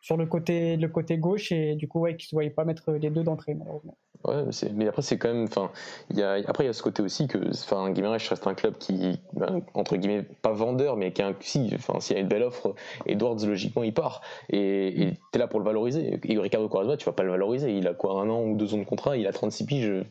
[0.00, 2.64] sur le, côté, le côté gauche, et du coup, ouais, qui ne se voyait pas
[2.64, 3.96] mettre les deux d'entrée, malheureusement.
[4.24, 4.44] Ouais,
[4.74, 5.44] mais après, c'est quand même.
[5.44, 5.70] Enfin,
[6.10, 8.76] y a, après, il y a ce côté aussi que enfin, Guimarães reste un club
[8.78, 11.34] qui, ben, entre guillemets, pas vendeur, mais qui a un.
[11.40, 14.22] Si, s'il y a une belle offre, Edwards, logiquement, il part.
[14.48, 16.18] Et tu es là pour le valoriser.
[16.24, 17.76] Et Ricardo Quaresma, tu vas pas le valoriser.
[17.76, 20.04] Il a quoi, un an ou deux ans de contrat, il a 36 piges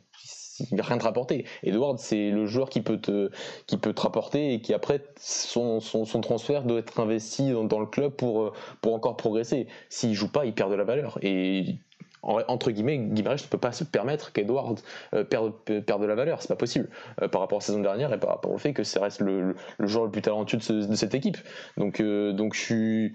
[0.60, 1.46] il va rien te rapporter.
[1.64, 3.30] Edward, c'est le joueur qui peut te,
[3.68, 7.86] qui peut te rapporter et qui après son, son, transfert doit être investi dans, le
[7.86, 9.68] club pour, pour encore progresser.
[9.90, 11.20] S'il joue pas, il perd de la valeur.
[11.22, 11.80] Et
[12.26, 14.80] entre guillemets, Guimaraes ne peut pas se permettre qu'Edward
[15.14, 15.54] euh, perde,
[15.86, 16.90] perde, de la valeur, c'est pas possible
[17.22, 19.22] euh, par rapport à la saison dernière et par rapport au fait que ça reste
[19.22, 21.38] le, le, joueur le plus talentueux de, cette équipe.
[21.78, 23.10] Donc, euh, donc je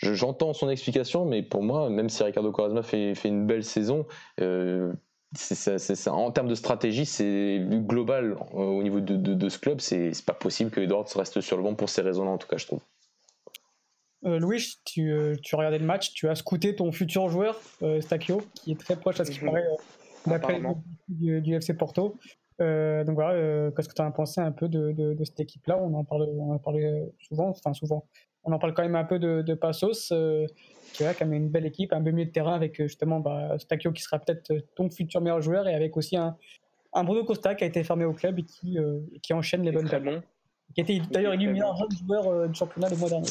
[0.00, 4.06] j'entends son explication, mais pour moi, même si Ricardo Quaresma fait, fait une belle saison,
[5.34, 9.80] c'est ça, En termes de stratégie, c'est global euh, au niveau de, de, ce club.
[9.80, 12.56] C'est pas possible que Edwards reste sur le banc pour ces raisons-là, en tout cas,
[12.56, 12.80] je trouve.
[14.24, 17.60] Euh, Louis, tu, euh, tu, as regardé le match, tu as scouté ton futur joueur,
[18.00, 19.50] Stakio, qui est très proche à ce qui mhm.
[19.50, 19.64] paraît
[20.26, 20.60] d'après
[21.08, 22.16] du, du, FC Porto.
[22.58, 25.78] donc voilà, qu'est-ce que tu as pensé un peu de, de, cette équipe-là?
[25.78, 28.06] On en parle, on en parlé souvent, enfin souvent.
[28.44, 30.12] On en parle quand même un peu de, Passos
[30.92, 33.20] qui a quand même une belle équipe, un beau milieu de terrain avec euh, justement
[33.20, 36.36] bah, Stakio qui sera peut-être euh, ton futur meilleur joueur et avec aussi un,
[36.92, 39.72] un Bruno Costa qui a été fermé au club et qui, euh, qui enchaîne les
[39.72, 40.00] bonnes très
[40.74, 43.28] Qui était d'ailleurs élu meilleur joueur du championnat le mois dernier.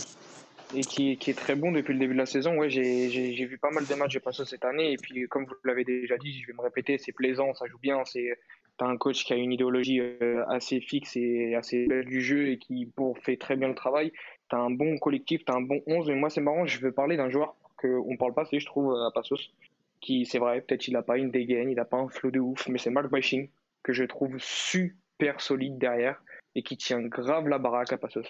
[0.76, 2.58] Et qui, qui, est très bon depuis le début de la saison.
[2.58, 4.92] Ouais, j'ai vu pas mal de matchs de Passo cette année.
[4.92, 7.80] Et puis, comme vous l'avez déjà dit, je vais me répéter, c'est plaisant, ça joue
[7.80, 8.04] bien.
[8.04, 8.38] C'est
[8.82, 10.02] un coach qui a une idéologie
[10.50, 14.12] assez fixe et assez belle du jeu et qui pour, fait très bien le travail
[14.50, 16.08] tu as un bon collectif, tu as un bon 11.
[16.10, 18.66] Mais moi, c'est marrant, je veux parler d'un joueur qu'on ne parle pas assez, je
[18.66, 19.52] trouve, à Passos.
[20.00, 22.40] Qui, c'est vrai, peut-être il n'a pas une dégaine, il n'a pas un flow de
[22.40, 23.50] ouf, mais c'est Mark Bashing,
[23.84, 26.22] que je trouve super solide derrière
[26.54, 28.28] et qui tient grave la baraque à Passos.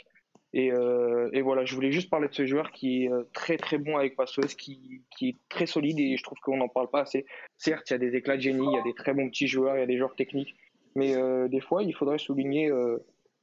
[0.53, 3.57] Et, euh, et, voilà, je voulais juste parler de ce joueur qui est euh, très
[3.57, 6.89] très bon avec Passos, qui, qui est très solide et je trouve qu'on n'en parle
[6.89, 7.25] pas assez.
[7.57, 9.47] Certes, il y a des éclats de génie, il y a des très bons petits
[9.47, 10.55] joueurs, il y a des joueurs techniques,
[10.95, 12.71] mais euh, des fois, il faudrait souligner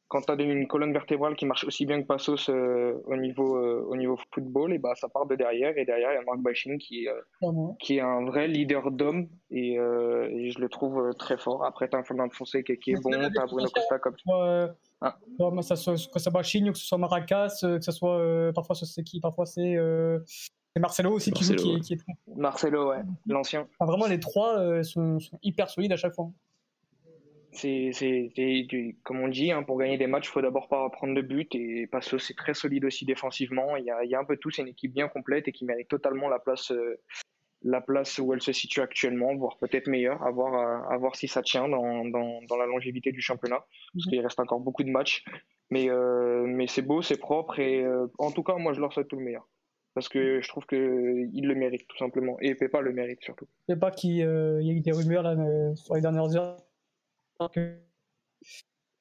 [0.09, 3.57] quand tu as une colonne vertébrale qui marche aussi bien que Passos euh, au, niveau,
[3.57, 5.77] euh, au niveau football, et bah, ça part de derrière.
[5.79, 7.51] Et derrière, il y a Marc Bashing qui, euh,
[7.81, 9.29] qui est un vrai leader d'homme.
[9.51, 11.65] Et, je le trouve très fort.
[11.65, 14.17] Après, tu as un Fernand Foncé qui, est bon, tu as Bruno Costa comme
[15.01, 15.19] ah.
[15.29, 18.53] que ça soit, que ça soit Bashing ou que ce soit Maracas, que ce soit.
[18.55, 19.77] parfois, c'est qui Parfois, c'est.
[20.77, 22.13] Marcelo aussi qui, qui, qui, est très...
[22.37, 23.69] Marcelo, ouais, l'ancien.
[23.79, 26.33] vraiment, les trois sont, sont, hyper solides à chaque fois.
[27.55, 27.91] C'est,
[29.03, 31.55] comme on dit, hein, pour gagner des matchs, il faut d'abord pas prendre de but.
[31.55, 33.77] Et Passo, c'est très solide aussi défensivement.
[33.77, 34.51] Il y a, il y a un peu tout.
[34.51, 37.01] C'est une équipe bien complète et qui mérite totalement la place, euh,
[37.63, 40.23] la place où elle se situe actuellement, voire peut-être meilleure.
[40.23, 43.65] À voir, euh, à voir si ça tient dans, dans, dans la longévité du championnat.
[43.95, 45.25] Parce qu'il reste encore beaucoup de matchs.
[45.71, 47.59] Mais, euh, mais c'est beau, c'est propre.
[47.59, 49.49] Et euh, en tout cas, moi, je leur souhaite tout le meilleur.
[49.95, 52.37] Parce que je trouve qu'ils le méritent, tout simplement.
[52.41, 53.47] Et Pepa le mérite surtout.
[53.69, 56.57] Je sais pas qu'il y a eu des rumeurs là, euh, sur les dernières heures.
[57.53, 57.79] Que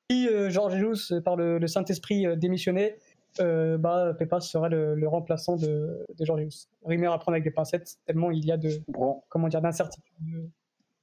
[0.10, 2.98] si euh, Georges Jesus, par le, le Saint-Esprit, euh, démissionnait,
[3.40, 6.68] euh, bah, Pepa serait le, le remplaçant de, de Georges Jesus.
[6.84, 9.26] Rumeur à prendre avec des pincettes, tellement il y a de On prend.
[9.30, 10.52] comment dire d'incertitude.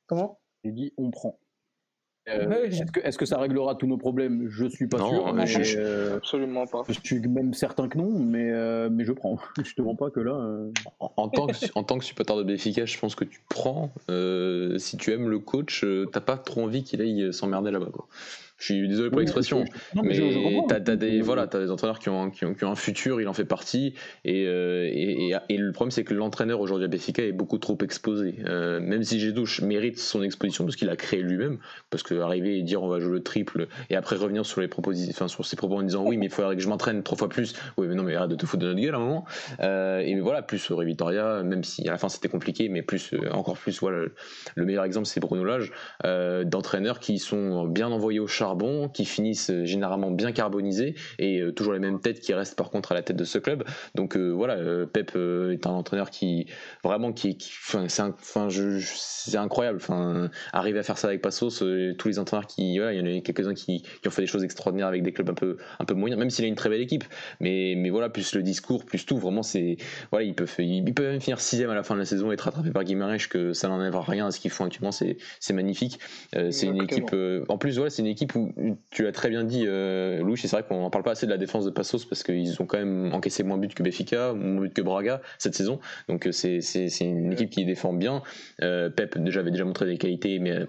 [0.07, 0.39] Comment?
[0.65, 1.39] J'ai dit on prend.
[2.29, 4.47] Euh, Ouais, est-ce, que, ça réglera tous nos problèmes?
[4.49, 5.33] Je suis pas Non, sûr.
[5.33, 6.83] mais mais, je- euh, Absolument pas.
[6.89, 9.39] je suis même certain que non, mais, euh, mais je prends.
[9.65, 10.33] Je te mens pas que là.
[10.33, 13.41] euh, En, en tant que, en tant que supporter de Benfica, je pense que tu
[13.49, 13.91] prends.
[14.11, 17.89] euh, si tu aimes le coach, euh, t'as pas trop envie qu'il aille s'emmerder là-bas.
[17.93, 18.07] Quoi.
[18.61, 19.65] Je suis désolé pour oui, l'expression,
[20.05, 20.67] mais comprends.
[20.69, 23.19] t'as as des voilà, t'as des entraîneurs qui ont, qui, ont, qui ont un futur,
[23.21, 23.95] il en fait partie.
[24.27, 27.57] Et, euh, et, et- et le problème, c'est que l'entraîneur aujourd'hui à Benfica est beaucoup
[27.57, 28.35] trop exposé.
[28.45, 31.59] Euh, même si Gédouche mérite son exposition parce qu'il a créé lui-même,
[31.89, 34.69] parce que arriver et dire on va jouer le triple et après revenir sur les
[34.69, 37.17] propositions, enfin sur ses propos en disant oui, mais il faudrait que je m'entraîne trois
[37.17, 37.55] fois plus.
[37.79, 39.25] Oui, mais non, mais arrête de te foutre de notre gueule à un moment.
[39.61, 43.15] Euh, et voilà, plus Ré Vitoria, même si à la fin c'était compliqué, mais plus
[43.33, 44.13] encore plus, voilà, le,
[44.55, 45.73] le meilleur exemple c'est Bruno Lage,
[46.45, 51.53] d'entraîneurs qui sont bien envoyés au charbon, qui finissent euh, généralement bien carbonisés et euh,
[51.53, 53.65] toujours les mêmes têtes qui restent par contre à la tête de ce club.
[53.95, 56.47] Donc euh, voilà, Pep est un entraîneur qui
[56.83, 59.79] vraiment qui, c'est incroyable.
[59.81, 61.63] Enfin, arriver à faire ça avec Passos,
[61.99, 64.27] tous les entraîneurs qui, voilà, il y en a quelques-uns qui, qui ont fait des
[64.27, 66.69] choses extraordinaires avec des clubs un peu un peu moyens, même s'il a une très
[66.69, 67.05] belle équipe.
[67.41, 69.77] Mais mais voilà, plus le discours, plus tout, vraiment c'est
[70.11, 72.35] voilà, il peut, il, peut même finir sixième à la fin de la saison et
[72.35, 75.53] être rattrapé par Guimarães, que ça n'enlève rien à ce qu'ils font actuellement, c'est c'est
[75.53, 76.01] magnifique.
[76.37, 78.40] Euh, c'est une équipe, euh, en plus, voilà, c'est une équipe où
[78.91, 81.31] tu l'as très bien dit, euh, Louis, c'est vrai qu'on n'en parle pas assez de
[81.31, 84.33] la défense de Passos parce qu'ils ont quand même encaissé moins de buts que Benfica,
[84.33, 85.81] moins de buts que Braga cette saison.
[86.09, 86.61] Donc euh, c'est
[87.01, 88.23] une équipe qui défend bien.
[88.63, 90.67] Euh, Pep déjà avait déjà montré des qualités, mais euh,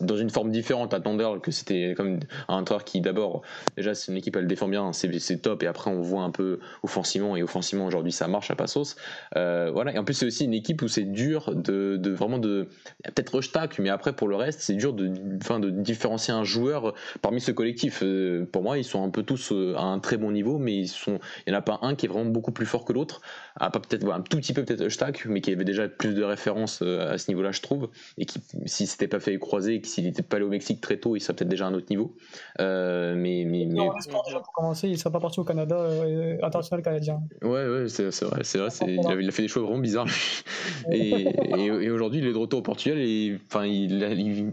[0.00, 2.18] dans une forme différente à Tondel, que c'était comme
[2.48, 3.42] un entraîneur qui d'abord
[3.76, 5.08] déjà c'est une équipe elle défend bien c'est
[5.40, 8.96] top et après on voit un peu offensivement et offensivement aujourd'hui ça marche à Passos.
[9.36, 12.38] Euh, voilà et en plus c'est aussi une équipe où c'est dur de, de vraiment
[12.38, 12.68] de
[13.04, 16.94] peut-être Rushtak mais après pour le reste c'est dur de enfin de différencier un joueur
[17.22, 18.00] parmi ce collectif.
[18.02, 20.74] Euh, pour moi ils sont un peu tous euh, à un très bon niveau mais
[20.74, 22.92] ils sont il n'y en a pas un qui est vraiment beaucoup plus fort que
[22.92, 23.20] l'autre
[23.60, 26.14] à pas peut-être voilà, un tout petit peu peut-être Rushtak mais qui avait déjà plus
[26.14, 29.38] de références euh, à ce niveau là je trouve et qui si c'était pas fait
[29.38, 31.74] croiser s'il n'était pas allé au Mexique très tôt il serait peut-être déjà à un
[31.74, 32.16] autre niveau
[32.60, 33.92] Euh, mais mais, mais Non,
[34.26, 37.20] déjà, pour commencer, il serait pas parti au Canada, euh, international canadien.
[37.42, 40.06] Ouais, ouais, c'est vrai, c'est vrai, il, a, il a fait des choix vraiment bizarres.
[40.92, 44.02] et et, et aujourd'hui, il est de retour au Portugal et enfin, il,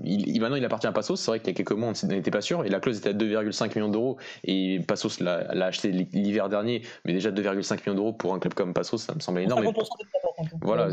[0.03, 1.19] il, il- maintenant il appartient à Passos.
[1.19, 3.09] C'est vrai qu'il y a quelques mois, on n'était pas sûr et la clause était
[3.09, 8.13] à 2,5 millions d'euros et Passos l'a acheté l'hiver dernier, mais déjà 2,5 millions d'euros
[8.13, 9.63] pour un club comme Passos, ça me semble énorme.
[9.63, 10.55] 50% Et- des droits, par contre.
[10.61, 10.89] voilà,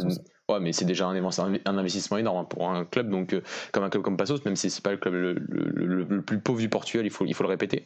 [0.51, 3.43] Ouais, mais c'est déjà un, investi- un investissement énorme pour un club, donc euh,
[3.73, 6.23] comme un club comme Passos, même si c'est pas le club le, le- le- le
[6.23, 7.85] plus pauvre du Portugal, il faut, il faut le répéter.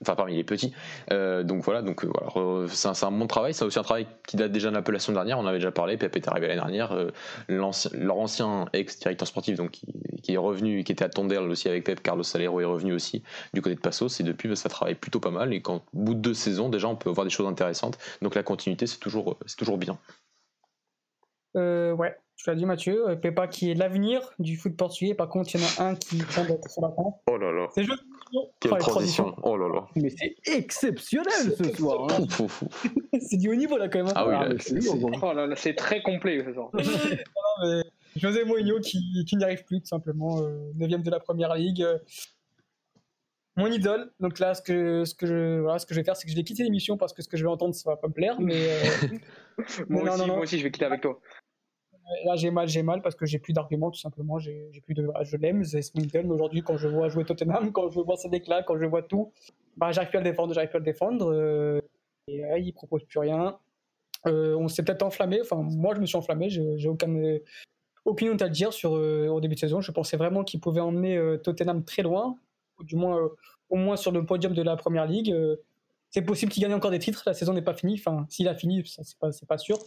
[0.00, 0.72] Enfin, parmi les petits.
[1.12, 3.52] Euh, donc voilà, donc euh, voilà, c'est un, c'est un bon travail.
[3.52, 5.38] C'est aussi un travail qui date déjà de l'appellation dernière.
[5.40, 5.96] On avait déjà parlé.
[5.96, 6.92] Pep est arrivé l'année dernière.
[6.92, 7.10] Euh,
[7.48, 9.86] l'ancien- leur ancien ex-directeur sportif, donc qui,
[10.22, 13.24] qui est revenu, qui était à Tondel aussi avec Pep, Carlos Salero est revenu aussi
[13.54, 14.20] du côté de Passos.
[14.20, 15.52] Et depuis, bah, ça travaille plutôt pas mal.
[15.52, 17.98] Et quand, au bout de deux saisons, déjà, on peut voir des choses intéressantes.
[18.22, 19.98] Donc la continuité, c'est toujours, c'est toujours bien.
[21.56, 25.28] Euh, ouais, tu l'as dit Mathieu, euh, Pepa qui est l'avenir du foot portugais, par
[25.30, 27.16] contre il y en a un qui tend d'être sur la pente.
[27.26, 27.68] Oh là là.
[27.74, 28.02] C'est juste
[28.60, 29.34] Quelle Oh, les transition.
[29.42, 29.86] Oh là là.
[29.96, 32.08] Mais c'est exceptionnel ce soir.
[32.10, 32.26] hein.
[33.20, 34.08] C'est du haut niveau là quand même.
[34.08, 34.12] hein.
[34.14, 36.70] Ah oui, Ah, c'est c'est- lourd, là là, c'est très complet ce soir.
[36.74, 37.82] Non, mais
[38.16, 41.82] José Mourinho qui, qui n'y arrive plus tout simplement, euh, 9 de la première ligue.
[41.82, 41.98] euh,
[43.56, 46.14] mon idole, donc là ce que, ce, que je, voilà, ce que je vais faire
[46.16, 47.96] c'est que je vais quitter l'émission parce que ce que je vais entendre ça va
[47.96, 49.08] pas me plaire, mais euh,
[49.88, 50.34] Moi Non, aussi, non, non.
[50.34, 51.18] moi aussi, je vais quitter avec toi.
[52.24, 55.08] Là j'ai mal, j'ai mal parce que j'ai plus d'arguments tout simplement, j'ai plus de,
[55.22, 58.28] je l'aime, c'est idole, mais aujourd'hui quand je vois jouer Tottenham, quand je vois ses
[58.28, 59.32] déclats, quand je vois tout,
[59.76, 61.80] bah j'arrive plus à le défendre, j'arrive plus à le défendre, euh,
[62.28, 63.58] et euh, il propose plus rien.
[64.26, 67.40] Euh, on s'est peut-être enflammé, enfin moi je me suis enflammé, j'ai j'ai aucune
[68.08, 69.80] opinion à dire sur euh, au début de saison.
[69.80, 72.36] Je pensais vraiment qu'il pouvait emmener euh, Tottenham très loin,
[72.80, 73.28] du moins euh,
[73.70, 75.30] au moins sur le podium de la première ligue.
[75.30, 75.56] Euh,
[76.10, 78.54] c'est possible qu'il gagne encore des titres, la saison n'est pas finie, enfin s'il a
[78.54, 79.78] fini, ça c'est pas, c'est pas sûr.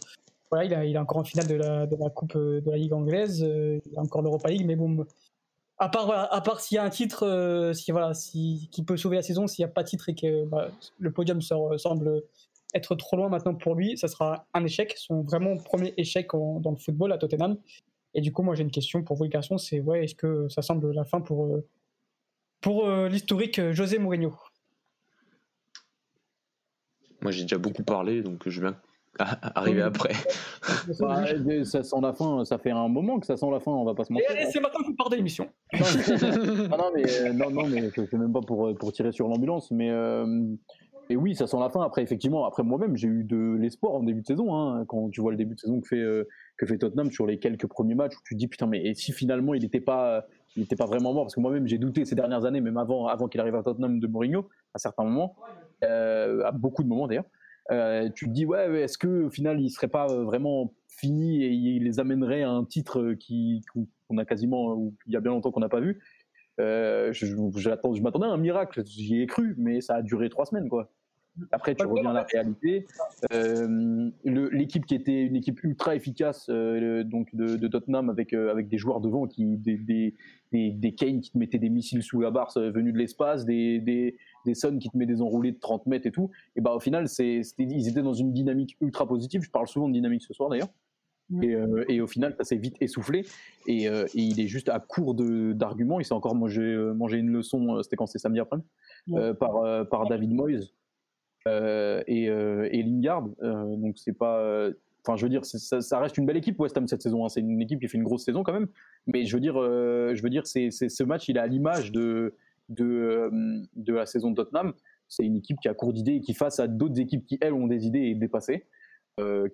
[0.60, 3.80] Il, a, est encore en finale de la, Coupe euh, de la Ligue anglaise, euh,
[3.90, 5.06] il a encore l'Europa League, mais bon,
[5.78, 9.22] à part, s'il y a un titre euh, si, voilà, si, qui peut sauver la
[9.22, 12.22] saison, s'il n'y a pas de titre et que bah, le podium semble
[12.74, 16.70] être trop loin maintenant pour lui, ça sera un échec, son vraiment premier échec dans
[16.70, 17.56] le football à Tottenham.
[18.14, 20.48] Et du coup, moi j'ai une question pour vous les garçons, c'est ouais, est-ce que
[20.48, 21.58] ça semble la fin pour,
[22.60, 24.34] Pour l'historique, José Mourinho?
[27.22, 28.76] Moi, j'ai déjà beaucoup parlé, donc je viens
[29.54, 30.14] arriver après.
[31.00, 31.24] Bah,
[31.64, 33.94] ça sent la fin, ça fait un moment que ça sent la fin, on va
[33.94, 34.30] pas se mentir.
[34.36, 35.48] Et c'est maintenant que vous parlez d'émission.
[35.72, 39.70] non, non, mais, euh, non, non, mais c'est même pas pour, pour tirer sur l'ambulance,
[39.70, 40.46] mais euh,
[41.10, 41.82] et oui, ça sent la fin.
[41.82, 44.54] Après, effectivement, après moi-même, j'ai eu de l'espoir en début de saison.
[44.54, 47.26] Hein, quand tu vois le début de saison que fait, euh, que fait Tottenham sur
[47.26, 49.80] les quelques premiers matchs, où tu te dis putain, mais et si finalement il n'était
[49.80, 50.24] pas,
[50.56, 53.08] il était pas vraiment mort, parce que moi-même j'ai douté ces dernières années, même avant,
[53.08, 55.36] avant qu'il arrive à Tottenham de Mourinho, à certains moments,
[55.82, 57.26] à beaucoup de moments d'ailleurs.
[57.70, 61.44] Euh, tu te dis ouais, est-ce que au final il serait pas euh, vraiment fini
[61.44, 63.62] et il les amènerait à un titre qui
[64.08, 66.02] qu'on a quasiment ou il y a bien longtemps qu'on n'a pas vu?
[66.60, 70.44] Euh, je, je, m'attendais à un miracle, j'y ai cru, mais ça a duré trois
[70.44, 70.92] semaines quoi.
[71.50, 72.86] Après, tu reviens à la réalité.
[73.32, 78.50] Euh, l'équipe qui était une équipe ultra efficace, euh, donc de, de, Tottenham, avec, euh,
[78.50, 80.14] avec des joueurs devant, qui, des, des,
[80.52, 83.78] des, des, Kane qui te mettaient des missiles sous la barre venus de l'espace, des,
[83.80, 86.30] des, des Suns qui te mettaient des enroulés de 30 mètres et tout.
[86.56, 89.42] Et bah, au final, c'est, ils étaient dans une dynamique ultra positive.
[89.42, 90.70] Je parle souvent de dynamique ce soir d'ailleurs.
[91.40, 91.54] Et,
[91.88, 93.24] et, au final, ça s'est vite essoufflé.
[93.66, 95.98] Et, et, il est juste à court d'arguments.
[95.98, 98.58] Il s'est encore mangé, mangé une leçon, c'était quand c'était samedi après,
[99.38, 100.72] par, par David Moyes.
[101.48, 103.28] Euh, et, euh, et, Lingard.
[103.42, 104.68] Euh, donc c'est pas
[105.04, 107.28] enfin je veux dire ça, ça, reste une belle équipe West Ham cette saison hein.
[107.28, 108.68] c'est une équipe qui fait une grosse saison quand même
[109.08, 112.36] mais je veux dire je veux dire c'est ce match il est à l'image de
[112.74, 113.30] de,
[113.74, 114.72] de la saison de Tottenham
[115.08, 117.52] c'est une équipe qui a court d'idées et qui face à d'autres équipes qui elles
[117.52, 118.66] ont des idées et dépassées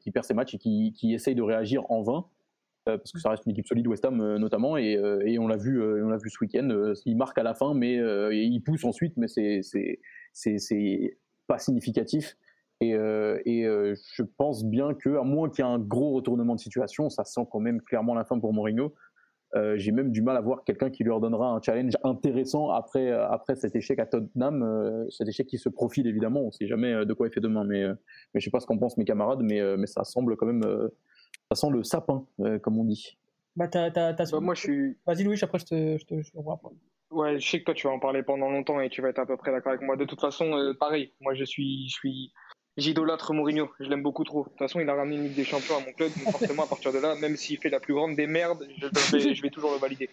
[0.01, 2.27] qui perd ses matchs et qui, qui essaye de réagir en vain
[2.85, 4.93] parce que ça reste une équipe solide West Ham notamment et,
[5.25, 7.97] et on l'a vu on vu ce week-end il marque à la fin mais
[8.33, 9.61] il pousse ensuite mais c'est
[11.49, 12.37] pas significatif.
[12.81, 16.13] Et, euh, et euh, je pense bien que, à moins qu'il y ait un gros
[16.13, 18.95] retournement de situation, ça sent quand même clairement la fin pour Mourinho.
[19.55, 23.11] Euh, j'ai même du mal à voir quelqu'un qui lui redonnera un challenge intéressant après,
[23.11, 27.13] après cet échec à Tottenham, cet échec qui se profile évidemment, on sait jamais de
[27.15, 29.61] quoi il fait demain, mais, mais je sais pas ce qu'en pensent mes camarades, mais,
[29.77, 30.63] mais ça semble quand même,
[31.51, 32.27] ça sent le sapin,
[32.63, 33.17] comme on dit.
[33.57, 34.97] Bah, t'as, bah, moi, je suis.
[35.07, 36.39] Vas-y, Louis, après je te, je te, je te
[37.11, 39.19] Ouais, je sais que toi tu vas en parler pendant longtemps et tu vas être
[39.19, 39.97] à peu près d'accord avec moi.
[39.97, 42.33] De toute façon, euh, pareil, moi je suis, je suis,
[42.79, 43.69] j'idolâtre Mourinho.
[43.81, 44.45] Je l'aime beaucoup trop.
[44.45, 46.11] De toute façon, il a ramené une Ligue des Champions à mon club.
[46.17, 49.17] Donc forcément, à partir de là, même s'il fait la plus grande des merdes, je
[49.17, 50.09] vais, je vais toujours le valider.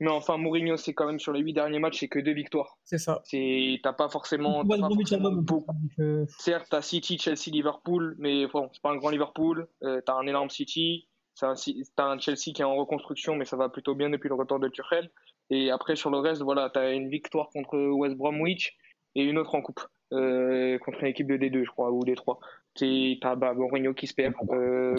[0.00, 2.78] Mais enfin, Mourinho, c'est quand même sur les huit derniers matchs, c'est que deux victoires.
[2.84, 3.22] C'est ça.
[3.24, 5.66] C'est, t'as pas forcément, t'as pas forcément beaucoup.
[6.00, 6.26] Euh.
[6.38, 9.68] Certes, t'as City, Chelsea, Liverpool, mais bon, c'est pas un grand Liverpool.
[9.84, 11.06] Euh, t'as un énorme City.
[11.38, 14.34] T'as un, un Chelsea qui est en reconstruction, mais ça va plutôt bien depuis le
[14.34, 15.10] retour de Tuchel.
[15.50, 18.74] Et après, sur le reste, voilà, tu as une victoire contre West Bromwich
[19.14, 19.80] et une autre en coupe.
[20.12, 22.38] Euh, contre une équipe de D2, je crois, ou D3.
[22.74, 24.34] Tu as bah, Mourinho qui se perd.
[24.50, 24.94] Euh,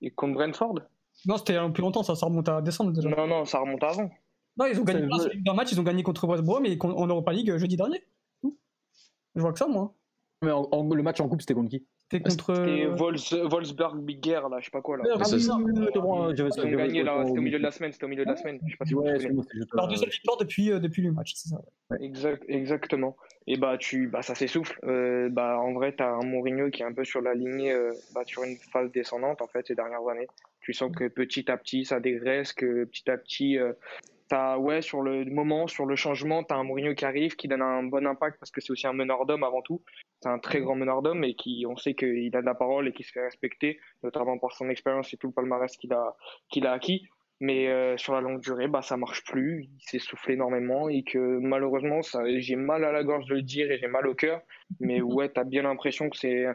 [0.00, 0.80] et contre Brentford?
[1.26, 3.08] Non, c'était un peu longtemps, ça, ça remonte à décembre déjà.
[3.08, 4.10] Non, non, ça remonte avant.
[4.56, 5.06] Non, ils ont gagné
[5.46, 8.02] un match, ils ont gagné contre West Brom et en Europa League jeudi dernier.
[9.34, 9.94] Je vois que ça, moi.
[10.42, 11.86] Mais le match en coupe, c'était contre qui?
[12.08, 12.54] C'était contre.
[12.54, 14.96] C'était Wolfsburg Big là, je sais pas quoi.
[14.96, 15.04] là.
[15.24, 17.92] C'était au milieu de la semaine.
[17.92, 18.60] C'était au milieu de la semaine.
[18.64, 19.10] Je sais pas si ouais,
[19.72, 21.60] Alors, deuxième victoire depuis, euh, depuis le match, c'est ça.
[22.00, 23.16] Exact, exactement.
[23.48, 24.78] Et bah, tu, bah ça s'essouffle.
[24.84, 27.92] Euh, bah, en vrai, t'as un Mourinho qui est un peu sur la lignée, euh,
[28.14, 30.28] bah, sur une phase descendante, en fait, ces dernières années.
[30.60, 33.58] Tu sens que petit à petit, ça dégraisse, que petit à petit,
[34.28, 37.46] T'as, ouais, sur le moment, sur le changement, tu as un Mourinho qui arrive, qui
[37.46, 39.82] donne un bon impact parce que c'est aussi un meneur d'homme avant tout.
[40.20, 42.88] C'est un très grand meneur d'homme et qui, on sait qu'il a de la parole
[42.88, 46.16] et qui se fait respecter, notamment par son expérience et tout le palmarès qu'il a,
[46.48, 47.08] qu'il a acquis.
[47.38, 49.68] Mais euh, sur la longue durée, bah, ça marche plus.
[49.74, 53.42] Il s'est soufflé énormément et que malheureusement, ça, j'ai mal à la gorge de le
[53.42, 54.40] dire et j'ai mal au cœur.
[54.80, 56.46] Mais ouais, tu as bien l'impression que c'est,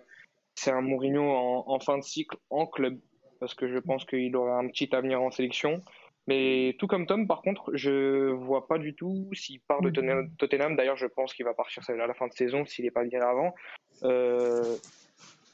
[0.56, 3.00] c'est un Mourinho en, en fin de cycle en club
[3.40, 5.82] parce que je pense qu'il aura un petit avenir en sélection.
[6.28, 10.30] Mais tout comme Tom, par contre, je vois pas du tout s'il part de mhm.
[10.38, 10.76] Tottenham.
[10.76, 13.22] D'ailleurs, je pense qu'il va partir à la fin de saison s'il n'est pas bien
[13.22, 13.56] avant.
[14.04, 14.76] Euh,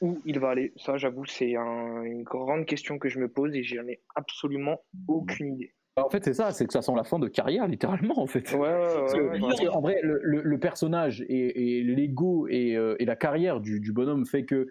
[0.00, 0.72] où il va aller?
[0.76, 5.54] Ça, j'avoue, c'est une grande question que je me pose et j'en ai absolument aucune
[5.54, 5.74] idée.
[5.96, 8.28] Bah, en fait, c'est ça, c'est que ça sent la fin de carrière, littéralement, en
[8.28, 8.52] fait.
[8.52, 14.24] Ouais, ouais, en vrai, le, personnage et, l'ego euh, et, la carrière du, du bonhomme
[14.24, 14.68] fait que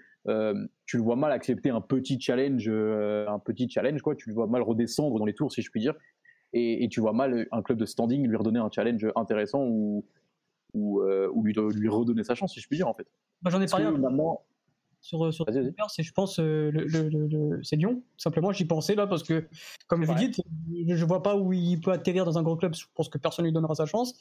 [0.85, 4.15] tu le vois mal accepter un petit challenge, euh, un petit challenge quoi.
[4.15, 5.93] Tu le vois mal redescendre dans les tours, si je puis dire,
[6.53, 10.05] et, tu vois mal un club de standing lui redonner un challenge intéressant ou
[10.73, 13.07] ou, euh, lui, lui, redonner sa chance, si je puis dire en fait.
[13.41, 13.87] Bah, J'en ai parlé
[14.99, 15.45] sur sur
[15.89, 18.01] c'est je pense le, le, c'est Lyon.
[18.17, 19.47] Simplement j'y pensais là parce que
[19.87, 20.41] comme vous dites
[20.87, 22.73] je vois pas où il peut atterrir dans un grand club.
[22.73, 24.15] Je pense que personne lui donnera sa chance.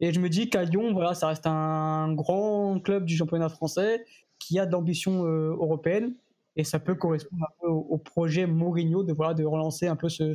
[0.00, 4.04] Et je me dis qu'à Lyon voilà ça reste un grand club du championnat français
[4.38, 6.14] qui a d'ambition euh, européenne
[6.56, 10.08] et ça peut correspondre un peu au, projet Mourinho de voilà de relancer un peu
[10.08, 10.34] ce,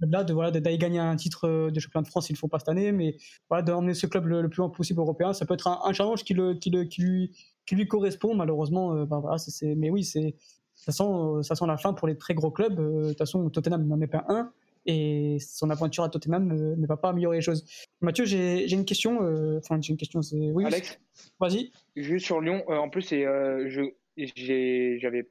[0.00, 2.60] là de voilà d'aller gagner un titre de champion de France, il ne faut pas
[2.60, 3.16] cette année, mais
[3.48, 6.34] voilà d'emmener ce club le, plus loin possible européen, ça peut être un, challenge qui,
[6.34, 7.36] le, qui, le, qui, lui,
[7.66, 8.34] qui lui correspond.
[8.36, 10.36] Malheureusement, bah, voilà, c'est, mais oui, c'est
[10.76, 12.76] ça sent, ça sent la fin pour les très gros clubs.
[12.76, 14.52] De toute façon, Tottenham n'en est pas un
[14.86, 17.64] et son aventure à Tottenham ne, va pas améliorer les choses.
[18.00, 19.18] Mathieu, j'ai une question.
[19.58, 20.20] Enfin, j'ai une question.
[20.32, 21.00] Oui, Alex,
[21.38, 21.70] vas-y.
[21.96, 22.64] Juste sur Lyon.
[22.68, 25.26] en plus, c'est je j'avais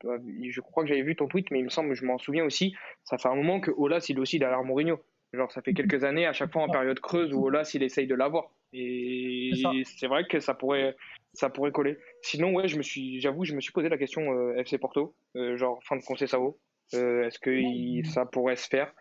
[0.50, 2.76] je crois que j'avais vu ton tweet mais il me semble je m'en souviens aussi
[3.04, 5.00] ça fait un moment que Olas il est aussi derrière Mourinho
[5.34, 8.08] genre ça fait quelques années à chaque fois en période creuse où Olas il essaye
[8.08, 9.52] de l'avoir et
[9.84, 10.96] c'est vrai que ça pourrait
[11.34, 14.32] ça pourrait coller sinon ouais je me suis j'avoue je me suis posé la question
[14.32, 16.56] euh, FC Porto euh, genre fin de Conceição
[16.96, 18.92] euh, est-ce que ça pourrait se faire?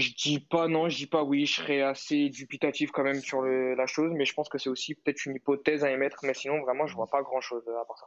[0.00, 3.42] Je dis pas non, je dis pas oui, je serais assez dubitatif quand même sur
[3.42, 6.60] la chose, mais je pense que c'est aussi peut-être une hypothèse à émettre, mais sinon
[6.62, 8.06] vraiment je vois pas grand chose à part ça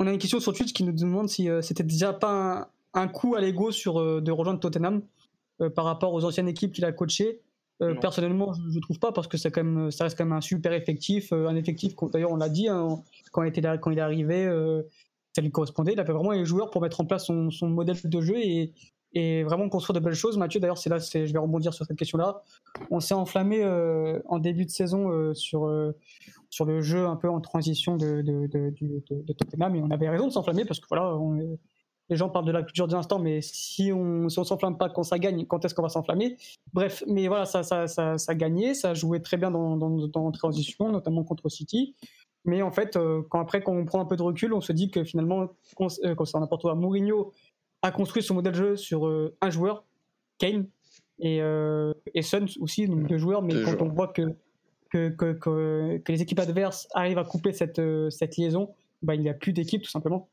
[0.00, 3.08] on a une question sur Twitch qui nous demande si euh, c'était déjà pas un,
[3.08, 5.02] coup à l'ego sur euh, de rejoindre Tottenham
[5.60, 7.40] euh, par rapport aux anciennes équipes qu'il a coachées.
[8.00, 10.40] personnellement, je, ne trouve pas parce que ça, quand même, ça reste quand même un
[10.40, 13.02] super effectif, un effectif d'ailleurs on l'a dit hein,
[13.32, 14.46] quand, il était quand il est arrivé,
[15.34, 15.92] ça lui correspondait.
[15.92, 18.72] Il avait vraiment les joueurs pour mettre en place son, modèle de jeu et,
[19.12, 20.36] et, vraiment construire de belles choses.
[20.36, 22.42] Mathieu, d'ailleurs, c'est là, je vais rebondir sur cette question-là.
[22.90, 23.64] On s'est enflammé
[24.26, 25.68] en début de saison sur
[26.50, 30.08] sur le jeu un peu en transition de, de, de, de, Tottenham et on avait
[30.08, 31.14] raison de s'enflammer parce que voilà,
[32.08, 35.18] les gens parlent de la culture d'instant, mais si on on s'enflamme pas quand ça
[35.18, 36.36] gagne, quand est-ce qu'on va s'enflammer?
[36.72, 40.30] Bref, mais voilà, ça, ça, ça, ça gagné, ça jouait très bien dans, dans, dans
[40.30, 41.94] transition, notamment contre City.
[42.44, 44.72] Mais en fait, euh, quand après, quand on prend un peu de recul, on se
[44.72, 47.32] dit que finalement, euh, concernant n'importe quoi, Mourinho
[47.82, 49.84] a construit son modèle de jeu sur euh, un joueur,
[50.38, 50.66] Kane,
[51.20, 51.40] et,
[52.14, 53.42] et Son aussi, donc deux joueurs.
[53.42, 54.36] Mais quand on voit que
[54.90, 59.20] que, que, que, les équipes adverses arrivent à couper cette, euh, cette liaison, bah, il
[59.20, 60.28] n'y a plus d'équipe tout simplement.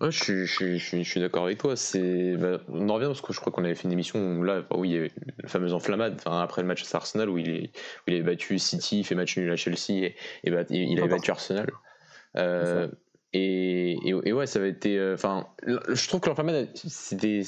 [0.00, 1.76] je, suis, je, je, suis d'accord avec toi.
[1.76, 4.42] C'est, bah, on en revient parce que je crois qu'on avait fait une émission où
[4.42, 5.12] là, où il y avait
[5.42, 8.58] la fameuse enflammade après le match à Arsenal où il, est, où il avait battu
[8.58, 11.70] City, fait match nul à Chelsea et, et bah, il avait battu Arsenal.
[12.36, 12.88] Euh,
[13.34, 14.96] et, et, ouais, ça avait été.
[14.96, 17.42] Euh, enfin, je trouve que l'enflammade, c'était.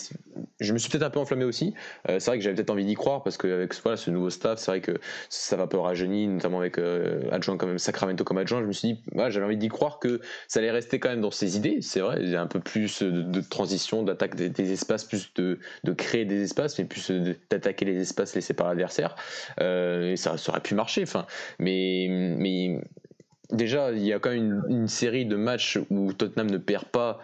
[0.61, 1.73] Je me suis peut-être un peu enflammé aussi.
[2.11, 4.59] Euh, c'est vrai que j'avais peut-être envie d'y croire parce qu'avec voilà, ce nouveau staff,
[4.59, 4.93] c'est vrai que
[5.31, 8.61] ça va peu rajeunir, notamment avec euh, adjoint comme Sacramento comme adjoint.
[8.61, 11.23] Je me suis dit, ouais, j'avais envie d'y croire que ça allait rester quand même
[11.23, 11.79] dans ses idées.
[11.81, 15.59] C'est vrai, il y a un peu plus de, transition, d'attaque des, espaces, plus de,
[15.85, 17.11] de, créer des espaces, mais plus
[17.51, 19.17] d'attaquer les espaces laissés par l'adversaire.
[19.59, 21.05] et ça, ça, aurait pu marcher.
[21.05, 21.25] Enfin,
[21.59, 22.83] mais, mais
[23.53, 27.21] déjà, il y a quand même une, série de matchs où Tottenham ne perd pas.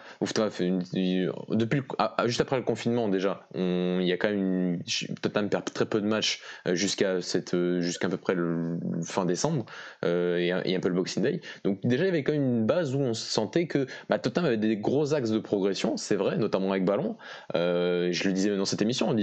[1.49, 1.81] depuis
[2.25, 4.79] juste après le confinement, déjà, il y a quand même
[5.21, 9.25] Tottenham perd très peu de matchs euh, jusqu'à cette euh, jusqu'à peu près le, fin
[9.25, 9.65] décembre
[10.05, 11.41] euh, et, un, peu le Boxing Day.
[11.63, 14.45] Donc déjà, il y avait quand même une base où on sentait que bah, Tottenham
[14.45, 17.17] avait des gros axes de progression, c'est vrai, notamment avec ballon.
[17.53, 19.15] je le disais dans cette émission,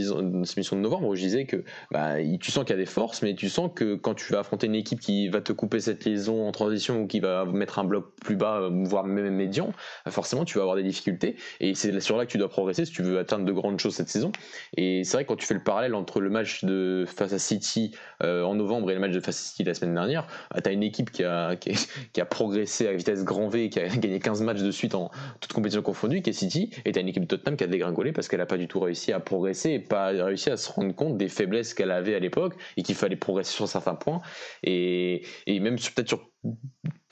[0.44, 2.86] cette émission de novembre, où je disais que bah, tu sens qu'il y a des
[2.86, 5.80] forces, mais tu sens que quand tu vas affronter une équipe qui va te couper
[5.80, 9.34] cette liaison en transition ou qui va mettre un bloc plus bas, euh, voire même
[9.34, 9.72] médian,
[10.06, 11.36] euh, forcément tu vas avoir des difficultés.
[11.60, 13.94] Et c'est sur là que tu dois progresser si tu veux atteindre de grandes choses
[13.94, 14.32] cette saison.
[14.76, 17.94] Et c'est vrai quand tu fais le parallèle entre le match de face à City
[18.22, 20.26] euh, en novembre et le match de face à City la semaine dernière,
[20.62, 23.88] tu as une équipe qui a, qui, a progressé à vitesse grand V, qui a
[23.96, 25.10] gagné 15 matchs de suite en
[25.40, 27.66] toute compétition confondue, qui est City, et tu as une équipe de Tottenham qui a
[27.66, 30.70] dégringolé parce qu'elle n'a pas du tout réussi à progresser et pas réussi à se
[30.70, 34.20] rendre compte des faiblesses qu'elle avait à l'époque et qu'il fallait progresser sur certains points.
[34.62, 36.33] Et, et même peut-être sur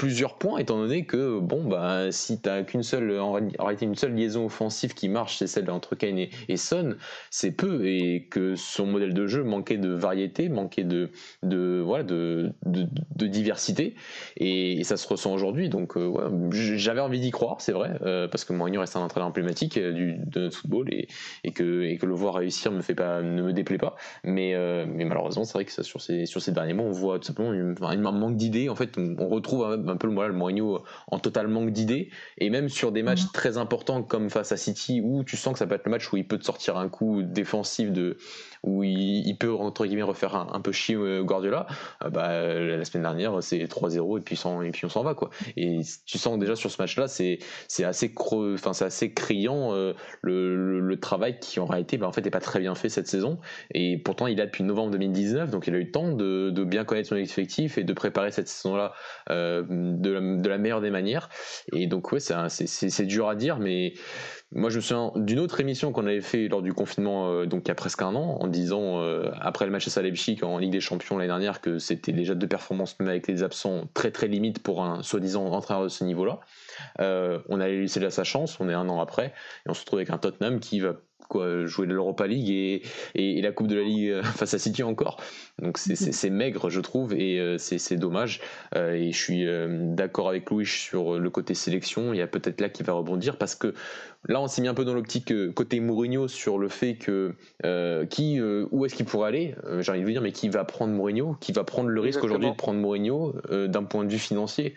[0.03, 3.39] plusieurs points, étant donné que, bon, bah, si tu n'as qu'une seule, en
[3.81, 6.97] une seule liaison offensive qui marche, c'est celle entre Kane et, Son,
[7.31, 11.11] c'est peu, et que son modèle de jeu manquait de variété, manquait de,
[11.45, 13.95] de, voilà, de, de, diversité,
[14.37, 15.69] et, ça se ressent aujourd'hui.
[15.69, 19.29] Donc, euh, j'avais envie d'y croire, c'est vrai, euh, parce que Mourinho reste un entraîneur
[19.29, 21.07] emblématique euh, du, de notre football, et,
[21.45, 23.95] et, que, et que le voir réussir me fait pas, ne me déplaît pas.
[24.25, 24.57] Mais,
[24.87, 27.53] mais malheureusement, c'est vrai que sur, ces, sur ces derniers mois, on voit tout simplement
[27.53, 28.69] un manque d'idées.
[28.69, 32.69] En fait, retrouve un, un peu le, le Mourinho en total manque d'idées et même
[32.69, 33.31] sur des matchs mhm.
[33.33, 36.13] très importants comme face à City où tu sens que ça peut être le match
[36.13, 38.17] où il peut te sortir un coup défensif de
[38.63, 41.67] où il, peut entre guillemets refaire un, peu chier euh, Guardiola
[42.05, 44.37] euh, bah, la semaine dernière c'est 3-0 et puis,
[44.67, 47.39] et puis on s'en va quoi et tu sens déjà sur ce match là c'est
[47.83, 52.23] assez enfin c'est assez criant euh, le, le, travail qui en réalité bah, en fait
[52.23, 53.39] n'est pas très bien fait cette saison
[53.75, 56.65] et pourtant il a depuis novembre 2019 donc il a eu le temps de, de
[56.65, 58.93] bien connaître son effectif et de préparer cette saison là
[59.29, 61.29] de la, de, la, meilleure des manières.
[61.73, 63.95] Et donc, ouais, c'est dur à dire, mais
[64.55, 67.63] moi, je me souviens d'une autre émission qu'on avait fait lors du confinement, euh, donc
[67.65, 70.59] il y a presque un an, en disant, euh, après le match à Leipzig en
[70.59, 74.11] Ligue des Champions l'année dernière, que c'était déjà deux performances, même avec les absents, très
[74.11, 76.41] très limites pour un soi-disant entraîneur de ce niveau-là.
[77.01, 79.27] Euh, on a laissé là sa chance, on est un an après,
[79.67, 80.95] et on se retrouve avec un Tottenham qui va
[81.29, 82.83] quoi, jouer l'Europa League et,
[83.15, 85.21] et, la Coupe de la Ligue euh, face à City encore.
[85.61, 88.41] Donc c'est maigre, je trouve, et euh, c'est dommage.
[88.77, 89.47] Euh, et je suis
[89.95, 92.13] d'accord avec Louis sur le côté sélection.
[92.13, 93.75] Il y a peut-être là qui va rebondir parce que
[94.29, 97.35] là, on s'est mis un peu dans l'optique côté Mourinho sur le fait que
[98.07, 99.55] qui, où est-ce qu'il pourrait aller?
[99.81, 101.37] J'ai envie de vous dire, mais qui va prendre Mourinho?
[101.41, 104.75] Qui va prendre le risque aujourd'hui de prendre Mourinho d'un point de vue financier?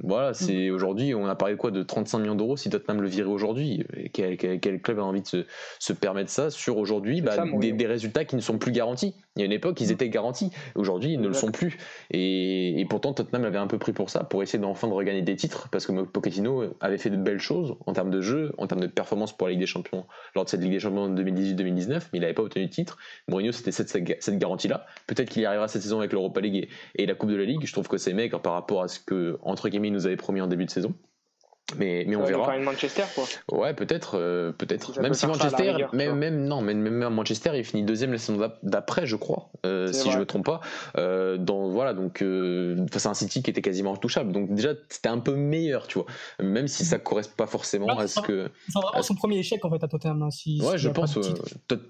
[0.00, 3.08] Voilà, c'est aujourd'hui, on a parlé de quoi De 35 millions d'euros si Tottenham le
[3.08, 3.84] virait aujourd'hui.
[4.12, 5.44] Quel, quel, club a envie de se,
[5.80, 9.40] se permettre ça sur aujourd'hui bah, des, des, résultats qui ne sont plus garantis Il
[9.40, 9.92] y a une époque, ils mm.
[9.92, 10.50] étaient garantis.
[10.76, 11.78] Aujourd'hui, ils ne le sont plus.
[12.12, 15.22] Et, et, pourtant, Tottenham avait un peu pris pour ça, pour essayer d'enfin de regagner
[15.22, 18.68] des titres, parce que Pochettino avait fait de belles choses en termes de jeu, en
[18.68, 20.06] termes de performance pour la Ligue des Champions
[20.36, 22.98] lors de cette Ligue des Champions 2018-2019, mais il n'avait pas obtenu de titre.
[23.26, 24.86] Mourinho, c'était cette, cette garantie-là.
[25.08, 27.44] Peut-être qu'il y arrivera cette saison avec l'Europa League et, et, la Coupe de la
[27.44, 27.66] Ligue.
[27.66, 30.40] Je trouve que c'est maigre par rapport à ce que, entre guillemets, nous avait promis
[30.40, 30.94] en début de saison.
[31.76, 32.46] Mais, mais on verra.
[32.46, 33.24] Faire une Manchester quoi.
[33.52, 34.98] Ouais, peut-être, euh, peut-être.
[35.02, 39.06] même si Manchester, même, même non, même, même Manchester, il finit deuxième la saison d'après,
[39.06, 40.60] je crois, euh, si je me trompe pas.
[40.96, 42.24] Euh, dans voilà, donc
[42.90, 44.32] face à un City qui était quasiment intouchable.
[44.32, 46.06] Donc déjà, c'était un peu meilleur, tu vois.
[46.40, 48.50] Même si ça correspond pas forcément à ce que.
[48.68, 50.22] C'est vraiment son premier échec en fait à Tottenham.
[50.22, 51.18] Hein, si, ouais, je pense.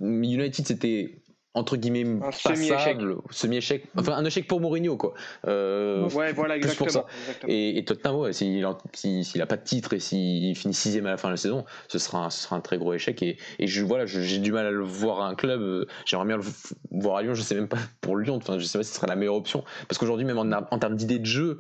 [0.01, 1.23] United, c'était
[1.59, 2.99] entre guillemets un semi-échec.
[3.31, 5.15] semi-échec, enfin un échec pour Mourinho quoi.
[5.47, 6.87] Euh, ouais voilà exactement.
[6.87, 7.07] Pour ça.
[7.49, 11.29] Et, Tottenham ouais, s'il n'a pas de titre et s'il finit sixième à la fin
[11.29, 13.85] de la saison, ce sera un, ce sera un très gros échec et, et je
[13.85, 15.61] voilà j'ai du mal à le voir à un club.
[15.61, 16.45] Euh, j'aimerais bien le
[16.93, 18.97] voir à Lyon, je sais même pas pour Lyon, enfin je sais pas si ce
[18.97, 21.59] serait la meilleure option parce qu'aujourd'hui même en, en termes d'idées de jeu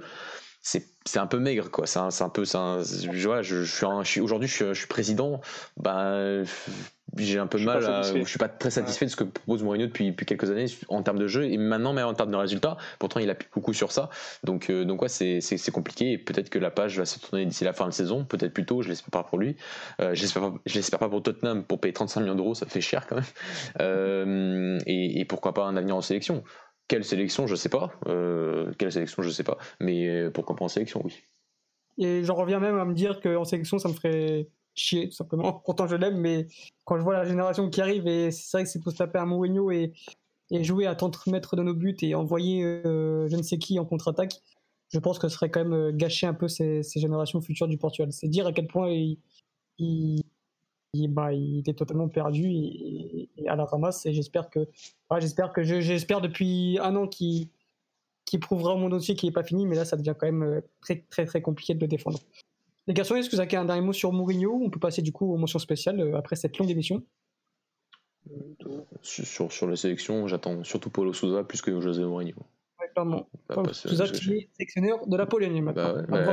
[0.61, 4.49] c'est un peu maigre quoi c'est un, un, peu un, je, je, je, suis aujourd'hui
[4.49, 5.41] je suis, je suis président
[5.77, 6.43] bah
[7.25, 9.87] j'ai un peu de mal je suis pas très satisfait de ce que propose Mourinho
[9.87, 11.45] depuis, depuis, quelques années en termes de jeu.
[11.45, 14.11] Et maintenant même en termes de résultats pourtant il appuie beaucoup sur ça.
[14.45, 16.13] Donc euh, donc ouais c'est compliqué.
[16.13, 18.25] Et peut-être que la page va se tourner d'ici la fin de saison.
[18.25, 19.57] Peut-être plus tôt je l'espère pas pour lui.
[20.01, 22.55] Euh, j'espère pas, pas pour Tottenham pour payer 35 millions d'euros.
[22.55, 23.25] Ça fait cher quand même.
[23.81, 26.43] Euh, et, et, pourquoi pas un avenir en sélection?
[26.89, 27.93] Quelle sélection, je sais pas.
[28.07, 29.59] Euh, quelle sélection, je sais pas.
[29.81, 31.23] Mais pourquoi pas en sélection, oui.
[31.99, 35.53] Et j'en reviens même à me dire qu'en sélection, ça me ferait chier, tout simplement.
[35.65, 36.47] Pourtant, je l'aime, mais
[36.85, 39.19] quand je vois la génération qui arrive, et c'est vrai que c'est pour se taper
[39.19, 39.93] un Mourinho et,
[40.51, 43.79] et jouer à 30 mètres de nos buts et envoyer euh, je ne sais qui
[43.79, 44.41] en contre-attaque,
[44.91, 48.13] je pense que ce serait quand même gâcher un peu ces, générations futures du Portugal.
[48.13, 49.19] C'est dire à quel point il
[49.79, 54.07] il, bah, il était totalement perdu et, à la ramasse.
[54.07, 54.69] Et j'espère que,
[55.21, 57.49] j'espère depuis un an qu'il
[58.25, 60.61] qui prouvera mon dossier qui n'est pas fini, mais là ça devient quand même euh,
[60.83, 62.19] très très très compliqué de le défendre.
[62.89, 64.63] Les garçons, est-ce que vous avez un dernier mot sur Mourinho?
[64.65, 67.05] On peut passer du coup aux mentions spéciales euh, après cette longue émission?
[69.03, 72.35] Sur, sur la sélection, j'attends surtout Paulo Souza plus que José Mourinho.
[72.99, 73.29] Clairement.
[73.49, 75.95] Bah, Souza qui est sélectionneur de la Pologne maintenant.
[76.09, 76.25] Bah,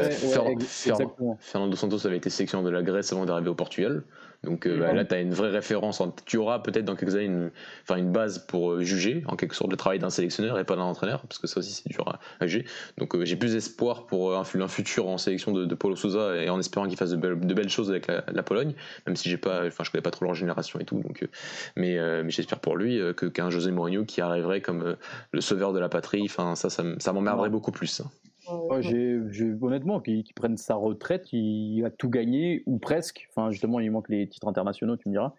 [1.39, 4.03] Fernando Santos avait été sélectionneur de la Grèce avant d'arriver au Portugal.
[4.45, 6.01] Donc euh, bah, là, tu as une vraie référence.
[6.25, 7.51] Tu auras peut-être dans quelques années une,
[7.83, 10.75] enfin, une base pour euh, juger, en quelque sorte, le travail d'un sélectionneur et pas
[10.75, 12.07] d'un entraîneur, parce que ça aussi, c'est dur
[12.39, 12.65] à, juger.
[12.97, 16.35] Donc euh, j'ai plus d'espoir pour un, un, futur en sélection de, de Paulo Souza
[16.37, 18.75] et en espérant qu'il fasse de belles, choses avec la, Pologne,
[19.07, 20.99] même si j'ai pas, enfin, je connais pas trop leur génération et tout.
[20.99, 21.27] Donc,
[21.75, 24.95] mais, mais j'espère pour lui que qu'un José Mourinho qui arriverait comme
[25.31, 28.01] le sauveur de la patrie, enfin, ça, ça, ça m'emmerderait beaucoup plus.
[28.47, 33.27] Honnêtement, qu'il prenne sa retraite, il a tout gagné, ou presque.
[33.29, 35.33] Enfin, justement, il manque les titres internationaux, tu me diras.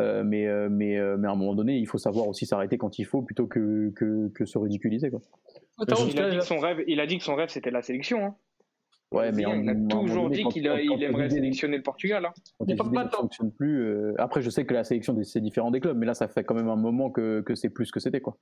[0.00, 2.78] Euh, mais, euh, mais, euh, mais à un moment donné, il faut savoir aussi s'arrêter
[2.78, 5.10] quand il faut plutôt que, que, que se ridiculiser.
[5.10, 5.20] Quoi.
[5.80, 8.24] il, a dit que son rêve, il a dit que son rêve, c'était la sélection.
[8.24, 8.34] Hein.
[9.12, 12.24] Ouais, mais on, a toujours dit qu'il aimerait sélectionner le Portugal.
[12.24, 12.32] Hein.
[12.66, 14.14] il ne fonctionne plus.
[14.18, 16.54] Après, je sais que la sélection, c'est différent des clubs, mais là, ça fait quand
[16.54, 18.20] même un moment que, que c'est plus ce que c'était.
[18.20, 18.36] quoi.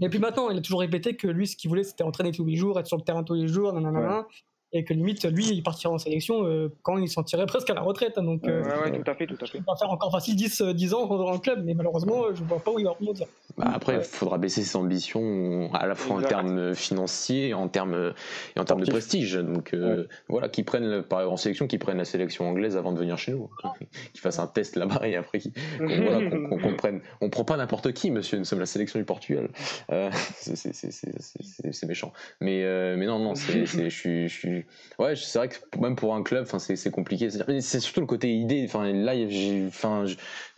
[0.00, 2.44] Et puis maintenant, il a toujours répété que lui, ce qu'il voulait, c'était entraîner tous
[2.44, 4.26] les jours, être sur le terrain tous les jours, nanana
[4.74, 7.74] et que limite, lui, il partira en sélection euh, quand il s'en tirait presque à
[7.74, 8.18] la retraite.
[8.18, 9.58] Hein, donc, euh, ouais, ouais, tout à fait, tout à fait.
[9.58, 12.48] Il va faire encore facile 10, 10 ans dans le club, mais malheureusement, je ne
[12.48, 13.24] vois pas où il va remonter.
[13.56, 18.12] Bah après, il faudra baisser ses ambitions à la fois en termes financiers en termes,
[18.56, 19.34] et en termes de prestige.
[19.34, 23.16] Donc euh, voilà, qu'ils prennent en sélection, qu'ils prennent la sélection anglaise avant de venir
[23.16, 23.48] chez nous,
[24.12, 26.30] qu'ils fassent un test là-bas et après qu'on voilà,
[26.60, 27.00] comprenne.
[27.20, 28.38] On prend pas n'importe qui, monsieur.
[28.38, 29.48] Nous sommes la sélection du Portugal.
[30.34, 32.12] c'est méchant.
[32.40, 32.64] Mais
[32.96, 34.63] mais non non, je suis
[34.98, 37.28] ouais, c'est vrai que même pour un club, enfin, c'est compliqué.
[37.60, 38.64] C'est surtout le côté idée.
[38.66, 39.70] Enfin, là, j'ai,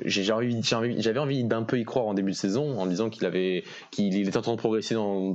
[0.04, 4.16] j'avais envie d'un peu y croire en début de saison, en disant qu'il avait, qu'il
[4.16, 5.32] était en train de progresser dans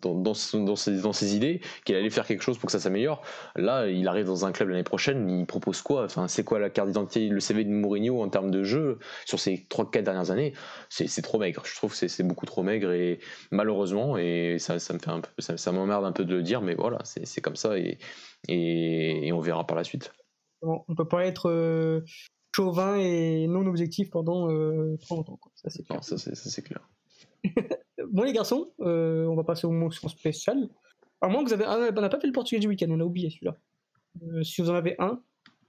[0.00, 0.58] dans, dans, ses,
[1.00, 3.22] dans ses idées, qu'il allait faire quelque chose pour que ça s'améliore.
[3.56, 6.04] Là, il arrive dans un club l'année prochaine, il propose quoi?
[6.04, 9.38] Enfin, c'est quoi la carte d'identité, le CV de Mourinho en termes de jeu sur
[9.38, 10.52] ces 3-4 dernières années?
[10.88, 11.62] C'est trop maigre.
[11.64, 13.20] Je trouve que c'est beaucoup trop maigre et
[13.50, 16.42] malheureusement, et ça, ça me fait un peu, ça, ça m'emmerde un peu de le
[16.42, 17.76] dire, mais voilà, c'est comme ça
[18.48, 20.12] et, on verra par la suite.
[20.62, 22.00] On on peut pas être euh,
[22.54, 25.36] chauvin et non objectif pendant euh, trop longtemps.
[25.36, 25.50] Quoi.
[25.54, 25.96] Ça, c'est clair.
[25.98, 26.88] Non, ça c'est ça, c'est clair.
[28.10, 30.68] Bon, les garçons, euh, on va passer aux mentions spéciales.
[31.20, 31.64] À moins que vous avez.
[31.64, 33.56] Ah, on n'a pas fait le portugais du week-end, on a oublié celui-là.
[34.22, 35.20] Euh, si vous en avez un,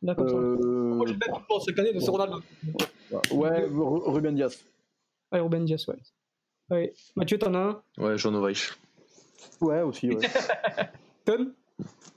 [0.02, 0.36] là, comme ça.
[0.36, 0.58] Euh,
[0.96, 2.42] Moi, j'ai pas de pense cette année, c'est Ronaldo.
[3.32, 4.58] ouais, Ru- Ruben Diaz.
[5.32, 5.96] Ouais, Ruben Dias, ouais.
[6.72, 6.94] ouais.
[7.16, 7.84] Mathieu, t'en as un?
[8.00, 8.72] Ouais, Jean Weich.
[9.62, 10.18] Ouais, aussi, ouais.
[11.26, 11.54] Tom?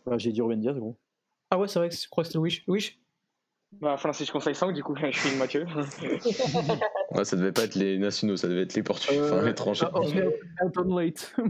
[0.07, 0.97] Ouais, J'ai dit Ruben Diaz, gros.
[1.51, 2.65] Ah ouais, c'est vrai que je crois que c'était Wish.
[2.69, 2.99] Wish
[3.81, 5.67] Bah, Francisco Saïsang, du coup, je suis le Mathieu.
[7.13, 9.87] Ouais, ça devait pas être les nationaux, ça devait être les portugais, enfin Euh, l'étranger.
[9.91, 11.35] ah, Anton Late.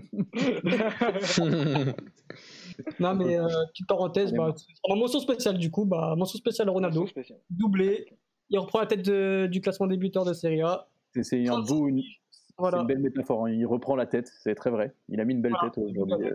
[3.00, 4.54] Non, mais euh, petite parenthèse, bah,
[4.84, 7.06] en mention spéciale du coup, bah, mention spéciale Ronaldo,
[7.50, 8.06] doublé.
[8.50, 10.86] Il reprend la tête de- du classement des buteurs de Serie A.
[11.14, 12.78] C'est- C'est un beau, une, c'est Voilà.
[12.80, 13.46] une belle métaphore.
[13.46, 13.50] hein.
[13.50, 14.94] Il reprend la tête, c'est très vrai.
[15.08, 16.26] Il a mis une belle Voilà, tête aujourd'hui.
[16.28, 16.34] euh,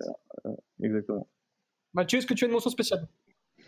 [0.49, 1.27] euh, exactement.
[1.93, 3.07] Mathieu, est-ce que tu as une mention spéciale?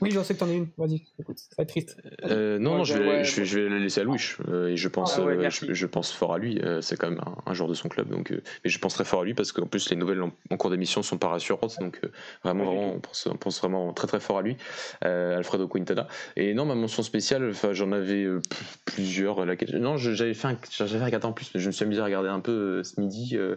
[0.02, 0.68] Oui, j'en sais que t'en as une.
[0.78, 1.96] Vas-y, écoute, ça va être triste.
[2.26, 4.20] Euh, non, Ouais, non, je vais, ouais, je, vais, je vais le laisser à Louis.
[4.50, 6.60] euh, et je pense, Ah ouais, euh, je, je pense fort à lui.
[6.60, 8.10] euh, c'est quand même un, un joueur de son club.
[8.10, 10.34] Donc, euh, mais je pense très fort à lui parce qu'en plus, les nouvelles en,
[10.50, 11.78] en cours d'émission sont pas rassurantes.
[11.80, 12.10] Donc, euh,
[12.44, 14.58] vraiment, Ouais, vraiment on, pense, on pense vraiment très, très fort à lui.
[15.06, 16.08] Euh, Alfredo Quintana.
[16.36, 18.28] Et non, ma mention spéciale, j'en avais
[18.86, 19.46] plusieurs.
[19.46, 22.06] laquelle- Non, j'avais fait, un- j'avais regardé en plus, mais je me suis amusé à
[22.06, 23.38] regarder un peu euh, ce midi.
[23.38, 23.56] euh,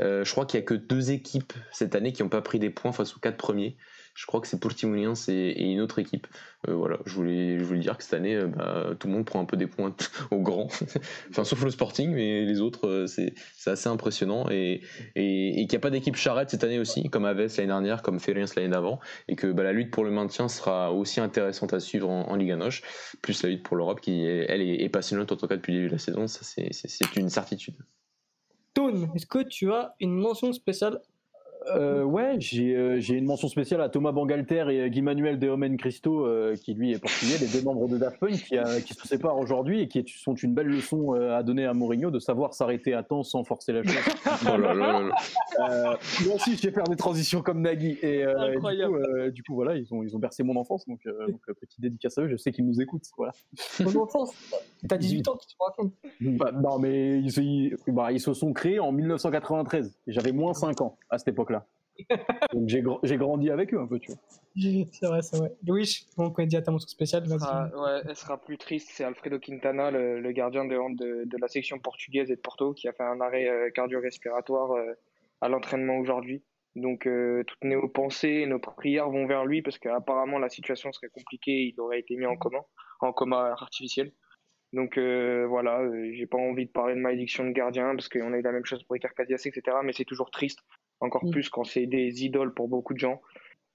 [0.00, 2.58] euh, je crois qu'il y a que deux équipes cette année qui n'ont pas pris
[2.58, 3.76] des points face aux quatre premiers.
[4.16, 6.26] Je crois que c'est Portimonense et, et une autre équipe.
[6.68, 9.26] Euh, voilà, je voulais, je voulais dire que cette année, euh, bah, tout le monde
[9.26, 9.94] prend un peu des points
[10.30, 10.68] au grand.
[11.30, 13.34] enfin, sauf le Sporting, mais les autres, euh, c'est
[13.66, 14.46] assez impressionnant.
[14.50, 14.80] Et,
[15.14, 18.18] et, qu'il n'y a pas d'équipe charrette cette année aussi, comme Aves l'année dernière, comme
[18.18, 19.00] Ferriens l'année d'avant.
[19.28, 22.36] Et que bah, la lutte pour le maintien sera aussi intéressante à suivre en, en
[22.36, 22.82] Liga Noche.
[23.20, 25.88] Plus la lutte pour l'Europe, qui, elle, est, passionnante en tout cas depuis le début
[25.88, 26.26] de la saison.
[26.26, 27.76] Ça, c'est une certitude.
[28.72, 31.00] Tone, est-ce que tu as une mention spéciale
[31.74, 35.38] Euh, ouais, j'ai euh, j'ai une mention spéciale à Thomas Bangalter et euh, Guy Manuel
[35.38, 38.56] de Homen Cristo, euh, qui lui est portugais, les deux membres de Daft Punk, qui,
[38.56, 41.64] a- qui se séparent aujourd'hui et qui est- sont une belle leçon euh, à donner
[41.66, 43.94] à Mourinho de savoir s'arrêter à temps sans forcer la chose.
[44.52, 45.14] Oh là là là là.
[45.60, 47.98] Euh, moi aussi, je sais faire des transitions comme Nagui.
[48.02, 48.92] Et euh, du, Incroyable.
[49.02, 50.86] coup, euh, du coup, voilà, ils ont, ils ont bercé mon enfance.
[50.86, 52.28] Donc, euh, donc euh, petite dédicace à eux.
[52.28, 53.04] Je sais qu'ils nous écoutent.
[53.16, 53.32] Voilà.
[53.78, 54.34] Ton enfance
[54.88, 58.34] T'as 18 ans, tu te racontes Bah, non, mais ils, se- ils- bah, ils se
[58.34, 59.94] sont créés en 1993.
[60.06, 61.55] Et J'avais moins 5 ans à cette époque-là.
[62.52, 64.20] Donc j'ai gr- j'ai grandi avec eux un peu, tu vois.
[64.92, 65.52] C'est vrai, c'est vrai.
[65.66, 67.24] Louis, bon, quand dit à ta mention spéciale.
[67.42, 68.88] Ah, ouais, elle sera plus triste.
[68.90, 72.72] C'est Alfredo Quintana, le, le gardien de, de, de la section portugaise et de Porto,
[72.72, 74.94] qui a fait un arrêt euh, cardio-respiratoire euh,
[75.42, 76.42] à l'entraînement aujourd'hui.
[76.74, 80.90] Donc, euh, toutes nos pensées et nos prières vont vers lui parce qu'apparemment la situation
[80.90, 81.72] serait compliquée.
[81.74, 82.60] Il aurait été mis en coma,
[83.00, 84.12] en coma artificiel.
[84.72, 88.32] Donc euh, voilà, euh, j'ai pas envie de parler de malédiction de gardien parce qu'on
[88.32, 89.76] a eu la même chose pour Iker Casillas, etc.
[89.84, 90.58] Mais c'est toujours triste,
[91.00, 91.30] encore Mm.
[91.30, 93.20] plus quand c'est des idoles pour beaucoup de gens.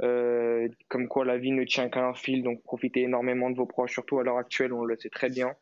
[0.02, 3.68] Euh, comme quoi la vie ne tient qu'à un fil, donc profitez énormément de vos
[3.68, 5.54] proches, surtout à l'heure actuelle, on le sait très bien.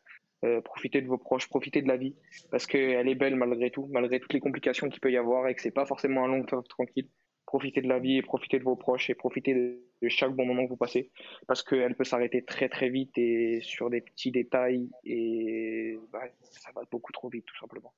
[0.44, 2.16] Euh, profitez de vos proches, profitez de la vie,
[2.50, 5.54] parce qu'elle est belle malgré tout, malgré toutes les complications qu'il peut y avoir et
[5.54, 7.08] que c'est pas forcément un long fleuve tranquille.
[7.44, 10.46] Profitez de la vie et profitez de vos proches et profitez de, de chaque bon
[10.46, 11.10] moment que vous passez,
[11.46, 16.70] parce qu'elle peut s'arrêter très très vite et sur des petits détails et bah, ça
[16.74, 17.92] va beaucoup trop vite tout simplement.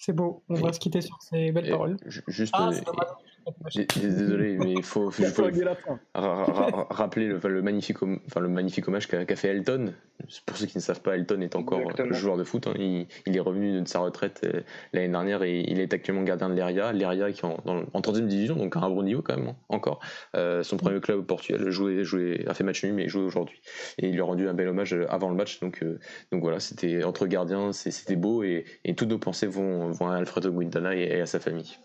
[0.00, 1.96] C'est beau, on va se quitter sur ces belles paroles.
[2.06, 2.70] ju- juste, Ah,
[4.00, 5.26] désolé, mais il faut, il
[6.90, 9.92] rappeler le, magnifique, enfin, le magnifique hommage qu'a fait Elton.
[10.46, 12.10] Pour ceux qui ne savent pas, Elton est encore Exactement.
[12.10, 12.66] euh, joueur de foot.
[12.66, 12.74] hein.
[12.76, 14.60] Il, il est revenu de sa retraite euh,
[14.92, 16.92] l'année dernière et il est actuellement gardien de l'Eria.
[16.92, 19.48] L'Eria qui est en, dans- en troisième division, donc à un bon niveau quand même,
[19.48, 20.00] hein, encore.
[20.36, 23.60] Euh, son premier club au Portugal, joué, joué, a fait match nul, mais joué aujourd'hui.
[23.98, 25.60] Et il lui a rendu un bel hommage avant le match.
[25.60, 25.98] Donc, euh,
[26.32, 30.16] donc voilà, c'était entre gardiens, c'était beau et, et toutes nos pensées vont, vont à
[30.16, 31.76] Alfredo Guintana et, et à sa famille.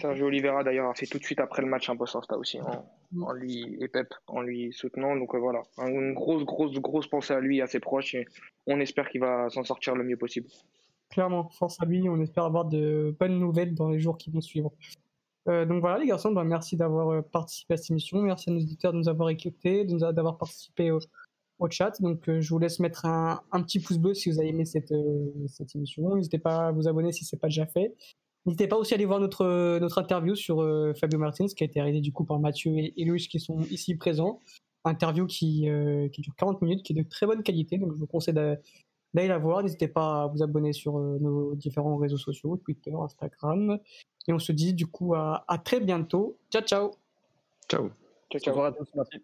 [0.00, 2.60] Sergio Oliveira d'ailleurs a fait tout de suite après le match un post Insta aussi
[2.60, 2.84] en,
[3.22, 7.34] en lui et Pep en lui soutenant donc euh, voilà une grosse grosse grosse pensée
[7.34, 8.26] à lui et à ses proches et
[8.66, 10.48] on espère qu'il va s'en sortir le mieux possible.
[11.10, 14.40] Clairement, force à lui, on espère avoir de bonnes nouvelles dans les jours qui vont
[14.40, 14.72] suivre.
[15.48, 18.52] Euh, donc voilà les garçons, bah, merci d'avoir euh, participé à cette émission, merci à
[18.52, 20.98] nos auditeurs de nous avoir écoutés, de nous a- d'avoir participé au,
[21.60, 22.00] au chat.
[22.00, 24.64] Donc euh, je vous laisse mettre un, un petit pouce bleu si vous avez aimé
[24.64, 26.14] cette, euh, cette émission.
[26.16, 27.94] N'hésitez pas à vous abonner si ce n'est pas déjà fait.
[28.46, 31.66] N'hésitez pas aussi à aller voir notre, notre interview sur euh, Fabio Martins qui a
[31.66, 34.40] été réalisée du coup par Mathieu et, et Louis qui sont ici présents.
[34.84, 37.98] Interview qui, euh, qui dure 40 minutes, qui est de très bonne qualité, donc je
[37.98, 38.56] vous conseille d'a-
[39.12, 39.62] d'aller la voir.
[39.62, 43.78] N'hésitez pas à vous abonner sur euh, nos différents réseaux sociaux, Twitter, Instagram.
[44.26, 46.38] Et on se dit du coup à, à très bientôt.
[46.50, 46.90] Ciao ciao
[47.68, 47.90] Ciao.
[48.38, 49.18] Ciao, à tous, merci.